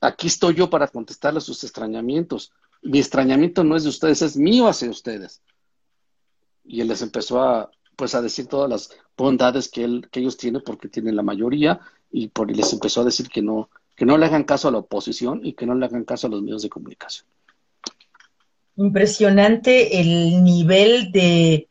Aquí 0.00 0.26
estoy 0.26 0.54
yo 0.54 0.68
para 0.68 0.88
contestarles 0.88 1.44
sus 1.44 1.62
extrañamientos. 1.62 2.52
Mi 2.82 2.98
extrañamiento 2.98 3.62
no 3.62 3.76
es 3.76 3.84
de 3.84 3.90
ustedes, 3.90 4.22
es 4.22 4.36
mío 4.36 4.66
hacia 4.66 4.90
ustedes. 4.90 5.42
Y 6.64 6.80
él 6.80 6.88
les 6.88 7.02
empezó 7.02 7.42
a, 7.42 7.70
pues, 7.96 8.14
a 8.14 8.22
decir 8.22 8.46
todas 8.46 8.68
las 8.68 8.90
bondades 9.16 9.68
que, 9.68 9.84
él, 9.84 10.08
que 10.10 10.20
ellos 10.20 10.36
tienen 10.36 10.62
porque 10.64 10.88
tienen 10.88 11.16
la 11.16 11.22
mayoría 11.22 11.80
y 12.10 12.28
por, 12.28 12.50
les 12.50 12.72
empezó 12.72 13.02
a 13.02 13.04
decir 13.04 13.28
que 13.28 13.42
no, 13.42 13.70
que 13.96 14.06
no 14.06 14.18
le 14.18 14.26
hagan 14.26 14.44
caso 14.44 14.68
a 14.68 14.72
la 14.72 14.78
oposición 14.78 15.40
y 15.44 15.52
que 15.52 15.66
no 15.66 15.74
le 15.74 15.86
hagan 15.86 16.04
caso 16.04 16.26
a 16.26 16.30
los 16.30 16.42
medios 16.42 16.62
de 16.62 16.70
comunicación. 16.70 17.26
Impresionante 18.76 20.00
el 20.00 20.42
nivel 20.42 21.12
de 21.12 21.68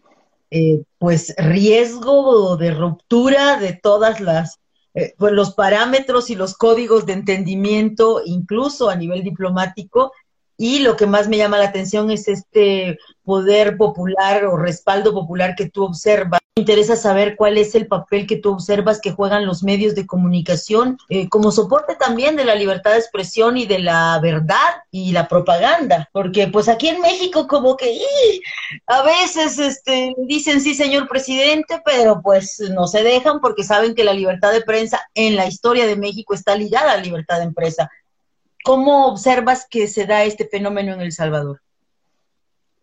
eh, 0.52 0.84
pues 0.98 1.34
riesgo 1.38 2.58
de 2.58 2.72
ruptura 2.72 3.58
de 3.58 3.74
todas 3.74 4.20
las 4.20 4.60
eh, 4.96 5.14
pues, 5.18 5.34
los 5.34 5.54
parámetros 5.54 6.30
y 6.30 6.36
los 6.36 6.56
códigos 6.56 7.06
de 7.06 7.14
entendimiento, 7.14 8.22
incluso 8.26 8.90
a 8.90 8.96
nivel 8.96 9.24
diplomático, 9.24 10.12
y 10.60 10.80
lo 10.80 10.98
que 10.98 11.08
más 11.08 11.30
me 11.30 11.38
llama 11.38 11.58
la 11.58 11.70
atención 11.70 12.12
es 12.12 12.28
este 12.28 13.00
poder 13.24 13.78
popular 13.78 14.44
o 14.44 14.58
respaldo 14.58 15.14
popular 15.14 15.56
que 15.56 15.70
tú 15.70 15.86
observas. 15.86 16.42
Me 16.58 16.62
interesa 16.62 16.98
saber 16.98 17.38
cuál 17.38 17.58
es 17.58 17.76
el 17.76 17.88
papel 17.88 18.28
que 18.28 18.36
tú 18.36 18.52
observas 18.52 19.00
que 19.00 19.14
juegan 19.14 19.46
los 19.46 19.64
medios 19.64 19.96
de 19.96 20.06
comunicación 20.06 20.98
eh, 21.08 21.30
como 21.30 21.54
soporte 21.54 21.96
también 21.96 22.36
de 22.36 22.44
la 22.44 22.56
libertad 22.56 22.92
de 22.92 22.98
expresión 22.98 23.56
y 23.56 23.68
de 23.68 23.80
la 23.80 24.20
verdad 24.22 24.84
y 24.92 25.14
la 25.14 25.30
propaganda, 25.30 26.10
porque 26.12 26.48
pues 26.48 26.68
aquí 26.68 26.90
en 26.90 27.00
México 27.00 27.48
como 27.48 27.78
que 27.78 27.98
a 28.86 29.02
veces 29.04 29.60
este, 29.60 30.14
dicen 30.28 30.60
sí 30.60 30.76
señor 30.76 31.08
presidente, 31.08 31.82
pero 31.86 32.22
pues 32.22 32.60
no 32.72 32.86
se 32.88 33.04
dejan 33.04 33.40
porque 33.40 33.64
saben 33.64 33.96
que 33.96 34.04
la 34.04 34.14
libertad 34.14 34.52
de 34.52 34.62
prensa 34.62 35.00
en 35.14 35.38
la 35.38 35.46
historia 35.46 35.86
de 35.86 35.96
México 35.96 36.34
está 36.34 36.58
ligada 36.58 36.92
a 36.92 36.98
la 36.98 37.04
libertad 37.04 37.38
de 37.38 37.46
empresa. 37.46 37.90
¿Cómo 38.64 39.08
observas 39.08 39.66
que 39.70 39.88
se 39.88 40.06
da 40.06 40.24
este 40.24 40.48
fenómeno 40.48 40.94
en 40.94 41.02
El 41.02 41.12
Salvador? 41.12 41.62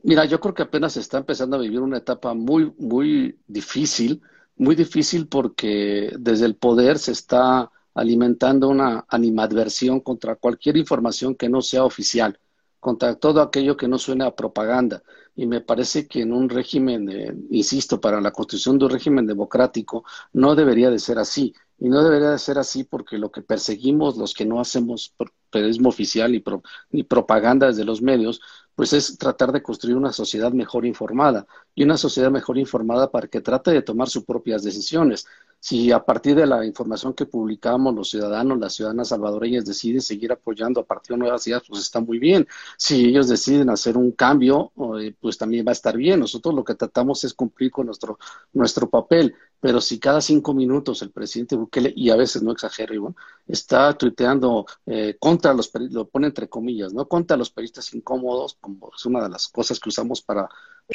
Mira, 0.02 0.24
yo 0.24 0.40
creo 0.40 0.54
que 0.54 0.62
apenas 0.62 0.92
se 0.92 1.00
está 1.00 1.18
empezando 1.18 1.56
a 1.56 1.60
vivir 1.60 1.80
una 1.80 1.98
etapa 1.98 2.32
muy, 2.32 2.72
muy 2.78 3.38
difícil, 3.46 4.22
muy 4.56 4.74
difícil 4.74 5.26
porque 5.26 6.12
desde 6.18 6.46
el 6.46 6.54
poder 6.56 6.98
se 6.98 7.12
está 7.12 7.70
alimentando 7.94 8.68
una 8.68 9.04
animadversión 9.08 10.00
contra 10.00 10.36
cualquier 10.36 10.76
información 10.76 11.34
que 11.34 11.48
no 11.48 11.62
sea 11.62 11.84
oficial, 11.84 12.38
contra 12.78 13.16
todo 13.16 13.40
aquello 13.40 13.76
que 13.76 13.88
no 13.88 13.98
suene 13.98 14.24
a 14.24 14.34
propaganda. 14.34 15.02
Y 15.37 15.47
me 15.47 15.61
parece 15.61 16.09
que 16.09 16.22
en 16.22 16.32
un 16.32 16.49
régimen, 16.49 17.47
insisto, 17.51 18.01
para 18.01 18.20
la 18.20 18.32
construcción 18.32 18.78
de 18.78 18.87
un 18.87 18.91
régimen 18.91 19.26
democrático, 19.26 20.05
no 20.32 20.55
debería 20.55 20.91
de 20.91 20.99
ser 20.99 21.18
así. 21.18 21.55
Y 21.78 21.91
no 21.91 22.03
debería 22.03 22.30
de 22.30 22.39
ser 22.39 22.59
así 22.59 22.84
porque 22.84 23.18
lo 23.18 23.30
que 23.30 23.43
perseguimos 23.43 24.16
los 24.16 24.32
que 24.32 24.47
no 24.47 24.61
hacemos 24.61 25.14
periodismo 25.51 25.91
oficial 25.91 26.34
y, 26.34 26.43
ni 26.91 27.03
propaganda 27.03 27.66
desde 27.66 27.84
los 27.84 28.01
medios, 28.01 28.41
pues 28.74 28.93
es 28.93 29.18
tratar 29.18 29.53
de 29.53 29.62
construir 29.62 29.97
una 29.97 30.12
sociedad 30.12 30.53
mejor 30.53 30.87
informada 30.87 31.47
y 31.74 31.84
una 31.84 31.97
sociedad 31.97 32.30
mejor 32.30 32.59
informada 32.59 33.11
para 33.11 33.28
que 33.28 33.41
trate 33.41 33.70
de 33.70 33.82
tomar 33.82 34.09
sus 34.09 34.24
propias 34.24 34.62
decisiones. 34.62 35.26
Si 35.61 35.90
a 35.90 36.04
partir 36.04 36.36
de 36.36 36.46
la 36.46 36.64
información 36.64 37.14
que 37.14 37.26
publicamos 37.26 37.94
los 37.94 38.11
ciudadanos, 38.11 38.59
las 38.59 38.74
ciudadanas 38.74 39.09
salvadoreñas 39.09 39.64
deciden 39.64 40.00
seguir 40.00 40.30
apoyando 40.30 40.80
a 40.80 40.84
partir 40.84 41.16
de 41.16 41.18
nuevas 41.18 41.46
ideas, 41.46 41.62
pues 41.66 41.82
está 41.82 42.00
muy 42.00 42.18
bien. 42.18 42.46
Si 42.76 43.07
ellos 43.07 43.28
deciden 43.28 43.70
hacer 43.70 43.96
un 43.96 44.12
cambio, 44.12 44.72
eh, 45.00 45.14
pues 45.20 45.38
también 45.38 45.66
va 45.66 45.70
a 45.70 45.72
estar 45.72 45.96
bien. 45.96 46.20
Nosotros 46.20 46.54
lo 46.54 46.62
que 46.62 46.74
tratamos 46.74 47.24
es 47.24 47.34
cumplir 47.34 47.70
con 47.70 47.86
nuestro, 47.86 48.18
nuestro 48.52 48.88
papel. 48.88 49.34
Pero 49.59 49.80
si 49.80 49.98
cada 49.98 50.20
cinco 50.20 50.54
minutos 50.54 51.02
el 51.02 51.11
presidente 51.11 51.57
Bukele, 51.57 51.92
y 51.96 52.11
a 52.11 52.16
veces 52.16 52.42
no 52.42 52.52
exagero, 52.52 52.94
Iván, 52.94 53.16
está 53.46 53.92
tuiteando 53.96 54.66
eh, 54.84 55.16
contra 55.18 55.54
los 55.54 55.72
lo 55.74 56.07
pone 56.09 56.28
entre 56.28 56.48
comillas, 56.48 56.92
¿no? 56.92 57.09
Contra 57.09 57.36
los 57.36 57.50
periodistas 57.50 57.92
incómodos, 57.94 58.57
como 58.61 58.90
es 58.94 59.04
una 59.07 59.22
de 59.22 59.30
las 59.30 59.48
cosas 59.48 59.80
que 59.80 59.88
usamos 59.88 60.20
para, 60.22 60.48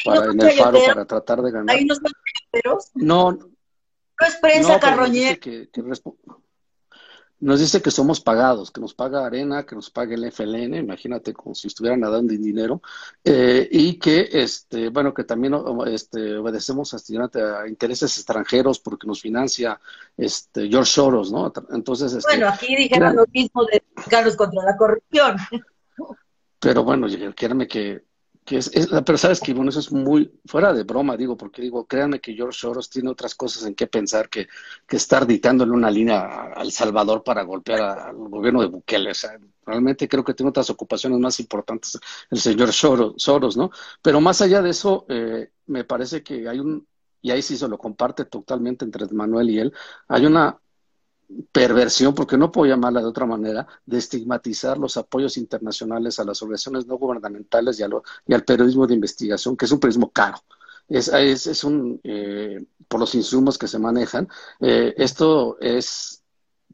para 0.05 0.31
en 0.31 0.39
el 0.39 0.51
faro 0.51 0.79
para 0.85 1.05
tratar 1.05 1.41
de 1.41 1.51
ganar. 1.51 1.75
no, 2.93 3.31
no, 3.31 3.49
no 4.21 4.27
es 4.27 4.35
prensa 4.35 4.79
carroñera. 4.79 5.37
Nos 7.41 7.59
dice 7.59 7.81
que 7.81 7.89
somos 7.89 8.21
pagados, 8.21 8.69
que 8.69 8.79
nos 8.79 8.93
paga 8.93 9.25
Arena, 9.25 9.65
que 9.65 9.73
nos 9.73 9.89
paga 9.89 10.13
el 10.13 10.31
FLN, 10.31 10.75
imagínate 10.75 11.33
como 11.33 11.55
si 11.55 11.67
estuvieran 11.67 12.01
nadando 12.01 12.33
en 12.33 12.43
dinero, 12.43 12.83
eh, 13.23 13.67
y 13.71 13.97
que, 13.97 14.29
este, 14.31 14.89
bueno, 14.89 15.11
que 15.11 15.23
también 15.23 15.55
este, 15.87 16.37
obedecemos 16.37 16.93
a, 16.93 17.67
intereses 17.67 18.15
extranjeros 18.15 18.79
porque 18.79 19.07
nos 19.07 19.21
financia 19.21 19.81
este, 20.15 20.69
George 20.69 20.91
Soros, 20.91 21.31
¿no? 21.31 21.51
Entonces, 21.71 22.13
este, 22.13 22.31
bueno, 22.31 22.47
aquí 22.47 22.75
dijeron 22.75 23.15
lo 23.15 23.25
mismo 23.33 23.65
de 23.65 23.81
Carlos 24.07 24.35
contra 24.35 24.63
la 24.63 24.77
corrupción. 24.77 25.37
Pero 26.59 26.83
bueno, 26.83 27.07
créanme 27.35 27.67
que 27.67 28.03
pero 29.05 29.17
sabes 29.17 29.39
que 29.39 29.53
bueno, 29.53 29.69
eso 29.69 29.79
es 29.79 29.91
muy 29.91 30.39
fuera 30.45 30.73
de 30.73 30.83
broma, 30.83 31.15
digo, 31.17 31.37
porque 31.37 31.61
digo, 31.61 31.85
créanme 31.85 32.19
que 32.19 32.33
George 32.33 32.59
Soros 32.59 32.89
tiene 32.89 33.09
otras 33.09 33.35
cosas 33.35 33.65
en 33.65 33.75
qué 33.75 33.87
pensar 33.87 34.29
que, 34.29 34.47
que 34.87 34.97
estar 34.97 35.25
dictándole 35.25 35.71
una 35.71 35.91
línea 35.91 36.51
al 36.53 36.71
Salvador 36.71 37.23
para 37.23 37.43
golpear 37.43 37.81
al 37.81 38.15
gobierno 38.15 38.61
de 38.61 38.67
Bukele. 38.67 39.11
O 39.11 39.13
sea, 39.13 39.37
realmente 39.65 40.07
creo 40.07 40.23
que 40.23 40.33
tiene 40.33 40.49
otras 40.49 40.69
ocupaciones 40.69 41.19
más 41.19 41.39
importantes 41.39 41.99
el 42.29 42.39
señor 42.39 42.71
Soros, 42.73 43.57
¿no? 43.57 43.71
Pero 44.01 44.21
más 44.21 44.41
allá 44.41 44.61
de 44.61 44.69
eso, 44.71 45.05
eh, 45.09 45.51
me 45.67 45.83
parece 45.83 46.23
que 46.23 46.47
hay 46.47 46.59
un, 46.59 46.87
y 47.21 47.31
ahí 47.31 47.41
sí 47.41 47.57
se 47.57 47.67
lo 47.67 47.77
comparte 47.77 48.25
totalmente 48.25 48.85
entre 48.85 49.07
Manuel 49.13 49.49
y 49.49 49.59
él, 49.59 49.73
hay 50.07 50.25
una 50.25 50.59
perversión, 51.51 52.13
porque 52.13 52.37
no 52.37 52.51
puedo 52.51 52.69
llamarla 52.69 53.01
de 53.01 53.07
otra 53.07 53.25
manera, 53.25 53.67
de 53.85 53.97
estigmatizar 53.97 54.77
los 54.77 54.97
apoyos 54.97 55.37
internacionales 55.37 56.19
a 56.19 56.23
las 56.23 56.41
organizaciones 56.41 56.85
no 56.87 56.97
gubernamentales 56.97 57.79
y, 57.79 57.83
y 58.27 58.33
al 58.33 58.43
periodismo 58.43 58.87
de 58.87 58.95
investigación, 58.95 59.55
que 59.57 59.65
es 59.65 59.71
un 59.71 59.79
periodismo 59.79 60.11
caro. 60.11 60.37
Es, 60.87 61.07
es, 61.07 61.63
un, 61.63 62.01
eh, 62.03 62.65
por 62.87 62.99
los 62.99 63.15
insumos 63.15 63.57
que 63.57 63.67
se 63.67 63.79
manejan, 63.79 64.27
eh, 64.59 64.93
esto 64.97 65.57
es 65.61 66.21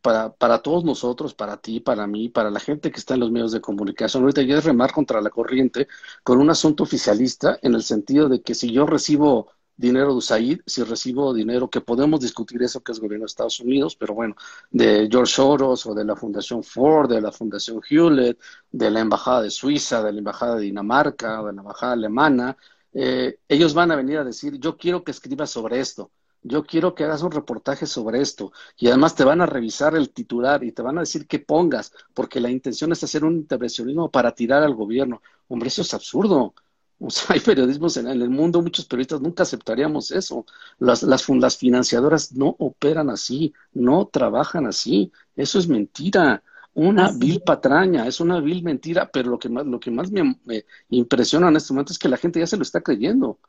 para, 0.02 0.34
para 0.34 0.62
todos 0.62 0.84
nosotros, 0.84 1.34
para 1.36 1.58
ti, 1.58 1.80
para 1.80 2.08
mí, 2.08 2.30
para 2.30 2.50
la 2.50 2.60
gente 2.60 2.92
que 2.92 2.98
está 2.98 3.14
en 3.14 3.20
los 3.22 3.32
medios 3.32 3.52
de 3.52 3.62
comunicación. 3.62 4.24
Ahorita 4.24 4.42
ya 4.42 4.58
es 4.58 4.66
remar 4.66 4.92
contra 4.92 5.22
la 5.22 5.30
corriente 5.30 5.88
con 6.24 6.40
un 6.40 6.50
asunto 6.50 6.84
oficialista 6.84 7.60
en 7.62 7.76
el 7.76 7.84
sentido 7.84 8.28
de 8.30 8.42
que 8.42 8.56
si 8.56 8.72
yo 8.72 8.86
recibo 8.88 9.52
dinero 9.78 10.10
de 10.10 10.16
USAID, 10.16 10.62
si 10.66 10.84
recibo 10.84 11.34
dinero, 11.34 11.70
que 11.70 11.82
podemos 11.82 12.20
discutir 12.20 12.62
eso 12.64 12.82
que 12.82 12.92
es 12.92 13.00
gobierno 13.00 13.24
de 13.24 13.28
Estados 13.28 13.60
Unidos, 13.60 13.96
pero 13.96 14.14
bueno, 14.16 14.36
de 14.72 15.08
George 15.10 15.34
Soros 15.34 15.86
o 15.86 15.94
de 15.94 16.04
la 16.04 16.16
Fundación 16.16 16.64
Ford, 16.64 17.10
de 17.10 17.22
la 17.22 17.32
Fundación 17.32 17.82
Hewlett, 17.88 18.40
de 18.72 18.92
la 18.92 19.00
Embajada 19.02 19.44
de 19.44 19.52
Suiza, 19.52 20.04
de 20.04 20.12
la 20.12 20.20
Embajada 20.20 20.56
de 20.56 20.64
Dinamarca, 20.64 21.38
de 21.44 21.54
la 21.54 21.62
Embajada 21.62 21.94
Alemana, 21.94 22.58
eh, 22.94 23.40
ellos 23.48 23.74
van 23.76 23.92
a 23.92 23.96
venir 23.96 24.18
a 24.18 24.24
decir, 24.24 24.60
yo 24.60 24.76
quiero 24.76 25.04
que 25.04 25.12
escribas 25.12 25.52
sobre 25.52 25.80
esto, 25.80 26.12
yo 26.42 26.64
quiero 26.64 26.96
que 26.96 27.04
hagas 27.04 27.22
un 27.22 27.32
reportaje 27.32 27.86
sobre 27.86 28.22
esto, 28.22 28.52
y 28.78 28.88
además 28.88 29.14
te 29.16 29.24
van 29.24 29.42
a 29.42 29.46
revisar 29.46 29.96
el 29.96 30.10
titular 30.12 30.64
y 30.64 30.72
te 30.72 30.82
van 30.82 30.98
a 30.98 31.02
decir 31.02 31.28
que 31.28 31.40
pongas, 31.40 31.94
porque 32.14 32.40
la 32.40 32.50
intención 32.50 32.92
es 32.92 33.04
hacer 33.04 33.24
un 33.24 33.36
intervencionismo 33.36 34.10
para 34.10 34.34
tirar 34.34 34.64
al 34.64 34.74
gobierno. 34.74 35.22
Hombre, 35.48 35.68
eso 35.68 35.82
es 35.84 35.94
absurdo. 35.94 36.56
O 37.00 37.10
sea, 37.10 37.28
hay 37.36 37.40
periodismos 37.40 37.98
en, 37.98 38.08
el 38.08 38.30
mundo, 38.30 38.62
muchos 38.62 38.86
periodistas 38.86 39.22
nunca 39.22 39.44
aceptaríamos 39.44 40.12
eso. 40.12 40.46
Las, 40.80 41.04
las, 41.04 41.28
las 41.30 41.58
financiadoras 41.58 42.34
no 42.34 42.56
operan 42.60 43.10
así, 43.10 43.54
no 43.74 44.08
trabajan 44.08 44.66
así. 44.66 45.12
Eso 45.36 45.60
es 45.60 45.68
mentira. 45.68 46.44
Una 46.74 47.12
vil 47.12 47.42
patraña, 47.42 48.06
es 48.06 48.20
una 48.20 48.40
vil 48.40 48.62
mentira, 48.62 49.10
pero 49.12 49.32
lo 49.32 49.40
que 49.40 49.50
más, 49.50 49.66
lo 49.66 49.80
que 49.80 49.90
más 49.90 50.12
me, 50.12 50.38
impresiona 50.90 51.48
en 51.48 51.56
este 51.56 51.74
momento 51.74 51.92
es 51.92 51.98
que 51.98 52.08
la 52.08 52.18
gente 52.18 52.40
ya 52.40 52.46
se 52.46 52.56
lo 52.56 52.62
está 52.62 52.82
creyendo. 52.82 53.40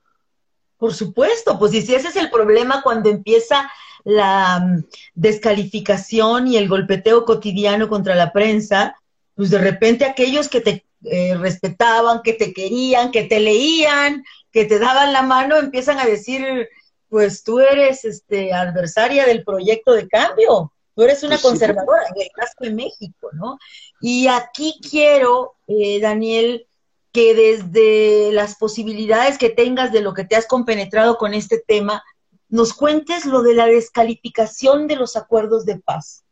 Por 0.78 0.94
supuesto, 0.94 1.58
pues 1.58 1.74
y 1.74 1.82
si 1.82 1.94
ese 1.94 2.08
es 2.08 2.16
el 2.16 2.30
problema 2.30 2.80
cuando 2.80 3.10
empieza 3.10 3.70
la 4.04 4.60
mm, 4.60 4.84
descalificación 5.14 6.48
y 6.48 6.56
el 6.56 6.68
golpeteo 6.68 7.26
cotidiano 7.26 7.90
contra 7.90 8.14
la 8.14 8.32
prensa, 8.32 8.96
pues 9.34 9.50
de 9.50 9.58
repente 9.58 10.06
aquellos 10.06 10.48
que 10.48 10.62
te 10.62 10.87
eh, 11.04 11.36
respetaban, 11.36 12.22
que 12.22 12.32
te 12.32 12.52
querían, 12.52 13.10
que 13.12 13.24
te 13.24 13.40
leían, 13.40 14.24
que 14.52 14.64
te 14.64 14.78
daban 14.78 15.12
la 15.12 15.22
mano, 15.22 15.56
empiezan 15.56 15.98
a 15.98 16.06
decir, 16.06 16.68
pues 17.08 17.42
tú 17.42 17.60
eres 17.60 18.04
este, 18.04 18.52
adversaria 18.52 19.26
del 19.26 19.44
proyecto 19.44 19.92
de 19.92 20.08
cambio, 20.08 20.72
tú 20.94 21.02
eres 21.02 21.22
una 21.22 21.36
pues 21.36 21.42
conservadora, 21.42 22.02
en 22.14 22.22
el 22.22 22.28
caso 22.34 22.54
de 22.60 22.70
México, 22.70 23.30
¿no? 23.32 23.58
Y 24.00 24.26
aquí 24.26 24.80
quiero, 24.88 25.54
eh, 25.66 26.00
Daniel, 26.00 26.66
que 27.12 27.34
desde 27.34 28.32
las 28.32 28.56
posibilidades 28.56 29.38
que 29.38 29.50
tengas 29.50 29.92
de 29.92 30.02
lo 30.02 30.14
que 30.14 30.24
te 30.24 30.36
has 30.36 30.46
compenetrado 30.46 31.16
con 31.16 31.34
este 31.34 31.62
tema, 31.66 32.02
nos 32.48 32.72
cuentes 32.72 33.26
lo 33.26 33.42
de 33.42 33.54
la 33.54 33.66
descalificación 33.66 34.86
de 34.86 34.96
los 34.96 35.16
acuerdos 35.16 35.64
de 35.64 35.78
paz, 35.78 36.24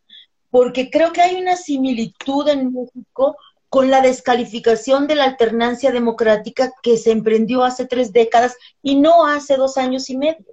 porque 0.50 0.90
creo 0.90 1.12
que 1.12 1.22
hay 1.22 1.36
una 1.36 1.56
similitud 1.56 2.48
en 2.48 2.72
México 2.72 3.36
con 3.76 3.90
la 3.90 4.00
descalificación 4.00 5.06
de 5.06 5.16
la 5.16 5.24
alternancia 5.24 5.92
democrática 5.92 6.72
que 6.82 6.96
se 6.96 7.10
emprendió 7.10 7.62
hace 7.62 7.84
tres 7.84 8.10
décadas 8.10 8.56
y 8.80 8.94
no 8.94 9.26
hace 9.26 9.58
dos 9.58 9.76
años 9.76 10.08
y 10.08 10.16
medio, 10.16 10.46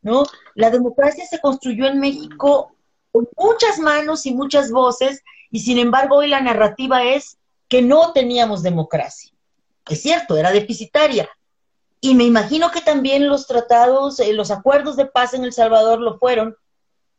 ¿no? 0.00 0.24
La 0.54 0.70
democracia 0.70 1.26
se 1.26 1.38
construyó 1.38 1.86
en 1.86 2.00
México 2.00 2.74
con 3.10 3.28
muchas 3.36 3.78
manos 3.78 4.24
y 4.24 4.32
muchas 4.32 4.70
voces 4.70 5.22
y 5.50 5.60
sin 5.60 5.76
embargo 5.76 6.16
hoy 6.16 6.28
la 6.28 6.40
narrativa 6.40 7.04
es 7.04 7.36
que 7.68 7.82
no 7.82 8.14
teníamos 8.14 8.62
democracia. 8.62 9.34
Es 9.86 10.00
cierto, 10.00 10.38
era 10.38 10.50
deficitaria. 10.50 11.28
Y 12.00 12.14
me 12.14 12.24
imagino 12.24 12.70
que 12.70 12.80
también 12.80 13.28
los 13.28 13.46
tratados, 13.46 14.18
eh, 14.18 14.32
los 14.32 14.50
acuerdos 14.50 14.96
de 14.96 15.04
paz 15.04 15.34
en 15.34 15.44
El 15.44 15.52
Salvador 15.52 16.00
lo 16.00 16.18
fueron, 16.18 16.56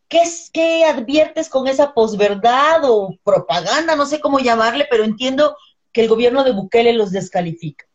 ¿Qué, 0.08 0.86
adviertes 0.86 1.50
con 1.50 1.68
esa 1.68 1.94
posverdad 1.94 2.82
o 2.84 3.18
propaganda? 3.24 3.96
No 3.96 4.06
sé 4.06 4.20
cómo 4.20 4.40
llamarle, 4.40 4.88
pero 4.90 5.04
entiendo 5.04 5.56
que 5.92 6.02
el 6.02 6.10
gobierno 6.10 6.44
de 6.44 6.52
Bukele 6.52 6.94
los 6.94 7.12
descalifica. 7.12 7.86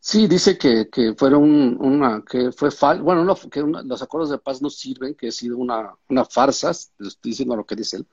Sí, 0.00 0.26
dice 0.26 0.56
que, 0.56 0.88
que 0.88 1.14
fueron 1.14 1.76
una, 1.78 2.24
que 2.28 2.52
fue 2.52 2.70
fal, 2.70 3.02
bueno, 3.02 3.22
no, 3.22 3.36
que 3.36 3.60
los 3.60 4.02
acuerdos 4.02 4.30
de 4.30 4.38
paz 4.38 4.62
no 4.62 4.70
sirven, 4.70 5.14
que 5.14 5.28
ha 5.28 5.32
sido 5.32 5.58
una, 5.58 5.94
una 6.08 6.24
farsa, 6.24 6.70
estoy 6.70 7.14
diciendo 7.22 7.54
lo 7.54 7.66
que 7.66 7.76
dice 7.76 7.98
él, 7.98 8.06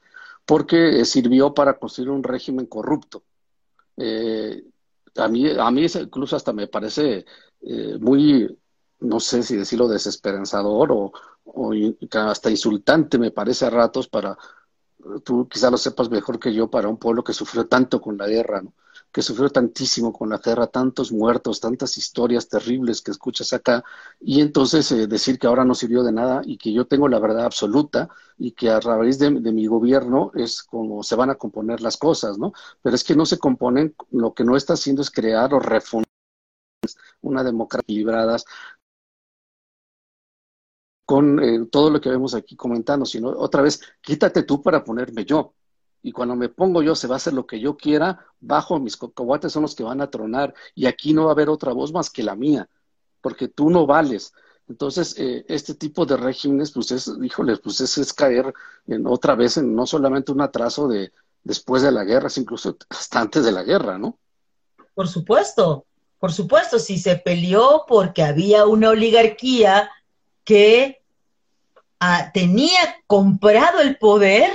porque 0.46 1.06
sirvió 1.06 1.54
para 1.54 1.80
construir 1.80 2.10
un 2.10 2.24
régimen 2.24 2.66
corrupto. 2.66 3.24
Eh, 3.96 4.64
a 5.16 5.28
mí, 5.28 5.50
a 5.50 5.72
mí 5.72 5.86
incluso 5.86 6.36
hasta 6.36 6.54
me 6.54 6.68
parece 6.68 7.26
eh, 7.62 7.98
muy, 8.00 8.58
no 9.00 9.20
sé 9.20 9.44
si 9.44 9.56
decirlo 9.56 9.88
desesperanzador 9.88 10.92
o, 10.92 11.12
o 11.46 11.72
hasta 12.14 12.50
insultante 12.50 13.18
me 13.18 13.32
parece 13.32 13.66
a 13.66 13.70
ratos 13.70 14.08
para, 14.08 14.38
tú 15.24 15.48
quizá 15.48 15.70
lo 15.70 15.78
sepas 15.78 16.10
mejor 16.10 16.40
que 16.40 16.54
yo, 16.54 16.70
para 16.70 16.88
un 16.88 16.98
pueblo 16.98 17.24
que 17.24 17.34
sufrió 17.34 17.68
tanto 17.68 18.02
con 18.02 18.18
la 18.18 18.28
guerra, 18.28 18.62
¿no? 18.62 18.74
que 19.12 19.22
sufrió 19.22 19.50
tantísimo 19.50 20.14
con 20.14 20.30
la 20.30 20.38
guerra, 20.38 20.68
tantos 20.68 21.12
muertos, 21.12 21.60
tantas 21.60 21.98
historias 21.98 22.50
terribles 22.50 23.02
que 23.02 23.12
escuchas 23.12 23.54
acá, 23.54 23.84
y 24.20 24.42
entonces 24.42 24.92
eh, 24.92 25.08
decir 25.08 25.40
que 25.40 25.48
ahora 25.48 25.66
no 25.66 25.76
sirvió 25.76 26.04
de 26.04 26.12
nada 26.12 26.42
y 26.46 26.58
que 26.58 26.72
yo 26.74 26.86
tengo 26.86 27.08
la 27.08 27.20
verdad 27.20 27.46
absoluta 27.46 28.10
y 28.38 28.52
que 28.52 28.70
a 28.70 28.80
raíz 28.80 29.18
de, 29.18 29.32
mi 29.32 29.66
gobierno 29.68 30.32
es 30.36 30.62
como 30.62 31.04
se 31.04 31.16
van 31.16 31.30
a 31.30 31.36
componer 31.36 31.82
las 31.82 31.98
cosas, 31.98 32.38
¿no? 32.38 32.54
Pero 32.82 32.96
es 32.96 33.04
que 33.04 33.16
no 33.16 33.26
se 33.26 33.40
componen, 33.40 33.96
lo 34.12 34.34
que 34.34 34.44
no 34.44 34.56
está 34.56 34.74
haciendo 34.74 35.02
es 35.02 35.10
crear 35.10 35.54
o 35.54 35.60
refundar 35.60 36.06
una 37.22 37.44
democracia 37.44 37.84
equilibrada 37.84 38.38
con 41.08 41.42
eh, 41.42 41.66
todo 41.72 41.90
lo 41.90 42.02
que 42.02 42.10
vemos 42.10 42.36
aquí 42.36 42.58
comentando, 42.58 43.06
sino 43.06 43.30
otra 43.30 43.62
vez, 43.62 43.80
quítate 44.02 44.44
tú 44.44 44.62
para 44.62 44.84
ponerme 44.84 45.24
yo 45.24 45.54
y 46.04 46.12
cuando 46.12 46.36
me 46.36 46.50
pongo 46.50 46.84
yo 46.84 46.96
se 46.96 47.08
va 47.08 47.16
a 47.16 47.18
hacer 47.18 47.32
lo 47.32 47.48
que 47.48 47.62
yo 47.62 47.78
quiera, 47.78 48.26
bajo 48.42 48.78
mis 48.78 48.98
cocobates 48.98 49.54
son 49.54 49.62
los 49.62 49.74
que 49.74 49.84
van 49.84 50.02
a 50.02 50.10
tronar 50.10 50.54
y 50.76 50.86
aquí 50.86 51.14
no 51.14 51.24
va 51.24 51.30
a 51.30 51.32
haber 51.32 51.48
otra 51.48 51.72
voz 51.72 51.94
más 51.94 52.10
que 52.10 52.24
la 52.24 52.36
mía, 52.36 52.70
porque 53.22 53.48
tú 53.48 53.70
no 53.70 53.86
vales. 53.86 54.34
Entonces, 54.68 55.18
eh, 55.18 55.46
este 55.48 55.76
tipo 55.76 56.06
de 56.06 56.18
regímenes, 56.18 56.74
pues 56.74 56.92
es, 56.92 57.10
híjole, 57.24 57.56
pues 57.56 57.80
es, 57.80 57.98
es 57.98 58.12
caer 58.12 58.54
en 58.86 59.08
otra 59.08 59.36
vez 59.36 59.56
en 59.56 59.74
no 59.74 59.88
solamente 59.88 60.34
un 60.34 60.42
atraso 60.42 60.90
de 60.90 61.14
después 61.42 61.84
de 61.84 61.94
la 61.94 62.04
guerra, 62.04 62.28
sino 62.28 62.44
incluso 62.44 62.76
hasta 62.90 63.22
antes 63.22 63.46
de 63.46 63.54
la 63.54 63.64
guerra, 63.64 63.98
¿no? 63.98 64.20
Por 64.94 65.08
supuesto, 65.08 65.86
por 66.20 66.34
supuesto, 66.34 66.80
si 66.80 66.98
se 66.98 67.16
peleó 67.16 67.86
porque 67.88 68.24
había 68.24 68.66
una 68.66 68.90
oligarquía 68.90 69.90
que 70.48 71.02
ah, 72.00 72.32
tenía 72.34 72.80
comprado 73.06 73.82
el 73.82 73.98
poder 73.98 74.50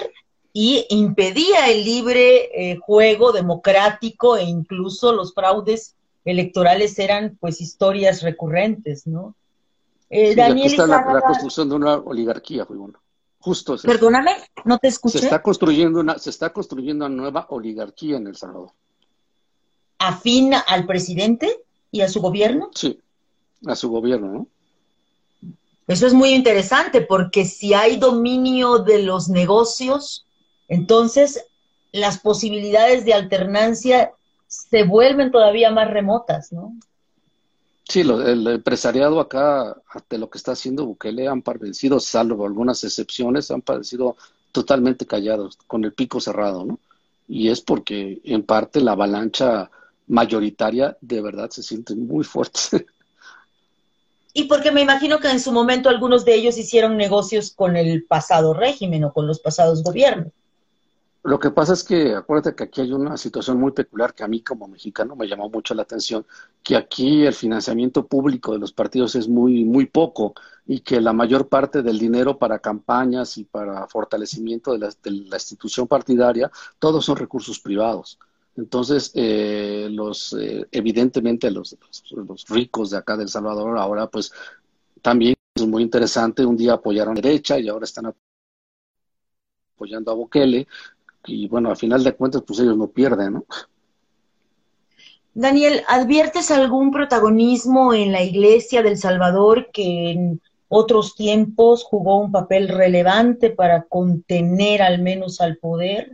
y 0.55 0.87
impedía 0.89 1.69
el 1.71 1.85
libre 1.85 2.49
eh, 2.55 2.79
juego 2.79 3.31
democrático 3.31 4.39
e 4.39 4.45
incluso 4.45 5.13
los 5.13 5.35
fraudes 5.35 5.95
electorales 6.25 6.99
eran 6.99 7.37
pues 7.39 7.61
historias 7.61 8.23
recurrentes, 8.23 9.07
¿no? 9.07 9.35
Eh, 10.09 10.35
Daniel 10.35 10.69
está 10.69 10.87
la, 10.87 11.21
construcción 11.21 11.69
de 11.69 11.75
una 11.75 11.97
oligarquía, 11.97 12.65
fue 12.65 12.79
bueno. 12.79 12.99
Justo. 13.39 13.77
Perdóname, 13.77 14.31
no 14.65 14.79
te 14.79 14.89
escuché. 14.89 15.19
Se 15.19 15.25
está 15.27 15.43
construyendo 15.43 16.01
una, 16.01 16.19
se 16.19 16.31
está 16.31 16.55
construyendo 16.55 17.05
una 17.05 17.15
nueva 17.15 17.47
oligarquía 17.51 18.17
en 18.17 18.29
El 18.29 18.37
Salvador. 18.37 18.71
¿Afín 19.99 20.55
al 20.55 20.87
presidente 20.87 21.65
y 21.91 22.01
a 22.01 22.09
su 22.09 22.23
gobierno? 22.23 22.71
Sí, 22.75 22.99
a 23.67 23.77
su 23.77 23.91
gobierno, 23.91 24.29
¿no? 24.29 24.47
Eso 25.87 26.07
es 26.07 26.15
muy 26.15 26.31
interesante 26.31 27.01
porque 27.01 27.45
si 27.45 27.75
hay 27.75 27.97
dominio 27.97 28.79
de 28.79 29.03
los 29.03 29.29
negocios, 29.29 30.27
entonces, 30.69 31.45
las 31.93 32.19
posibilidades 32.19 33.05
de 33.05 33.15
alternancia 33.15 34.13
se 34.47 34.85
vuelven 34.85 35.31
todavía 35.31 35.71
más 35.71 35.91
remotas, 35.91 36.53
¿no? 36.53 36.75
Sí, 37.89 38.01
el 38.01 38.47
empresariado 38.47 39.21
acá, 39.21 39.77
ante 39.91 40.17
lo 40.17 40.31
que 40.31 40.39
está 40.39 40.53
haciendo 40.53 40.87
Bukele, 40.87 41.29
han 41.29 41.43
padecido, 41.43 42.01
salvo 42.01 42.47
algunas 42.47 42.85
excepciones, 42.85 43.51
han 43.51 43.61
padecido 43.61 44.17
totalmente 44.53 45.07
callados, 45.07 45.59
con 45.67 45.85
el 45.85 45.93
pico 45.93 46.21
cerrado, 46.21 46.65
¿no? 46.65 46.79
Y 47.29 47.49
es 47.49 47.61
porque, 47.61 48.21
en 48.25 48.45
parte, 48.45 48.81
la 48.81 48.93
avalancha 48.93 49.71
mayoritaria 50.07 50.97
de 51.01 51.21
verdad 51.21 51.51
se 51.51 51.63
siente 51.63 51.95
muy 51.95 52.25
fuerte. 52.25 52.87
Y 54.33 54.45
porque 54.45 54.73
me 54.73 54.81
imagino 54.81 55.19
que 55.19 55.31
en 55.31 55.41
su 55.41 55.53
momento 55.53 55.89
algunos 55.89 56.25
de 56.25 56.35
ellos 56.35 56.57
hicieron 56.57 56.97
negocios 56.97 57.53
con 57.53 57.77
el 57.77 58.05
pasado 58.05 58.55
régimen 58.55 59.05
o 59.05 59.13
con 59.13 59.27
los 59.27 59.41
pasados 59.41 59.83
gobiernos. 59.83 60.33
Lo 61.25 61.39
que 61.39 61.51
pasa 61.51 61.75
es 61.75 61.85
que 61.85 62.17
acuérdate 62.17 62.57
que 62.57 62.65
aquí 62.65 62.81
hay 62.81 62.93
una 62.93 63.17
situación 63.17 63.61
muy 63.61 63.71
peculiar 63.71 64.13
que 64.13 64.25
a 64.25 64.29
mí 64.29 64.41
como 64.41 64.67
mexicano 64.67 65.15
me 65.15 65.29
llamó 65.29 65.49
mucho 65.49 65.73
la 65.73 65.83
atención, 65.83 66.27
que 66.65 66.75
aquí 66.75 67.25
el 67.25 67.33
financiamiento 67.33 68.07
público 68.09 68.53
de 68.53 68.59
los 68.59 68.73
partidos 68.73 69.15
es 69.15 69.29
muy, 69.29 69.65
muy 69.65 69.87
poco 69.87 70.35
y 70.67 70.81
que 70.81 71.01
la 71.01 71.13
mayor 71.13 71.49
parte 71.49 71.83
del 71.83 72.01
dinero 72.01 72.39
para 72.39 72.59
campañas 72.59 73.39
y 73.39 73.45
para 73.45 73.87
fortalecimiento 73.87 74.73
de 74.73 74.79
la, 74.81 75.37
institución 75.37 75.87
partidaria, 75.87 76.51
todos 76.81 77.05
son 77.05 77.17
recursos 77.17 77.61
privados. 77.61 78.19
Entonces, 78.57 79.13
eh, 79.15 79.89
los, 79.91 80.35
eh, 80.35 80.67
evidentemente 80.71 81.51
los, 81.51 81.77
los, 82.11 82.45
ricos 82.49 82.91
de 82.91 82.99
acá 82.99 83.17
de 83.17 83.27
Salvador 83.27 83.79
ahora 83.79 84.09
pues 84.09 84.31
también 85.01 85.35
es 85.55 85.67
muy 85.67 85.83
interesante, 85.83 86.45
un 86.45 86.57
día 86.57 86.75
apoyaron 86.75 87.17
a 87.17 87.21
derecha 87.21 87.59
y 87.59 87.69
ahora 87.69 87.85
están 87.85 88.13
apoyando 89.75 90.13
a 90.13 90.15
Bukele, 90.15 90.67
y 91.27 91.49
bueno, 91.49 91.71
al 91.71 91.77
final 91.77 92.03
de 92.03 92.15
cuentas, 92.15 92.43
pues 92.47 92.59
ellos 92.61 92.77
no 92.77 92.89
pierden, 92.89 93.35
¿no? 93.35 93.47
Daniel, 95.35 95.83
¿adviertes 95.89 96.51
algún 96.51 96.91
protagonismo 96.91 97.95
en 97.95 98.13
la 98.13 98.23
Iglesia 98.23 98.83
del 98.83 98.99
Salvador 98.99 99.71
que 99.73 100.11
en 100.11 100.41
otros 100.69 101.15
tiempos 101.15 101.85
jugó 101.85 102.19
un 102.19 102.33
papel 102.33 102.69
relevante 102.69 103.51
para 103.51 103.85
contener 103.85 104.83
al 104.83 105.01
menos 105.01 105.41
al 105.41 105.57
poder? 105.57 106.13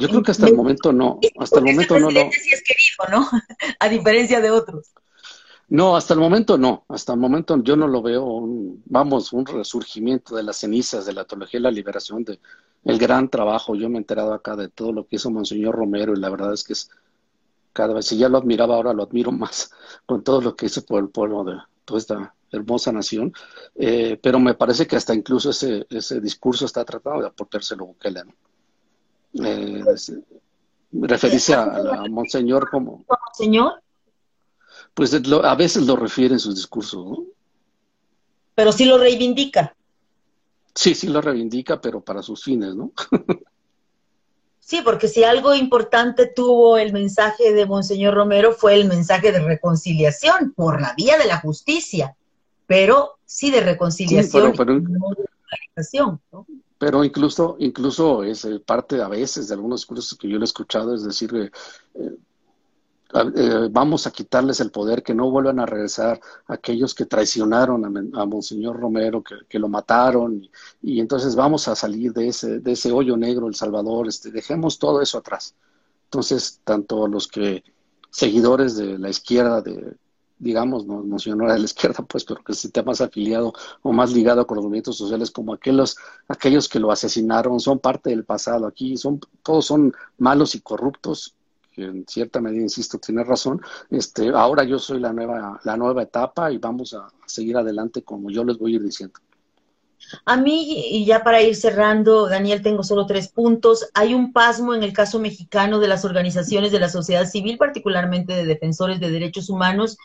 Yo 0.00 0.08
creo 0.08 0.22
que 0.22 0.30
hasta 0.30 0.46
el 0.46 0.56
momento 0.56 0.92
no. 0.92 1.20
Hasta 1.38 1.58
el 1.58 1.66
momento 1.66 1.98
no, 1.98 2.10
no. 2.10 2.30
Sí 2.32 2.50
es 2.52 2.62
querido, 2.62 3.20
¿no? 3.20 3.28
A 3.78 3.88
diferencia 3.88 4.40
de 4.40 4.50
otros. 4.50 4.92
No, 5.68 5.96
hasta 5.96 6.14
el 6.14 6.20
momento 6.20 6.58
no. 6.58 6.84
Hasta 6.88 7.12
el 7.12 7.20
momento 7.20 7.62
yo 7.62 7.76
no 7.76 7.86
lo 7.86 8.02
veo, 8.02 8.24
un, 8.24 8.82
vamos, 8.86 9.32
un 9.32 9.46
resurgimiento 9.46 10.34
de 10.34 10.42
las 10.42 10.56
cenizas 10.56 11.06
de 11.06 11.12
la 11.12 11.24
teología 11.24 11.60
y 11.60 11.62
la 11.62 11.70
liberación 11.70 12.24
de, 12.24 12.40
el 12.84 12.98
gran 12.98 13.28
trabajo. 13.28 13.76
Yo 13.76 13.88
me 13.88 13.96
he 13.96 13.98
enterado 13.98 14.32
acá 14.32 14.56
de 14.56 14.68
todo 14.68 14.92
lo 14.92 15.06
que 15.06 15.16
hizo 15.16 15.30
Monseñor 15.30 15.76
Romero 15.76 16.12
y 16.12 16.18
la 16.18 16.30
verdad 16.30 16.52
es 16.54 16.64
que 16.64 16.72
es 16.72 16.90
cada 17.72 17.94
vez, 17.94 18.06
si 18.06 18.16
ya 18.16 18.28
lo 18.28 18.38
admiraba, 18.38 18.74
ahora 18.74 18.92
lo 18.92 19.04
admiro 19.04 19.30
más 19.30 19.70
con 20.06 20.24
todo 20.24 20.40
lo 20.40 20.56
que 20.56 20.66
hizo 20.66 20.84
por 20.84 21.00
el 21.02 21.10
pueblo 21.10 21.44
de 21.44 21.58
toda 21.84 22.00
esta 22.00 22.34
hermosa 22.50 22.90
nación. 22.90 23.32
Eh, 23.76 24.18
pero 24.20 24.40
me 24.40 24.54
parece 24.54 24.86
que 24.86 24.96
hasta 24.96 25.14
incluso 25.14 25.50
ese, 25.50 25.86
ese 25.90 26.20
discurso 26.20 26.64
está 26.64 26.84
tratando 26.84 27.20
de 27.20 27.28
aportárselo 27.28 27.86
Bukele. 27.86 28.24
¿no? 28.24 28.32
Eh, 29.34 29.84
referirse 30.92 31.54
a, 31.54 32.04
Monseñor 32.08 32.68
como... 32.70 33.04
¿Monseñor? 33.08 33.82
Pues 34.94 35.14
a 35.14 35.54
veces 35.54 35.86
lo 35.86 35.96
refiere 35.96 36.34
en 36.34 36.40
sus 36.40 36.56
discursos, 36.56 37.06
¿no? 37.06 37.24
Pero 38.54 38.72
sí 38.72 38.84
lo 38.84 38.98
reivindica. 38.98 39.74
Sí, 40.74 40.94
sí 40.94 41.08
lo 41.08 41.20
reivindica, 41.20 41.80
pero 41.80 42.00
para 42.00 42.22
sus 42.22 42.42
fines, 42.42 42.74
¿no? 42.74 42.92
sí, 44.60 44.80
porque 44.84 45.08
si 45.08 45.24
algo 45.24 45.54
importante 45.54 46.26
tuvo 46.26 46.76
el 46.76 46.92
mensaje 46.92 47.52
de 47.52 47.66
Monseñor 47.66 48.14
Romero 48.14 48.52
fue 48.52 48.74
el 48.74 48.88
mensaje 48.88 49.32
de 49.32 49.40
reconciliación 49.40 50.52
por 50.54 50.80
la 50.80 50.94
vía 50.94 51.18
de 51.18 51.26
la 51.26 51.40
justicia, 51.40 52.16
pero 52.66 53.18
sí 53.24 53.50
de 53.50 53.60
reconciliación 53.60 54.52
pero, 54.56 54.80
¿no? 54.80 56.46
Pero 56.80 57.04
incluso, 57.04 57.56
incluso 57.58 58.24
es 58.24 58.46
eh, 58.46 58.58
parte 58.58 59.02
a 59.02 59.08
veces 59.08 59.48
de 59.48 59.54
algunos 59.54 59.82
discursos 59.82 60.16
que 60.16 60.26
yo 60.26 60.38
he 60.38 60.44
escuchado, 60.44 60.94
es 60.94 61.04
decir, 61.04 61.30
eh, 61.36 61.50
eh 61.94 63.68
vamos 63.70 64.06
a 64.06 64.10
quitarles 64.10 64.60
el 64.60 64.70
poder, 64.70 65.02
que 65.02 65.14
no 65.14 65.30
vuelvan 65.30 65.60
a 65.60 65.66
regresar 65.66 66.18
aquellos 66.46 66.94
que 66.94 67.04
traicionaron 67.04 68.14
a, 68.16 68.24
Monseñor 68.24 68.80
Romero, 68.80 69.22
que, 69.22 69.58
lo 69.58 69.68
mataron, 69.68 70.48
y, 70.80 71.00
entonces 71.00 71.34
vamos 71.36 71.68
a 71.68 71.76
salir 71.76 72.14
de 72.14 72.28
ese, 72.28 72.60
de 72.60 72.72
ese 72.72 72.90
hoyo 72.92 73.14
negro, 73.14 73.46
El 73.46 73.54
Salvador, 73.56 74.08
este, 74.08 74.30
dejemos 74.30 74.78
todo 74.78 75.02
eso 75.02 75.18
atrás. 75.18 75.54
Entonces, 76.04 76.60
tanto 76.64 77.06
los 77.08 77.28
que, 77.28 77.62
seguidores 78.10 78.76
de 78.76 78.98
la 78.98 79.10
izquierda, 79.10 79.60
de, 79.60 79.96
digamos, 80.40 80.86
no, 80.86 81.02
no 81.02 81.16
de 81.18 81.58
la 81.58 81.64
izquierda, 81.64 82.04
pues, 82.04 82.24
pero 82.24 82.42
que 82.42 82.52
esté 82.52 82.82
más 82.82 83.00
afiliado 83.00 83.52
o 83.82 83.92
más 83.92 84.12
ligado 84.12 84.46
con 84.46 84.56
los 84.56 84.64
movimientos 84.64 84.96
sociales, 84.96 85.30
como 85.30 85.52
aquellos, 85.52 85.96
aquellos 86.28 86.68
que 86.68 86.80
lo 86.80 86.90
asesinaron, 86.90 87.60
son 87.60 87.78
parte 87.78 88.10
del 88.10 88.24
pasado. 88.24 88.66
Aquí 88.66 88.96
son, 88.96 89.20
todos 89.42 89.66
son 89.66 89.92
malos 90.18 90.54
y 90.54 90.60
corruptos 90.60 91.34
en 91.76 92.04
cierta 92.06 92.40
medida, 92.40 92.62
insisto, 92.62 92.98
tiene 92.98 93.24
razón. 93.24 93.60
Este, 93.90 94.28
ahora 94.30 94.64
yo 94.64 94.78
soy 94.78 95.00
la 95.00 95.12
nueva, 95.12 95.60
la 95.64 95.76
nueva 95.76 96.02
etapa 96.02 96.50
y 96.50 96.58
vamos 96.58 96.94
a, 96.94 97.08
seguir 97.26 97.56
adelante 97.56 98.02
como 98.02 98.30
yo 98.30 98.44
les 98.44 98.58
voy 98.58 98.72
a 98.72 98.76
ir 98.76 98.82
diciendo. 98.82 99.14
A 100.24 100.36
mí, 100.36 100.88
y 100.90 101.04
ya 101.04 101.22
para 101.22 101.42
ir 101.42 101.54
cerrando, 101.54 102.28
Daniel, 102.28 102.62
tengo 102.62 102.82
solo 102.82 103.06
tres 103.06 103.28
puntos. 103.28 103.88
Hay 103.94 104.14
un 104.14 104.32
pasmo 104.32 104.74
en 104.74 104.82
el 104.82 104.92
caso 104.92 105.20
mexicano 105.20 105.78
de 105.78 105.86
las 105.86 106.04
organizaciones 106.04 106.72
de 106.72 106.80
la 106.80 106.88
sociedad 106.88 107.26
civil, 107.26 107.58
particularmente 107.58 108.32
de 108.32 108.44
defensores 108.44 108.98
de 108.98 109.10
derechos 109.10 109.48
humanos, 109.48 109.98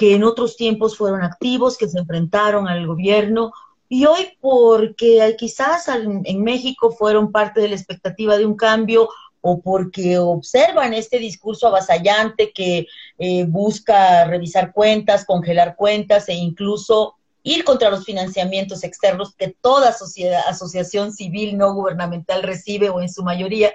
que 0.00 0.14
en 0.14 0.24
otros 0.24 0.56
tiempos 0.56 0.96
fueron 0.96 1.22
activos, 1.22 1.76
que 1.76 1.86
se 1.86 1.98
enfrentaron 1.98 2.66
al 2.66 2.86
gobierno, 2.86 3.52
y 3.86 4.06
hoy 4.06 4.28
porque 4.40 5.36
quizás 5.38 5.88
en 5.88 6.42
México 6.42 6.90
fueron 6.90 7.30
parte 7.30 7.60
de 7.60 7.68
la 7.68 7.74
expectativa 7.74 8.38
de 8.38 8.46
un 8.46 8.54
cambio, 8.56 9.10
o 9.42 9.60
porque 9.60 10.16
observan 10.16 10.94
este 10.94 11.18
discurso 11.18 11.66
avasallante 11.66 12.50
que 12.50 12.86
eh, 13.18 13.44
busca 13.44 14.24
revisar 14.24 14.72
cuentas, 14.72 15.26
congelar 15.26 15.76
cuentas 15.76 16.30
e 16.30 16.34
incluso 16.34 17.16
ir 17.42 17.62
contra 17.64 17.90
los 17.90 18.06
financiamientos 18.06 18.84
externos 18.84 19.34
que 19.34 19.54
toda 19.60 19.92
sociedad, 19.92 20.44
asociación 20.48 21.12
civil 21.12 21.58
no 21.58 21.74
gubernamental 21.74 22.42
recibe 22.42 22.88
o 22.88 23.02
en 23.02 23.10
su 23.10 23.22
mayoría, 23.22 23.74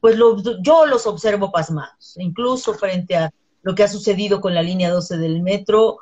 pues 0.00 0.16
yo 0.62 0.86
los 0.86 1.06
observo 1.06 1.52
pasmados, 1.52 2.14
incluso 2.16 2.72
frente 2.72 3.14
a 3.14 3.30
lo 3.66 3.74
que 3.74 3.82
ha 3.82 3.88
sucedido 3.88 4.40
con 4.40 4.54
la 4.54 4.62
línea 4.62 4.92
12 4.92 5.18
del 5.18 5.42
metro, 5.42 5.98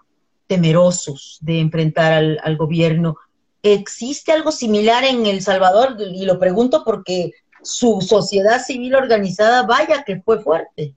temerosos 0.46 1.38
de 1.40 1.60
enfrentar 1.60 2.12
al, 2.12 2.56
gobierno. 2.58 3.16
¿Existe 3.62 4.32
algo 4.32 4.52
similar 4.52 5.02
en 5.02 5.24
El 5.24 5.40
Salvador? 5.40 5.96
Y 5.98 6.26
lo 6.26 6.38
pregunto 6.38 6.82
porque 6.84 7.32
su 7.62 8.02
sociedad 8.02 8.62
civil 8.62 8.94
organizada, 8.94 9.62
vaya 9.62 10.04
que 10.04 10.20
fue 10.20 10.42
fuerte. 10.42 10.94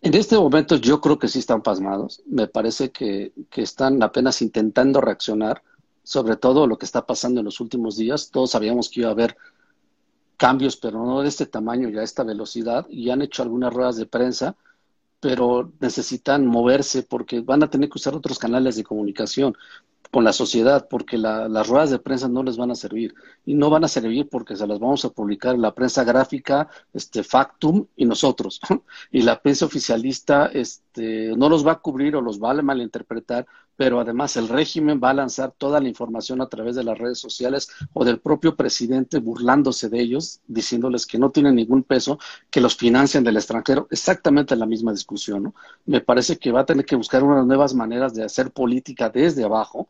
En 0.00 0.14
este 0.14 0.36
momento 0.36 0.76
yo 0.76 1.00
creo 1.00 1.18
que 1.18 1.26
sí 1.26 1.40
están 1.40 1.62
pasmados. 1.62 2.22
Me 2.26 2.46
parece 2.46 2.92
que, 2.92 3.32
están 3.56 4.00
apenas 4.00 4.40
intentando 4.40 5.00
reaccionar, 5.00 5.64
sobre 6.04 6.36
todo 6.36 6.68
lo 6.68 6.78
que 6.78 6.86
está 6.86 7.06
pasando 7.06 7.40
en 7.40 7.46
los 7.46 7.58
últimos 7.58 7.96
días. 7.96 8.30
Todos 8.30 8.52
sabíamos 8.52 8.88
que 8.88 9.00
iba 9.00 9.08
a 9.08 9.14
haber 9.14 9.36
cambios, 10.36 10.76
pero 10.76 11.04
no 11.04 11.22
de 11.22 11.28
este 11.28 11.46
tamaño 11.46 11.88
y 11.88 11.98
a 11.98 12.04
esta 12.04 12.22
velocidad. 12.22 12.86
Y 12.88 13.10
han 13.10 13.20
hecho 13.20 13.42
algunas 13.42 13.74
ruedas 13.74 13.96
de 13.96 14.06
prensa, 14.06 14.54
pero 15.20 15.72
necesitan 15.80 16.46
moverse 16.46 17.02
porque 17.02 17.40
van 17.40 17.62
a 17.62 17.70
tener 17.70 17.88
que 17.88 17.98
usar 17.98 18.14
otros 18.14 18.38
canales 18.38 18.76
de 18.76 18.84
comunicación 18.84 19.56
con 20.10 20.24
la 20.24 20.32
sociedad, 20.32 20.88
porque 20.88 21.18
las 21.18 21.68
ruedas 21.68 21.90
de 21.90 21.98
prensa 21.98 22.28
no 22.28 22.42
les 22.42 22.56
van 22.56 22.70
a 22.70 22.74
servir. 22.74 23.14
Y 23.44 23.54
no 23.54 23.68
van 23.70 23.84
a 23.84 23.88
servir 23.88 24.28
porque 24.28 24.56
se 24.56 24.66
las 24.66 24.78
vamos 24.78 25.04
a 25.04 25.10
publicar 25.10 25.54
en 25.54 25.62
la 25.62 25.74
prensa 25.74 26.04
gráfica, 26.04 26.68
este, 26.92 27.22
Factum 27.22 27.86
y 27.96 28.06
nosotros. 28.06 28.60
y 29.12 29.22
la 29.22 29.40
prensa 29.40 29.66
oficialista 29.66 30.46
este, 30.46 31.34
no 31.36 31.48
los 31.48 31.66
va 31.66 31.72
a 31.72 31.80
cubrir 31.80 32.16
o 32.16 32.22
los 32.22 32.40
va 32.42 32.52
a 32.52 32.62
malinterpretar 32.62 33.46
pero 33.78 34.00
además 34.00 34.36
el 34.36 34.48
régimen 34.48 35.00
va 35.02 35.10
a 35.10 35.14
lanzar 35.14 35.52
toda 35.56 35.80
la 35.80 35.88
información 35.88 36.40
a 36.40 36.48
través 36.48 36.74
de 36.74 36.82
las 36.82 36.98
redes 36.98 37.20
sociales 37.20 37.70
o 37.92 38.04
del 38.04 38.18
propio 38.18 38.56
presidente 38.56 39.20
burlándose 39.20 39.88
de 39.88 40.00
ellos, 40.00 40.40
diciéndoles 40.48 41.06
que 41.06 41.16
no 41.16 41.30
tienen 41.30 41.54
ningún 41.54 41.84
peso, 41.84 42.18
que 42.50 42.60
los 42.60 42.74
financian 42.76 43.22
del 43.22 43.36
extranjero, 43.36 43.86
exactamente 43.92 44.56
la 44.56 44.66
misma 44.66 44.90
discusión. 44.90 45.44
¿no? 45.44 45.54
Me 45.86 46.00
parece 46.00 46.38
que 46.38 46.50
va 46.50 46.62
a 46.62 46.66
tener 46.66 46.84
que 46.84 46.96
buscar 46.96 47.22
unas 47.22 47.46
nuevas 47.46 47.72
maneras 47.72 48.14
de 48.14 48.24
hacer 48.24 48.50
política 48.50 49.10
desde 49.10 49.44
abajo 49.44 49.86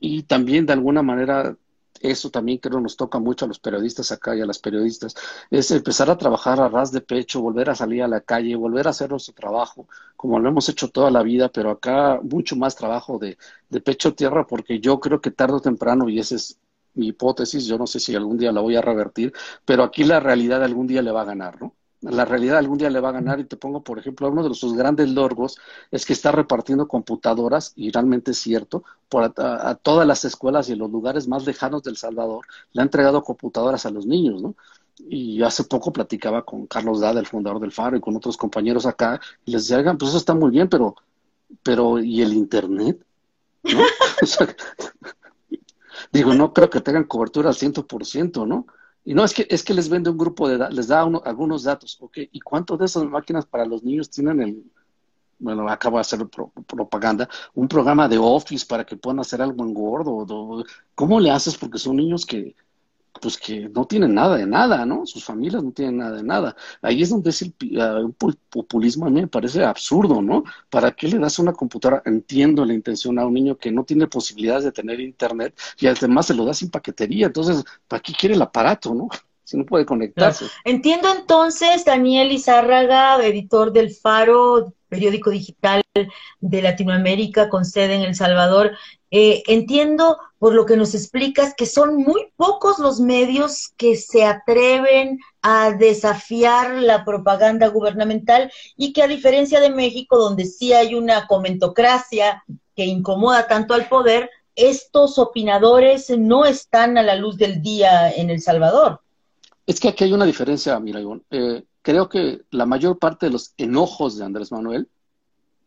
y 0.00 0.24
también 0.24 0.66
de 0.66 0.72
alguna 0.72 1.02
manera 1.02 1.56
eso 2.00 2.30
también 2.30 2.58
creo 2.58 2.80
nos 2.80 2.96
toca 2.96 3.18
mucho 3.18 3.44
a 3.44 3.48
los 3.48 3.58
periodistas 3.58 4.12
acá 4.12 4.36
y 4.36 4.40
a 4.40 4.46
las 4.46 4.58
periodistas, 4.58 5.14
es 5.50 5.70
empezar 5.70 6.10
a 6.10 6.16
trabajar 6.18 6.60
a 6.60 6.68
ras 6.68 6.92
de 6.92 7.00
pecho, 7.00 7.40
volver 7.40 7.70
a 7.70 7.74
salir 7.74 8.02
a 8.02 8.08
la 8.08 8.20
calle, 8.20 8.56
volver 8.56 8.86
a 8.86 8.90
hacer 8.90 9.10
nuestro 9.10 9.34
trabajo, 9.34 9.88
como 10.16 10.38
lo 10.38 10.48
hemos 10.48 10.68
hecho 10.68 10.88
toda 10.90 11.10
la 11.10 11.22
vida, 11.22 11.48
pero 11.50 11.70
acá 11.70 12.20
mucho 12.22 12.56
más 12.56 12.76
trabajo 12.76 13.18
de, 13.18 13.38
de 13.68 13.80
pecho 13.80 14.14
tierra, 14.14 14.46
porque 14.46 14.80
yo 14.80 15.00
creo 15.00 15.20
que 15.20 15.30
tarde 15.30 15.54
o 15.56 15.60
temprano, 15.60 16.08
y 16.08 16.18
esa 16.18 16.36
es 16.36 16.58
mi 16.94 17.08
hipótesis, 17.08 17.66
yo 17.66 17.78
no 17.78 17.86
sé 17.86 18.00
si 18.00 18.14
algún 18.14 18.38
día 18.38 18.52
la 18.52 18.60
voy 18.60 18.76
a 18.76 18.82
revertir, 18.82 19.32
pero 19.64 19.82
aquí 19.84 20.04
la 20.04 20.20
realidad 20.20 20.62
algún 20.64 20.86
día 20.86 21.02
le 21.02 21.12
va 21.12 21.22
a 21.22 21.24
ganar, 21.24 21.60
¿no? 21.60 21.74
La 22.00 22.24
realidad 22.24 22.58
algún 22.58 22.78
día 22.78 22.90
le 22.90 23.00
va 23.00 23.08
a 23.08 23.12
ganar 23.12 23.40
y 23.40 23.44
te 23.44 23.56
pongo, 23.56 23.82
por 23.82 23.98
ejemplo, 23.98 24.30
uno 24.30 24.48
de 24.48 24.54
sus 24.54 24.74
grandes 24.74 25.10
logros 25.10 25.58
es 25.90 26.06
que 26.06 26.12
está 26.12 26.30
repartiendo 26.30 26.86
computadoras, 26.86 27.72
y 27.76 27.90
realmente 27.90 28.30
es 28.30 28.38
cierto, 28.38 28.84
por 29.08 29.32
a, 29.36 29.74
todas 29.76 30.06
las 30.06 30.24
escuelas 30.24 30.68
y 30.68 30.72
en 30.72 30.78
los 30.78 30.90
lugares 30.90 31.26
más 31.26 31.44
lejanos 31.44 31.82
del 31.82 31.96
Salvador, 31.96 32.46
le 32.72 32.82
ha 32.82 32.84
entregado 32.84 33.22
computadoras 33.22 33.84
a 33.86 33.90
los 33.90 34.06
niños, 34.06 34.42
¿no? 34.42 34.54
Y 34.98 35.42
hace 35.42 35.64
poco 35.64 35.92
platicaba 35.92 36.44
con 36.44 36.66
Carlos 36.66 37.00
Dada, 37.00 37.20
el 37.20 37.26
fundador 37.26 37.60
del 37.60 37.72
Faro, 37.72 37.96
y 37.96 38.00
con 38.00 38.16
otros 38.16 38.36
compañeros 38.36 38.86
acá, 38.86 39.20
y 39.44 39.52
les 39.52 39.68
decía, 39.68 39.94
pues 39.94 40.10
eso 40.10 40.18
está 40.18 40.34
muy 40.34 40.50
bien, 40.50 40.68
pero, 40.68 40.94
pero, 41.62 41.98
¿y 41.98 42.22
el 42.22 42.32
Internet? 42.32 43.04
Digo, 46.12 46.34
no 46.34 46.52
creo 46.52 46.70
que 46.70 46.80
tengan 46.80 47.04
cobertura 47.04 47.48
al 47.48 47.56
ciento 47.56 47.86
por 47.86 48.06
ciento, 48.06 48.46
¿no? 48.46 48.66
Y 49.04 49.14
no, 49.14 49.24
es 49.24 49.32
que, 49.32 49.46
es 49.48 49.62
que 49.62 49.74
les 49.74 49.88
vende 49.88 50.10
un 50.10 50.18
grupo 50.18 50.48
de 50.48 50.70
les 50.70 50.88
da 50.88 51.00
algunos 51.02 51.62
datos, 51.62 51.96
¿ok? 52.00 52.18
¿Y 52.32 52.40
cuántos 52.40 52.78
de 52.78 52.86
esas 52.86 53.04
máquinas 53.04 53.46
para 53.46 53.64
los 53.64 53.82
niños 53.82 54.10
tienen 54.10 54.40
el, 54.42 54.64
bueno, 55.38 55.68
acabo 55.68 55.96
de 55.96 56.02
hacer 56.02 56.26
propaganda, 56.66 57.28
un 57.54 57.68
programa 57.68 58.08
de 58.08 58.18
Office 58.18 58.66
para 58.66 58.84
que 58.84 58.96
puedan 58.96 59.20
hacer 59.20 59.40
algo 59.40 59.64
en 59.64 59.72
gordo? 59.72 60.64
¿Cómo 60.94 61.20
le 61.20 61.30
haces? 61.30 61.56
Porque 61.56 61.78
son 61.78 61.96
niños 61.96 62.26
que, 62.26 62.54
pues 63.20 63.36
que 63.36 63.68
no 63.68 63.84
tienen 63.86 64.14
nada 64.14 64.36
de 64.36 64.46
nada, 64.46 64.84
¿no? 64.86 65.06
Sus 65.06 65.24
familias 65.24 65.62
no 65.62 65.72
tienen 65.72 65.98
nada 65.98 66.16
de 66.16 66.22
nada. 66.22 66.56
Ahí 66.82 67.02
es 67.02 67.10
donde 67.10 67.30
es 67.30 67.42
el 67.42 67.54
uh, 67.60 68.12
populismo, 68.50 69.06
a 69.06 69.10
mí 69.10 69.20
me 69.20 69.26
parece 69.26 69.64
absurdo, 69.64 70.22
¿no? 70.22 70.44
¿Para 70.70 70.92
qué 70.92 71.08
le 71.08 71.18
das 71.18 71.38
una 71.38 71.52
computadora? 71.52 72.02
Entiendo 72.04 72.64
la 72.64 72.74
intención 72.74 73.18
a 73.18 73.26
un 73.26 73.34
niño 73.34 73.56
que 73.56 73.70
no 73.70 73.84
tiene 73.84 74.06
posibilidades 74.06 74.64
de 74.64 74.72
tener 74.72 75.00
internet 75.00 75.58
y 75.78 75.86
además 75.86 76.26
se 76.26 76.34
lo 76.34 76.44
da 76.44 76.54
sin 76.54 76.70
paquetería, 76.70 77.26
entonces, 77.26 77.64
¿para 77.86 78.00
qué 78.00 78.12
quiere 78.12 78.34
el 78.34 78.42
aparato, 78.42 78.94
no? 78.94 79.08
Si 79.44 79.56
no 79.56 79.64
puede 79.64 79.86
conectarse. 79.86 80.44
Entiendo 80.64 81.08
entonces, 81.10 81.84
Daniel 81.84 82.32
Izárraga, 82.32 83.24
editor 83.24 83.72
del 83.72 83.90
Faro, 83.90 84.74
periódico 84.88 85.30
digital 85.30 85.82
de 86.40 86.62
Latinoamérica 86.62 87.48
con 87.48 87.64
sede 87.64 87.94
en 87.94 88.02
El 88.02 88.14
Salvador, 88.14 88.72
eh, 89.10 89.42
entiendo 89.46 90.18
por 90.38 90.54
lo 90.54 90.66
que 90.66 90.76
nos 90.76 90.94
explicas 90.94 91.54
que 91.56 91.66
son 91.66 91.96
muy 91.96 92.28
pocos 92.36 92.78
los 92.78 93.00
medios 93.00 93.72
que 93.76 93.96
se 93.96 94.24
atreven 94.24 95.18
a 95.42 95.72
desafiar 95.72 96.74
la 96.74 97.04
propaganda 97.04 97.68
gubernamental 97.68 98.50
y 98.76 98.92
que 98.92 99.02
a 99.02 99.08
diferencia 99.08 99.60
de 99.60 99.70
México, 99.70 100.16
donde 100.16 100.44
sí 100.44 100.72
hay 100.72 100.94
una 100.94 101.26
comentocracia 101.26 102.44
que 102.76 102.84
incomoda 102.84 103.48
tanto 103.48 103.74
al 103.74 103.88
poder, 103.88 104.30
estos 104.54 105.18
opinadores 105.18 106.10
no 106.10 106.44
están 106.44 106.98
a 106.98 107.02
la 107.02 107.16
luz 107.16 107.36
del 107.36 107.62
día 107.62 108.10
en 108.12 108.30
El 108.30 108.40
Salvador. 108.40 109.00
Es 109.66 109.80
que 109.80 109.88
aquí 109.88 110.04
hay 110.04 110.12
una 110.12 110.24
diferencia, 110.24 110.78
mira, 110.80 111.00
eh, 111.30 111.64
creo 111.82 112.08
que 112.08 112.42
la 112.50 112.66
mayor 112.66 112.98
parte 112.98 113.26
de 113.26 113.32
los 113.32 113.54
enojos 113.56 114.18
de 114.18 114.24
Andrés 114.24 114.50
Manuel 114.50 114.88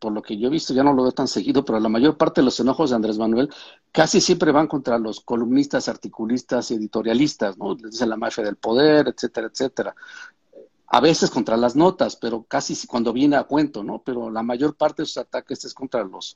por 0.01 0.11
lo 0.11 0.23
que 0.23 0.35
yo 0.35 0.47
he 0.47 0.49
visto, 0.49 0.73
ya 0.73 0.83
no 0.83 0.93
lo 0.93 1.03
veo 1.03 1.11
tan 1.11 1.27
seguido, 1.27 1.63
pero 1.63 1.79
la 1.79 1.87
mayor 1.87 2.17
parte 2.17 2.41
de 2.41 2.45
los 2.45 2.59
enojos 2.59 2.89
de 2.89 2.95
Andrés 2.95 3.19
Manuel 3.19 3.49
casi 3.91 4.19
siempre 4.19 4.51
van 4.51 4.65
contra 4.65 4.97
los 4.97 5.21
columnistas, 5.21 5.87
articulistas 5.87 6.71
y 6.71 6.73
editorialistas, 6.73 7.55
¿no? 7.59 7.75
Les 7.75 7.91
dicen 7.91 8.09
la 8.09 8.17
mafia 8.17 8.43
del 8.43 8.55
poder, 8.55 9.09
etcétera, 9.09 9.49
etcétera. 9.53 9.95
A 10.87 10.99
veces 11.01 11.29
contra 11.29 11.55
las 11.55 11.75
notas, 11.75 12.15
pero 12.15 12.43
casi 12.43 12.87
cuando 12.87 13.13
viene 13.13 13.35
a 13.35 13.43
cuento, 13.43 13.83
¿no? 13.83 14.01
Pero 14.03 14.31
la 14.31 14.41
mayor 14.41 14.75
parte 14.75 15.03
de 15.03 15.05
sus 15.05 15.17
ataques 15.17 15.63
es 15.65 15.73
contra 15.75 16.03
los, 16.03 16.35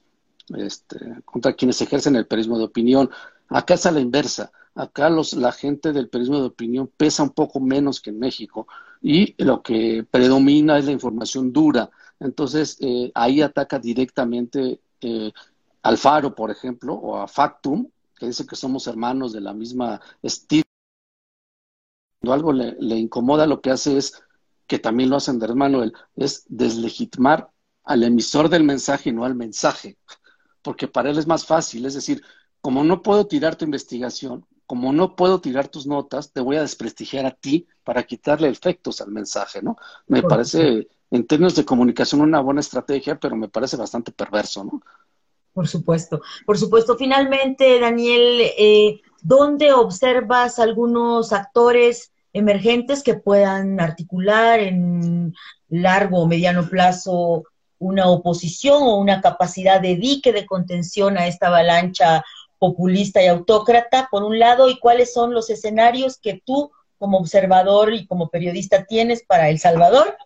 este, 0.56 1.24
contra 1.26 1.54
quienes 1.54 1.82
ejercen 1.82 2.16
el 2.16 2.28
periodismo 2.28 2.60
de 2.60 2.66
opinión. 2.66 3.10
Acá 3.50 3.74
es 3.74 3.86
la 3.86 4.00
inversa. 4.00 4.52
Acá 4.76 5.10
los, 5.10 5.34
la 5.34 5.52
gente 5.52 5.92
del 5.92 6.08
periodismo 6.08 6.40
de 6.40 6.48
opinión 6.48 6.92
pesa 6.96 7.24
un 7.24 7.32
poco 7.32 7.60
menos 7.60 8.00
que 8.00 8.12
en 8.12 8.20
México 8.20 8.68
y 9.02 9.34
lo 9.44 9.64
que 9.64 10.06
predomina 10.10 10.78
es 10.78 10.86
la 10.86 10.92
información 10.92 11.52
dura 11.52 11.90
entonces, 12.20 12.78
eh, 12.80 13.12
ahí 13.14 13.42
ataca 13.42 13.80
directamente 13.80 14.80
eh, 15.02 15.32
al 15.84 15.98
Faro, 15.98 16.34
por 16.34 16.52
ejemplo, 16.52 16.94
o 16.94 17.18
a 17.18 17.28
Factum, 17.28 17.90
que 18.18 18.28
dice 18.28 18.46
que 18.46 18.56
somos 18.56 18.88
hermanos 18.88 19.34
de 19.34 19.42
la 19.42 19.54
misma 19.54 20.02
estilo. 20.22 20.64
Cuando 22.22 22.34
algo 22.34 22.54
le, 22.54 22.96
incomoda, 22.98 23.46
lo 23.46 23.62
que 23.62 23.72
hace 23.72 23.98
es, 23.98 24.24
que 24.68 24.80
también 24.80 25.10
lo 25.10 25.18
hacen 25.18 25.38
de 25.38 25.46
hermano, 25.46 25.84
es 26.16 26.46
deslegitimar 26.48 27.52
al 27.84 28.04
emisor 28.04 28.50
del 28.50 28.64
mensaje 28.64 29.10
y 29.10 29.14
no 29.14 29.26
al 29.26 29.36
mensaje, 29.36 29.98
porque 30.64 30.88
para 30.88 31.12
él 31.12 31.20
es 31.20 31.28
más 31.28 31.46
fácil, 31.46 31.86
es 31.86 31.94
decir, 31.94 32.24
como 32.62 32.84
no 32.84 33.04
puedo 33.04 33.28
tirar 33.28 33.56
tu 33.56 33.66
investigación, 33.66 34.44
como 34.66 34.92
no 34.92 35.16
puedo 35.16 35.40
tirar 35.40 35.68
tus 35.68 35.86
notas, 35.86 36.32
te 36.32 36.42
voy 36.42 36.56
a 36.56 36.62
desprestigiar 36.62 37.28
a 37.28 37.36
ti 37.36 37.68
para 37.84 38.02
quitarle 38.02 38.50
efectos 38.50 39.02
al 39.02 39.12
mensaje, 39.12 39.62
¿no? 39.62 39.78
Me 40.08 40.24
parece 40.24 40.88
en 41.12 41.26
términos 41.26 41.56
de 41.56 41.66
comunicación 41.66 42.22
una 42.22 42.42
buena 42.42 42.62
estrategia, 42.62 43.20
pero 43.20 43.36
me 43.36 43.48
parece 43.48 43.78
bastante 43.78 44.12
perverso, 44.12 44.64
¿no? 44.64 44.82
Por 45.54 45.68
supuesto, 45.68 46.22
por 46.46 46.58
supuesto. 46.58 46.98
Finalmente, 46.98 47.80
Daniel, 47.80 48.42
eh, 48.58 49.00
¿dónde 49.22 49.72
observas 49.72 50.60
algunos 50.60 51.32
actores 51.32 52.12
emergentes 52.34 53.02
que 53.02 53.14
puedan 53.14 53.80
articular 53.80 54.60
en 54.60 55.34
largo 55.70 56.20
o 56.20 56.28
mediano 56.28 56.68
plazo 56.68 57.46
una 57.80 58.08
oposición 58.08 58.84
o 58.84 58.98
una 58.98 59.22
capacidad 59.22 59.80
de 59.80 59.96
dique 59.96 60.34
de 60.34 60.46
contención 60.46 61.18
a 61.18 61.28
esta 61.28 61.48
avalancha 61.48 62.26
populista 62.60 63.24
y 63.24 63.28
autócrata, 63.28 64.10
por 64.12 64.24
un 64.24 64.40
lado, 64.40 64.70
y 64.70 64.80
cuáles 64.80 65.14
son 65.14 65.34
los 65.34 65.50
escenarios 65.50 66.18
que 66.18 66.42
tú 66.46 66.72
como 66.98 67.18
observador 67.18 67.94
y 67.94 68.08
como 68.08 68.30
periodista 68.30 68.86
tienes 68.86 69.24
para 69.24 69.50
El 69.50 69.60
Salvador 69.60 70.18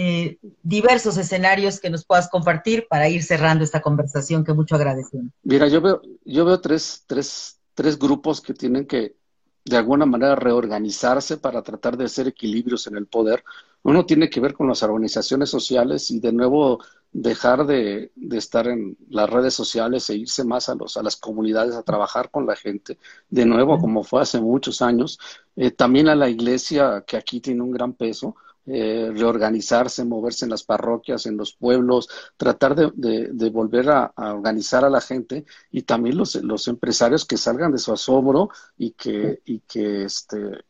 eh, 0.00 0.38
diversos 0.62 1.16
escenarios 1.16 1.80
que 1.80 1.90
nos 1.90 2.04
puedas 2.04 2.28
compartir 2.28 2.86
para 2.88 3.08
ir 3.08 3.24
cerrando 3.24 3.64
esta 3.64 3.80
conversación 3.80 4.44
que 4.44 4.52
mucho 4.52 4.76
agradecemos. 4.76 5.32
Mira, 5.42 5.66
yo 5.66 5.80
veo, 5.80 6.00
yo 6.24 6.44
veo 6.44 6.60
tres, 6.60 7.02
tres, 7.04 7.58
tres 7.74 7.98
grupos 7.98 8.40
que 8.40 8.54
tienen 8.54 8.86
que, 8.86 9.16
de 9.64 9.76
alguna 9.76 10.06
manera 10.06 10.36
reorganizarse 10.36 11.38
para 11.38 11.62
tratar 11.62 11.96
de 11.96 12.04
hacer 12.04 12.28
equilibrios 12.28 12.86
en 12.86 12.96
el 12.96 13.06
poder. 13.06 13.42
Uno 13.82 14.06
tiene 14.06 14.30
que 14.30 14.38
ver 14.38 14.54
con 14.54 14.68
las 14.68 14.84
organizaciones 14.84 15.50
sociales 15.50 16.12
y 16.12 16.20
de 16.20 16.32
nuevo 16.32 16.78
dejar 17.10 17.66
de, 17.66 18.12
estar 18.30 18.68
en 18.68 18.96
las 19.08 19.28
redes 19.28 19.54
sociales 19.54 20.08
e 20.10 20.14
irse 20.14 20.44
más 20.44 20.68
a, 20.68 20.76
los, 20.76 20.96
a 20.96 21.02
las 21.02 21.16
comunidades 21.16 21.74
a 21.74 21.82
trabajar 21.82 22.30
con 22.30 22.46
la 22.46 22.54
gente, 22.54 22.98
de 23.30 23.46
nuevo 23.46 23.80
como 23.80 24.04
fue 24.04 24.22
hace 24.22 24.40
muchos 24.40 24.80
años. 24.80 25.18
Eh, 25.56 25.72
también 25.72 26.06
a 26.06 26.14
la 26.14 26.28
iglesia, 26.28 27.02
que 27.04 27.16
aquí 27.16 27.40
tiene 27.40 27.62
un 27.62 27.72
gran 27.72 27.94
peso, 27.94 28.36
eh, 28.70 29.10
reorganizarse, 29.14 30.04
moverse 30.04 30.44
en 30.44 30.50
las 30.50 30.62
parroquias, 30.62 31.26
en 31.26 31.36
los 31.36 31.54
pueblos, 31.54 32.08
tratar 32.36 32.74
de, 32.74 33.50
volver 33.50 33.88
a, 33.90 34.12
organizar 34.16 34.84
a 34.84 34.90
la 34.90 35.00
gente 35.00 35.46
y 35.70 35.82
también 35.82 36.16
los, 36.18 36.34
los 36.36 36.68
empresarios 36.68 37.24
que 37.24 37.36
salgan 37.38 37.72
de 37.72 37.78
su 37.78 37.92
asombro 37.92 38.50
y 38.76 38.90
que, 38.90 39.40
y 39.46 39.60
que 39.60 40.04
este 40.04 40.64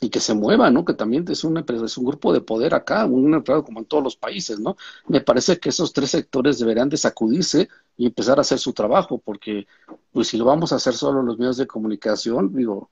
y 0.00 0.08
que 0.08 0.20
se 0.20 0.32
muevan, 0.32 0.72
¿no? 0.72 0.84
Que 0.84 0.94
también 0.94 1.24
es 1.28 1.44
una 1.44 1.64
es 1.68 1.98
un 1.98 2.06
grupo 2.06 2.32
de 2.32 2.40
poder 2.40 2.74
acá, 2.74 3.04
un 3.04 3.34
empleado 3.34 3.64
como 3.64 3.80
en 3.80 3.84
todos 3.84 4.02
los 4.02 4.16
países, 4.16 4.58
¿no? 4.58 4.76
Me 5.08 5.20
parece 5.20 5.58
que 5.60 5.68
esos 5.68 5.92
tres 5.92 6.10
sectores 6.10 6.58
deberían 6.58 6.88
de 6.88 6.96
sacudirse 6.96 7.68
y 7.96 8.06
empezar 8.06 8.38
a 8.38 8.40
hacer 8.42 8.58
su 8.58 8.72
trabajo, 8.72 9.18
porque 9.18 9.66
pues 10.12 10.28
si 10.28 10.38
lo 10.38 10.46
vamos 10.46 10.72
a 10.72 10.76
hacer 10.76 10.94
solo 10.94 11.22
los 11.22 11.38
medios 11.38 11.58
de 11.58 11.66
comunicación, 11.66 12.54
digo, 12.54 12.90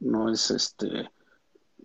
no 0.00 0.30
es 0.30 0.50
este 0.50 1.10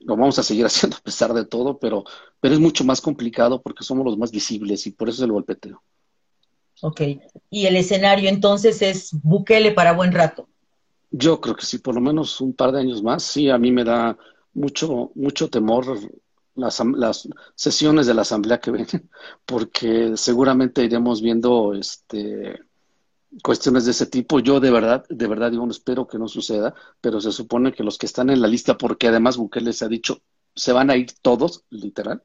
lo 0.07 0.15
vamos 0.15 0.39
a 0.39 0.43
seguir 0.43 0.65
haciendo 0.65 0.97
a 0.97 1.01
pesar 1.01 1.33
de 1.33 1.45
todo, 1.45 1.77
pero, 1.77 2.03
pero 2.39 2.53
es 2.55 2.59
mucho 2.59 2.83
más 2.83 3.01
complicado 3.01 3.61
porque 3.61 3.83
somos 3.83 4.05
los 4.05 4.17
más 4.17 4.31
visibles 4.31 4.87
y 4.87 4.91
por 4.91 5.09
eso 5.09 5.21
es 5.21 5.25
el 5.25 5.33
golpeteo. 5.33 5.83
Ok, 6.81 7.01
y 7.49 7.65
el 7.65 7.75
escenario 7.75 8.29
entonces 8.29 8.81
es 8.81 9.09
Bukele 9.21 9.71
para 9.71 9.93
buen 9.93 10.11
rato. 10.11 10.47
Yo 11.09 11.41
creo 11.41 11.55
que 11.55 11.65
sí, 11.65 11.79
por 11.79 11.95
lo 11.95 12.01
menos 12.01 12.39
un 12.39 12.53
par 12.53 12.71
de 12.71 12.79
años 12.79 13.01
más, 13.01 13.23
sí, 13.23 13.49
a 13.49 13.57
mí 13.57 13.71
me 13.71 13.83
da 13.83 14.17
mucho, 14.53 15.11
mucho 15.15 15.49
temor 15.49 15.99
las, 16.55 16.79
las 16.95 17.27
sesiones 17.55 18.05
de 18.05 18.13
la 18.13 18.21
asamblea 18.21 18.59
que 18.59 18.71
vienen, 18.71 19.09
porque 19.45 20.15
seguramente 20.15 20.83
iremos 20.83 21.21
viendo 21.21 21.73
este 21.73 22.59
cuestiones 23.43 23.85
de 23.85 23.91
ese 23.91 24.05
tipo. 24.05 24.39
Yo 24.39 24.59
de 24.59 24.71
verdad, 24.71 25.05
de 25.09 25.27
verdad 25.27 25.51
digo, 25.51 25.69
espero 25.69 26.07
que 26.07 26.17
no 26.17 26.27
suceda, 26.27 26.73
pero 27.01 27.21
se 27.21 27.31
supone 27.31 27.73
que 27.73 27.83
los 27.83 27.97
que 27.97 28.05
están 28.05 28.29
en 28.29 28.41
la 28.41 28.47
lista, 28.47 28.77
porque 28.77 29.07
además 29.07 29.37
Bukele 29.37 29.73
se 29.73 29.85
ha 29.85 29.87
dicho, 29.87 30.21
se 30.55 30.73
van 30.73 30.89
a 30.89 30.95
ir 30.95 31.11
todos, 31.21 31.63
literal, 31.69 32.23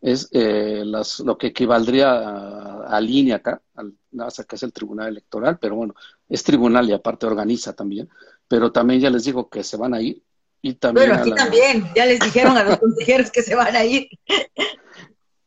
es 0.00 0.28
eh, 0.32 0.82
las, 0.84 1.20
lo 1.20 1.38
que 1.38 1.48
equivaldría 1.48 2.84
a, 2.84 3.00
línea 3.00 3.36
acá, 3.36 3.62
al, 3.76 3.94
acá 4.18 4.56
es 4.56 4.62
el 4.64 4.72
Tribunal 4.72 5.08
Electoral, 5.08 5.58
pero 5.60 5.76
bueno, 5.76 5.94
es 6.28 6.42
tribunal 6.42 6.88
y 6.88 6.92
aparte 6.92 7.26
organiza 7.26 7.72
también, 7.72 8.08
pero 8.48 8.72
también 8.72 9.00
ya 9.00 9.10
les 9.10 9.24
digo 9.24 9.48
que 9.48 9.62
se 9.62 9.76
van 9.76 9.94
a 9.94 10.00
ir. 10.00 10.22
Y 10.60 10.74
también 10.74 11.08
bueno, 11.08 11.22
aquí 11.22 11.32
también, 11.32 11.88
ya 11.94 12.06
les 12.06 12.20
dijeron 12.20 12.56
a 12.56 12.64
los 12.64 12.78
consejeros 12.80 13.30
que 13.30 13.42
se 13.42 13.54
van 13.54 13.74
a 13.74 13.84
ir. 13.84 14.08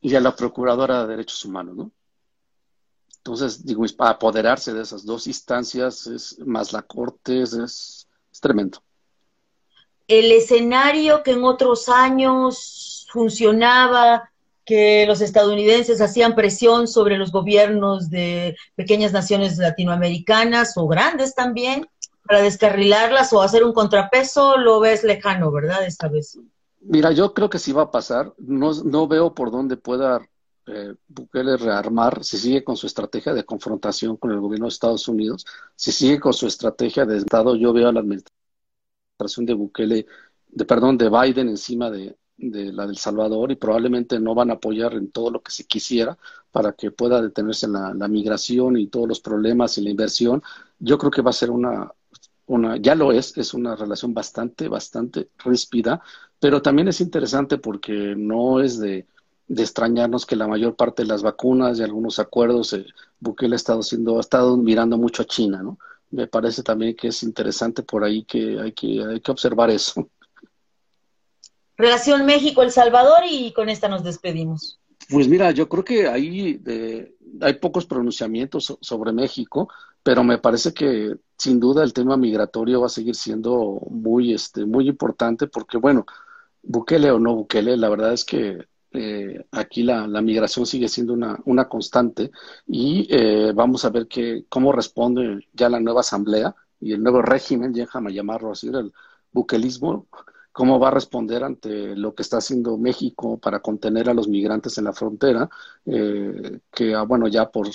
Y 0.02 0.16
a 0.16 0.20
la 0.20 0.36
Procuradora 0.36 1.02
de 1.02 1.08
Derechos 1.08 1.44
Humanos, 1.46 1.76
¿no? 1.76 1.92
Entonces, 3.26 3.66
digo, 3.66 3.84
para 3.98 4.12
apoderarse 4.12 4.72
de 4.72 4.84
esas 4.84 5.04
dos 5.04 5.26
instancias, 5.26 6.06
es, 6.06 6.38
más 6.46 6.72
la 6.74 6.84
Corte, 6.84 7.42
es, 7.42 7.54
es, 7.54 8.08
tremendo. 8.40 8.84
El 10.08 10.32
escenario 10.32 11.24
que 11.24 11.32
en 11.32 11.44
otros 11.44 11.90
años 11.90 13.08
funcionaba, 13.12 14.30
que 14.64 15.08
los 15.08 15.22
estadounidenses 15.22 16.02
hacían 16.02 16.36
presión 16.36 16.88
sobre 16.88 17.18
los 17.18 17.32
gobiernos 17.32 18.12
de 18.12 18.56
pequeñas 18.76 19.12
naciones 19.12 19.58
latinoamericanas 19.58 20.78
o 20.78 20.88
grandes 20.88 21.34
también 21.34 21.88
para 22.28 22.44
descarrilarlas 22.44 23.34
o 23.34 23.42
hacer 23.42 23.64
un 23.64 23.74
contrapeso, 23.74 24.58
lo 24.58 24.80
ves 24.80 25.04
lejano, 25.04 25.52
¿verdad? 25.52 25.84
Esta 25.84 26.10
vez. 26.10 26.38
Mira, 26.80 27.12
yo 27.12 27.34
creo 27.34 27.50
que 27.50 27.58
sí 27.58 27.72
va 27.72 27.84
a 27.84 27.92
pasar. 27.92 28.34
No, 28.38 28.72
no 28.84 29.08
veo 29.08 29.34
por 29.34 29.50
dónde 29.50 29.78
pueda 29.78 30.22
eh, 30.68 30.96
Bukele 31.08 31.58
rearmar, 31.58 32.24
si 32.24 32.38
sigue 32.38 32.64
con 32.64 32.76
su 32.78 32.88
estrategia 32.88 33.34
de 33.34 33.46
confrontación 33.46 34.18
con 34.18 34.32
el 34.32 34.40
gobierno 34.40 34.66
de 34.66 34.70
Estados 34.70 35.08
Unidos, 35.08 35.46
si 35.76 35.92
sigue 35.92 36.20
con 36.20 36.34
su 36.34 36.48
estrategia 36.48 37.06
de 37.06 37.18
Estado, 37.18 37.56
yo 37.56 37.74
veo 37.74 37.90
a 37.90 37.94
la 37.94 38.00
administración 38.00 39.46
de 39.46 39.54
Bukele, 39.54 40.06
de 40.48 40.66
perdón, 40.66 40.98
de 40.98 41.10
Biden 41.10 41.50
encima 41.50 41.90
de, 41.90 42.18
la 42.38 42.86
del 42.86 42.98
Salvador 42.98 43.52
y 43.52 43.56
probablemente 43.56 44.20
no 44.20 44.36
van 44.36 44.52
a 44.52 44.56
apoyar 44.56 44.94
en 44.94 45.12
todo 45.12 45.32
lo 45.32 45.42
que 45.42 45.52
se 45.52 45.66
quisiera 45.66 46.18
para 46.52 46.74
que 46.74 46.92
pueda 46.92 47.22
detenerse 47.22 47.68
la, 47.68 47.94
la 47.94 48.08
migración 48.08 48.78
y 48.78 48.88
todos 48.88 49.08
los 49.08 49.22
problemas 49.22 49.78
y 49.78 49.82
la 49.84 49.90
inversión. 49.90 50.42
Yo 50.80 50.98
creo 50.98 51.12
que 51.12 51.22
va 51.22 51.30
a 51.30 51.34
ser 51.34 51.52
una, 51.52 51.92
una, 52.48 52.78
ya 52.78 52.96
lo 52.96 53.12
es, 53.12 53.38
es 53.38 53.54
una 53.54 53.76
relación 53.76 54.14
bastante, 54.14 54.68
bastante 54.68 55.30
ríspida, 55.44 56.02
pero 56.40 56.62
también 56.62 56.88
es 56.88 57.02
interesante 57.02 57.58
porque 57.58 58.16
no 58.18 58.60
es 58.62 58.80
de, 58.80 59.08
de 59.48 59.64
extrañarnos 59.64 60.26
que 60.26 60.36
la 60.36 60.48
mayor 60.48 60.76
parte 60.76 61.04
de 61.04 61.08
las 61.08 61.22
vacunas 61.22 61.80
y 61.80 61.84
algunos 61.84 62.20
acuerdos, 62.20 62.74
eh, 62.74 62.86
Bukele 63.20 63.56
ha 63.56 63.58
estado, 63.58 63.84
siendo, 63.84 64.18
ha 64.18 64.22
estado 64.22 64.58
mirando 64.58 64.98
mucho 64.98 65.24
a 65.24 65.26
China, 65.26 65.62
¿no? 65.62 65.78
Me 66.12 66.28
parece 66.28 66.64
también 66.64 66.96
que 66.96 67.10
es 67.10 67.24
interesante 67.24 67.84
por 67.84 68.04
ahí 68.04 68.24
que 68.24 68.60
hay 68.60 68.72
que, 68.72 69.04
hay 69.04 69.20
que 69.20 69.32
observar 69.32 69.70
eso. 69.70 70.10
Relación 71.78 72.26
México-El 72.26 72.72
Salvador 72.72 73.24
y 73.30 73.52
con 73.52 73.70
esta 73.70 73.90
nos 73.90 74.04
despedimos. 74.04 74.80
Pues 75.10 75.28
mira, 75.28 75.52
yo 75.52 75.68
creo 75.68 75.84
que 75.84 76.08
ahí 76.08 76.62
hay 77.42 77.54
pocos 77.56 77.86
pronunciamientos 77.86 78.78
sobre 78.80 79.12
México, 79.12 79.70
pero 80.02 80.24
me 80.24 80.38
parece 80.38 80.74
que 80.74 81.18
sin 81.38 81.60
duda 81.60 81.84
el 81.84 81.94
tema 81.94 82.18
migratorio 82.18 82.82
va 82.82 82.88
a 82.88 82.90
seguir 82.90 83.16
siendo 83.16 83.82
muy, 83.90 84.34
este, 84.34 84.66
muy 84.66 84.88
importante 84.88 85.48
porque, 85.48 85.78
bueno, 85.78 86.06
Bukele 86.64 87.12
o 87.12 87.20
no 87.20 87.36
Bukele, 87.36 87.78
la 87.78 87.90
verdad 87.90 88.14
es 88.14 88.24
que 88.24 88.68
eh, 88.98 89.46
aquí 89.52 89.84
la, 89.84 90.08
migración 90.22 90.66
sigue 90.66 90.88
siendo 90.88 91.14
una, 91.14 91.38
una 91.46 91.68
constante 91.68 92.32
y 92.68 93.08
eh, 93.10 93.52
vamos 93.54 93.86
a 93.86 93.90
ver 93.90 94.08
que, 94.08 94.46
cómo 94.50 94.72
responde 94.72 95.48
ya 95.54 95.70
la 95.70 95.80
nueva 95.80 96.02
asamblea 96.02 96.56
y 96.80 96.94
el 96.94 97.04
nuevo 97.04 97.22
régimen, 97.22 97.74
déjame 97.74 98.14
llamarlo 98.14 98.52
así, 98.52 98.68
el 98.68 98.92
buquelismo, 99.32 100.08
cómo 100.52 100.80
va 100.80 100.88
a 100.88 100.92
responder 100.92 101.44
ante 101.44 101.96
lo 101.96 102.16
que 102.16 102.24
está 102.24 102.38
haciendo 102.38 102.78
México 102.78 103.38
para 103.38 103.60
contener 103.60 104.10
a 104.10 104.14
los 104.14 104.28
migrantes 104.28 104.78
en 104.78 104.86
la 104.86 104.94
frontera, 104.94 105.50
eh, 105.86 106.60
que, 106.72 106.96
ah, 106.96 107.04
bueno, 107.04 107.28
ya 107.28 107.52
por 107.52 107.68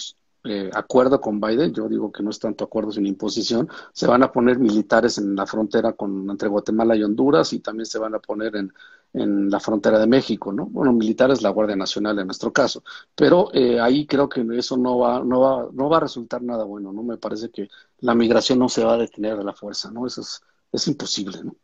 eh, 0.44 0.70
acuerdo 0.72 1.20
con 1.20 1.38
Biden, 1.40 1.74
yo 1.74 1.88
digo 1.88 2.10
que 2.10 2.22
no 2.22 2.30
es 2.30 2.38
tanto 2.38 2.64
acuerdo 2.64 2.90
sino 2.92 3.06
imposición, 3.06 3.68
se 3.92 4.06
van 4.06 4.22
a 4.22 4.32
poner 4.32 4.58
militares 4.58 5.18
en 5.18 5.36
la 5.36 5.46
frontera 5.46 5.92
con, 5.92 6.30
entre 6.30 6.48
Guatemala 6.48 6.96
y 6.96 7.02
Honduras 7.02 7.52
y 7.52 7.60
también 7.60 7.84
se 7.84 7.98
van 7.98 8.14
a 8.14 8.18
poner 8.18 8.56
en, 8.56 8.72
en 9.12 9.50
la 9.50 9.58
frontera 9.60 9.98
de 9.98 10.06
México, 10.06 10.52
¿no? 10.52 10.66
Bueno, 10.66 10.92
militares, 10.92 11.42
la 11.42 11.50
Guardia 11.50 11.76
Nacional 11.76 12.18
en 12.18 12.26
nuestro 12.26 12.52
caso, 12.52 12.82
pero 13.14 13.50
eh, 13.52 13.80
ahí 13.80 14.06
creo 14.06 14.28
que 14.28 14.46
eso 14.52 14.76
no 14.76 14.98
va, 14.98 15.22
no, 15.24 15.40
va, 15.40 15.68
no 15.72 15.88
va 15.88 15.96
a 15.96 16.00
resultar 16.00 16.42
nada 16.42 16.64
bueno, 16.64 16.92
¿no? 16.92 17.02
Me 17.02 17.16
parece 17.16 17.50
que 17.50 17.68
la 18.00 18.14
migración 18.14 18.58
no 18.58 18.68
se 18.68 18.84
va 18.84 18.94
a 18.94 18.98
detener 18.98 19.36
de 19.36 19.44
la 19.44 19.52
fuerza, 19.52 19.90
¿no? 19.90 20.06
Eso 20.06 20.20
es, 20.20 20.40
es 20.72 20.88
imposible, 20.88 21.42
¿no? 21.42 21.54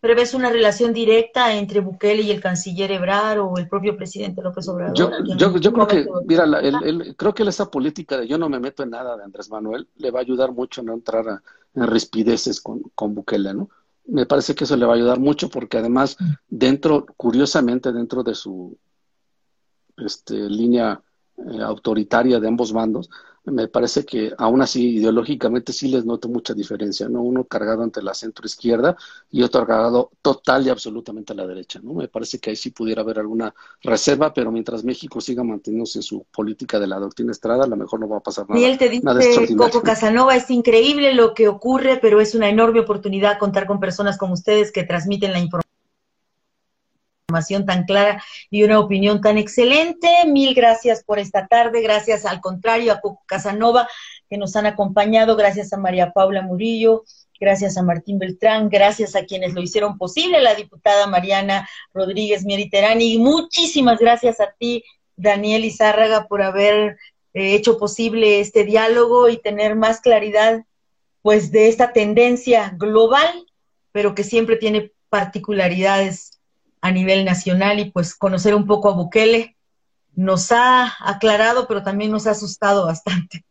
¿Prevés 0.00 0.32
una 0.32 0.48
relación 0.48 0.94
directa 0.94 1.54
entre 1.54 1.80
Bukele 1.80 2.22
y 2.22 2.30
el 2.30 2.40
canciller 2.40 2.90
Ebrard 2.90 3.40
o 3.40 3.58
el 3.58 3.68
propio 3.68 3.98
presidente 3.98 4.40
López 4.40 4.66
Obrador? 4.66 4.96
Yo, 4.96 5.10
yo, 5.58 5.72
creo 5.74 5.86
que, 5.86 6.08
mira, 6.26 6.46
creo 7.18 7.34
que 7.34 7.42
esa 7.42 7.70
política 7.70 8.16
de 8.16 8.26
yo 8.26 8.38
no 8.38 8.48
me 8.48 8.58
meto 8.58 8.82
en 8.82 8.90
nada 8.90 9.18
de 9.18 9.24
Andrés 9.24 9.50
Manuel 9.50 9.88
le 9.96 10.10
va 10.10 10.20
a 10.20 10.22
ayudar 10.22 10.52
mucho 10.52 10.80
a 10.80 10.84
no 10.84 10.94
entrar 10.94 11.28
a, 11.28 11.42
en 11.74 11.86
rispideces 11.86 12.62
con, 12.62 12.80
con 12.94 13.14
Bukele, 13.14 13.52
¿no? 13.52 13.68
Me 14.10 14.26
parece 14.26 14.54
que 14.54 14.64
eso 14.64 14.76
le 14.76 14.86
va 14.86 14.92
a 14.92 14.96
ayudar 14.96 15.18
mucho 15.18 15.48
porque 15.48 15.78
además 15.78 16.16
mm. 16.18 16.32
dentro, 16.48 17.06
curiosamente, 17.16 17.92
dentro 17.92 18.22
de 18.22 18.34
su 18.34 18.76
este, 19.96 20.48
línea 20.48 21.00
eh, 21.36 21.62
autoritaria 21.62 22.40
de 22.40 22.48
ambos 22.48 22.72
bandos, 22.72 23.08
me 23.44 23.68
parece 23.68 24.04
que 24.04 24.32
aún 24.36 24.60
así 24.62 24.96
ideológicamente 24.96 25.72
sí 25.72 25.88
les 25.88 26.04
noto 26.04 26.28
mucha 26.28 26.52
diferencia, 26.52 27.08
¿no? 27.08 27.22
Uno 27.22 27.44
cargado 27.44 27.82
ante 27.82 28.02
la 28.02 28.14
centro 28.14 28.46
izquierda 28.46 28.96
y 29.30 29.42
otro 29.42 29.66
cargado 29.66 30.10
total 30.20 30.66
y 30.66 30.70
absolutamente 30.70 31.32
a 31.32 31.36
la 31.36 31.46
derecha, 31.46 31.80
¿no? 31.82 31.94
Me 31.94 32.08
parece 32.08 32.38
que 32.38 32.50
ahí 32.50 32.56
sí 32.56 32.70
pudiera 32.70 33.02
haber 33.02 33.18
alguna 33.18 33.54
reserva, 33.82 34.34
pero 34.34 34.52
mientras 34.52 34.84
México 34.84 35.20
siga 35.20 35.42
manteniéndose 35.42 36.00
en 36.00 36.02
su 36.02 36.24
política 36.30 36.78
de 36.78 36.86
la 36.86 36.98
doctrina 36.98 37.32
Estrada, 37.32 37.64
a 37.64 37.68
lo 37.68 37.76
mejor 37.76 38.00
no 38.00 38.08
va 38.08 38.18
a 38.18 38.22
pasar 38.22 38.48
nada. 38.48 38.60
Él 38.60 38.78
te 38.78 38.88
dice, 38.88 39.56
Coco 39.56 39.82
Casanova, 39.82 40.36
es 40.36 40.50
increíble 40.50 41.14
lo 41.14 41.34
que 41.34 41.48
ocurre, 41.48 41.98
pero 42.00 42.20
es 42.20 42.34
una 42.34 42.48
enorme 42.48 42.80
oportunidad 42.80 43.38
contar 43.38 43.66
con 43.66 43.80
personas 43.80 44.18
como 44.18 44.34
ustedes 44.34 44.70
que 44.72 44.84
transmiten 44.84 45.32
la 45.32 45.38
información 45.38 45.69
información 47.30 47.64
tan 47.64 47.84
clara 47.84 48.22
y 48.50 48.64
una 48.64 48.80
opinión 48.80 49.20
tan 49.20 49.38
excelente. 49.38 50.08
Mil 50.26 50.52
gracias 50.54 51.04
por 51.04 51.20
esta 51.20 51.46
tarde, 51.46 51.80
gracias 51.80 52.26
al 52.26 52.40
contrario 52.40 52.92
a 52.92 53.00
Coco 53.00 53.22
Casanova 53.26 53.88
que 54.28 54.36
nos 54.36 54.56
han 54.56 54.66
acompañado, 54.66 55.36
gracias 55.36 55.72
a 55.72 55.76
María 55.76 56.12
Paula 56.12 56.42
Murillo, 56.42 57.04
gracias 57.38 57.76
a 57.76 57.82
Martín 57.82 58.18
Beltrán, 58.18 58.68
gracias 58.68 59.14
a 59.14 59.24
quienes 59.24 59.54
lo 59.54 59.62
hicieron 59.62 59.96
posible, 59.96 60.40
la 60.40 60.54
diputada 60.54 61.06
Mariana 61.06 61.68
Rodríguez 61.94 62.44
Mieriterani, 62.44 63.14
y 63.14 63.18
muchísimas 63.18 63.98
gracias 63.98 64.40
a 64.40 64.52
ti, 64.58 64.84
Daniel 65.16 65.64
Izárraga, 65.64 66.26
por 66.28 66.42
haber 66.42 66.96
eh, 67.34 67.54
hecho 67.54 67.78
posible 67.78 68.40
este 68.40 68.64
diálogo 68.64 69.28
y 69.28 69.38
tener 69.38 69.76
más 69.76 70.00
claridad 70.00 70.64
pues 71.22 71.52
de 71.52 71.68
esta 71.68 71.92
tendencia 71.92 72.72
global 72.76 73.46
pero 73.92 74.14
que 74.14 74.24
siempre 74.24 74.56
tiene 74.56 74.92
particularidades 75.08 76.39
a 76.80 76.90
nivel 76.90 77.24
nacional 77.24 77.78
y 77.78 77.90
pues 77.90 78.14
conocer 78.14 78.54
un 78.54 78.66
poco 78.66 78.88
a 78.88 78.94
Bukele 78.94 79.56
nos 80.14 80.52
ha 80.52 80.92
aclarado, 81.00 81.66
pero 81.66 81.82
también 81.82 82.10
nos 82.10 82.26
ha 82.26 82.32
asustado 82.32 82.86
bastante. 82.86 83.44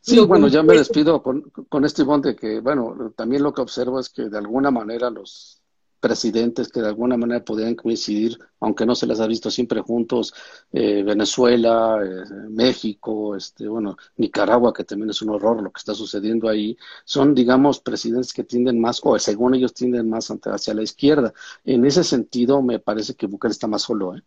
Sí, 0.00 0.20
bueno, 0.20 0.48
ya 0.48 0.62
me 0.62 0.74
despido 0.74 1.22
con, 1.22 1.42
con 1.68 1.84
este 1.84 2.04
de 2.04 2.36
que, 2.36 2.60
bueno, 2.60 3.12
también 3.16 3.42
lo 3.42 3.54
que 3.54 3.62
observo 3.62 3.98
es 3.98 4.10
que 4.10 4.28
de 4.28 4.38
alguna 4.38 4.70
manera 4.70 5.08
los 5.10 5.62
presidentes 6.04 6.68
que 6.68 6.82
de 6.82 6.88
alguna 6.88 7.16
manera 7.16 7.42
podrían 7.42 7.74
coincidir, 7.74 8.38
aunque 8.60 8.84
no 8.84 8.94
se 8.94 9.06
les 9.06 9.20
ha 9.20 9.26
visto 9.26 9.50
siempre 9.50 9.80
juntos, 9.80 10.34
eh, 10.72 11.02
Venezuela, 11.02 11.98
eh, 12.04 12.24
México, 12.50 13.34
este, 13.36 13.66
bueno, 13.68 13.96
Nicaragua, 14.18 14.74
que 14.74 14.84
también 14.84 15.08
es 15.10 15.22
un 15.22 15.30
horror 15.30 15.62
lo 15.62 15.72
que 15.72 15.78
está 15.78 15.94
sucediendo 15.94 16.48
ahí, 16.48 16.76
son, 17.06 17.34
digamos, 17.34 17.80
presidentes 17.80 18.34
que 18.34 18.44
tienden 18.44 18.78
más, 18.80 19.00
o 19.02 19.18
según 19.18 19.54
ellos 19.54 19.72
tienden 19.72 20.10
más 20.10 20.30
hacia 20.30 20.74
la 20.74 20.82
izquierda. 20.82 21.32
En 21.64 21.84
ese 21.86 22.04
sentido, 22.04 22.60
me 22.62 22.78
parece 22.80 23.14
que 23.14 23.26
Bukele 23.26 23.52
está 23.52 23.66
más 23.66 23.82
solo, 23.82 24.16
¿eh? 24.16 24.22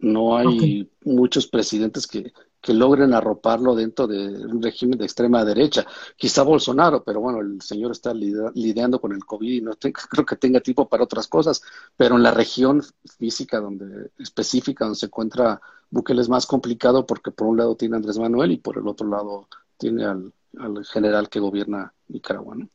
No 0.00 0.36
hay 0.36 0.90
muchos 1.04 1.46
presidentes 1.46 2.06
que, 2.06 2.32
que 2.60 2.74
logren 2.74 3.14
arroparlo 3.14 3.74
dentro 3.74 4.06
de 4.06 4.28
un 4.46 4.62
régimen 4.62 4.98
de 4.98 5.04
extrema 5.04 5.44
derecha. 5.44 5.86
Quizá 6.16 6.42
Bolsonaro, 6.42 7.02
pero 7.02 7.20
bueno, 7.20 7.40
el 7.40 7.60
señor 7.62 7.92
está 7.92 8.12
lidiando 8.12 9.00
con 9.00 9.12
el 9.12 9.24
COVID 9.24 9.52
y 9.52 9.60
no 9.60 9.72
creo 9.76 10.26
que 10.26 10.36
tenga 10.36 10.60
tiempo 10.60 10.88
para 10.88 11.04
otras 11.04 11.26
cosas, 11.26 11.62
pero 11.96 12.16
en 12.16 12.22
la 12.22 12.32
región 12.32 12.82
física 13.18 13.60
donde 13.60 14.10
específica 14.18 14.84
donde 14.84 14.98
se 14.98 15.06
encuentra 15.06 15.60
Bukele 15.90 16.20
es 16.20 16.28
más 16.28 16.46
complicado 16.46 17.06
porque 17.06 17.30
por 17.30 17.46
un 17.48 17.56
lado 17.56 17.76
tiene 17.76 17.96
a 17.96 17.98
Andrés 17.98 18.18
Manuel 18.18 18.52
y 18.52 18.58
por 18.58 18.78
el 18.78 18.86
otro 18.86 19.08
lado 19.08 19.48
tiene 19.78 20.04
al, 20.04 20.32
al 20.58 20.84
general 20.84 21.28
que 21.28 21.40
gobierna 21.40 21.92
Nicaragua. 22.08 22.56
¿no? 22.56 22.68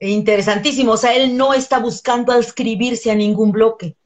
Interesantísimo, 0.00 0.92
o 0.92 0.96
sea, 0.96 1.14
él 1.14 1.36
no 1.36 1.52
está 1.52 1.78
buscando 1.78 2.32
adscribirse 2.32 3.10
a 3.10 3.14
ningún 3.14 3.52
bloque. 3.52 3.96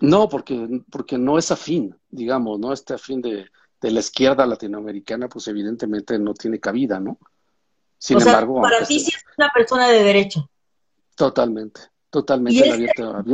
No, 0.00 0.28
porque, 0.28 0.82
porque 0.90 1.18
no 1.18 1.38
es 1.38 1.50
afín, 1.50 1.94
digamos, 2.08 2.58
no 2.58 2.72
este 2.72 2.94
afín 2.94 3.20
de, 3.20 3.46
de 3.80 3.90
la 3.90 4.00
izquierda 4.00 4.46
latinoamericana, 4.46 5.28
pues 5.28 5.46
evidentemente 5.48 6.18
no 6.18 6.34
tiene 6.34 6.58
cabida, 6.58 6.98
¿no? 7.00 7.18
Sin 7.98 8.18
embargo. 8.20 8.62
Para 8.62 8.84
ti 8.84 8.98
sí 8.98 9.12
es 9.14 9.22
una 9.36 9.50
persona 9.52 9.88
de 9.88 10.02
derecho. 10.02 10.48
Totalmente, 11.14 11.82
totalmente 12.08 12.70
abierta. 12.70 13.24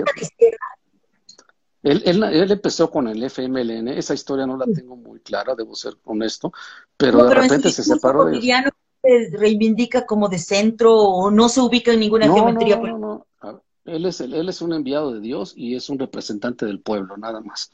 Él, 1.83 2.03
él, 2.05 2.23
él, 2.25 2.51
empezó 2.51 2.91
con 2.91 3.07
el 3.07 3.23
FMLN, 3.23 3.89
esa 3.89 4.13
historia 4.13 4.45
no 4.45 4.57
la 4.57 4.67
tengo 4.67 4.97
muy 4.97 5.21
clara, 5.21 5.55
debo 5.55 5.77
ser 5.77 5.95
honesto, 6.03 6.53
pero, 6.97 7.25
de 7.27 7.35
repente 7.35 7.71
se 7.71 7.85
separó 7.85 8.25
de... 8.25 8.41
Se 8.41 9.31
reivindica 9.37 10.05
como 10.05 10.29
de 10.29 10.41
centro 10.41 10.93
o 10.93 11.31
no 11.31 11.49
se 11.49 11.61
ubica 11.61 11.93
en 11.93 12.01
ninguna 12.01 12.27
geometría. 12.27 12.77
No, 12.77 12.99
no, 12.99 13.27
no, 13.41 13.63
él 13.87 14.07
es, 14.07 14.21
él 14.21 14.49
es 14.49 14.61
un 14.63 14.73
enviado 14.73 15.13
de 15.13 15.21
Dios 15.21 15.55
y 15.57 15.75
es 15.75 15.89
un 15.89 15.99
representante 15.99 16.67
del 16.67 16.81
pueblo, 16.81 17.17
nada 17.17 17.41
más. 17.41 17.71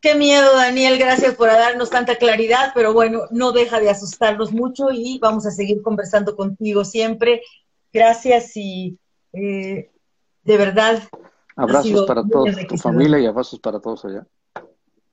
Qué 0.00 0.14
miedo, 0.14 0.54
Daniel, 0.54 0.96
gracias 0.98 1.34
por 1.34 1.48
darnos 1.48 1.90
tanta 1.90 2.16
claridad, 2.16 2.70
pero 2.74 2.92
bueno, 2.92 3.22
no 3.30 3.50
deja 3.50 3.80
de 3.80 3.90
asustarnos 3.90 4.52
mucho 4.52 4.90
y 4.92 5.18
vamos 5.18 5.44
a 5.46 5.50
seguir 5.50 5.82
conversando 5.82 6.36
contigo 6.36 6.84
siempre. 6.84 7.42
Gracias 7.92 8.56
y 8.56 8.96
eh, 9.32 9.90
de 10.44 10.56
verdad. 10.56 11.02
Abrazos 11.56 12.06
para 12.06 12.22
toda 12.22 12.52
tu 12.66 12.76
familia 12.76 13.18
y 13.18 13.26
abrazos 13.26 13.58
para 13.58 13.80
todos 13.80 14.04
allá. 14.04 14.24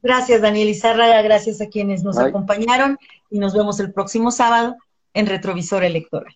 Gracias, 0.04 0.42
Daniel 0.42 0.70
Izárraga, 0.70 1.20
gracias 1.24 1.62
a 1.62 1.68
quienes 1.68 2.04
nos 2.04 2.20
acompañaron 2.20 3.00
y 3.32 3.40
nos 3.40 3.56
vemos 3.56 3.80
el 3.80 3.92
próximo 3.92 4.30
sábado 4.30 4.76
en 5.16 5.26
Retrovisor 5.26 5.84
Electoral. 5.84 6.36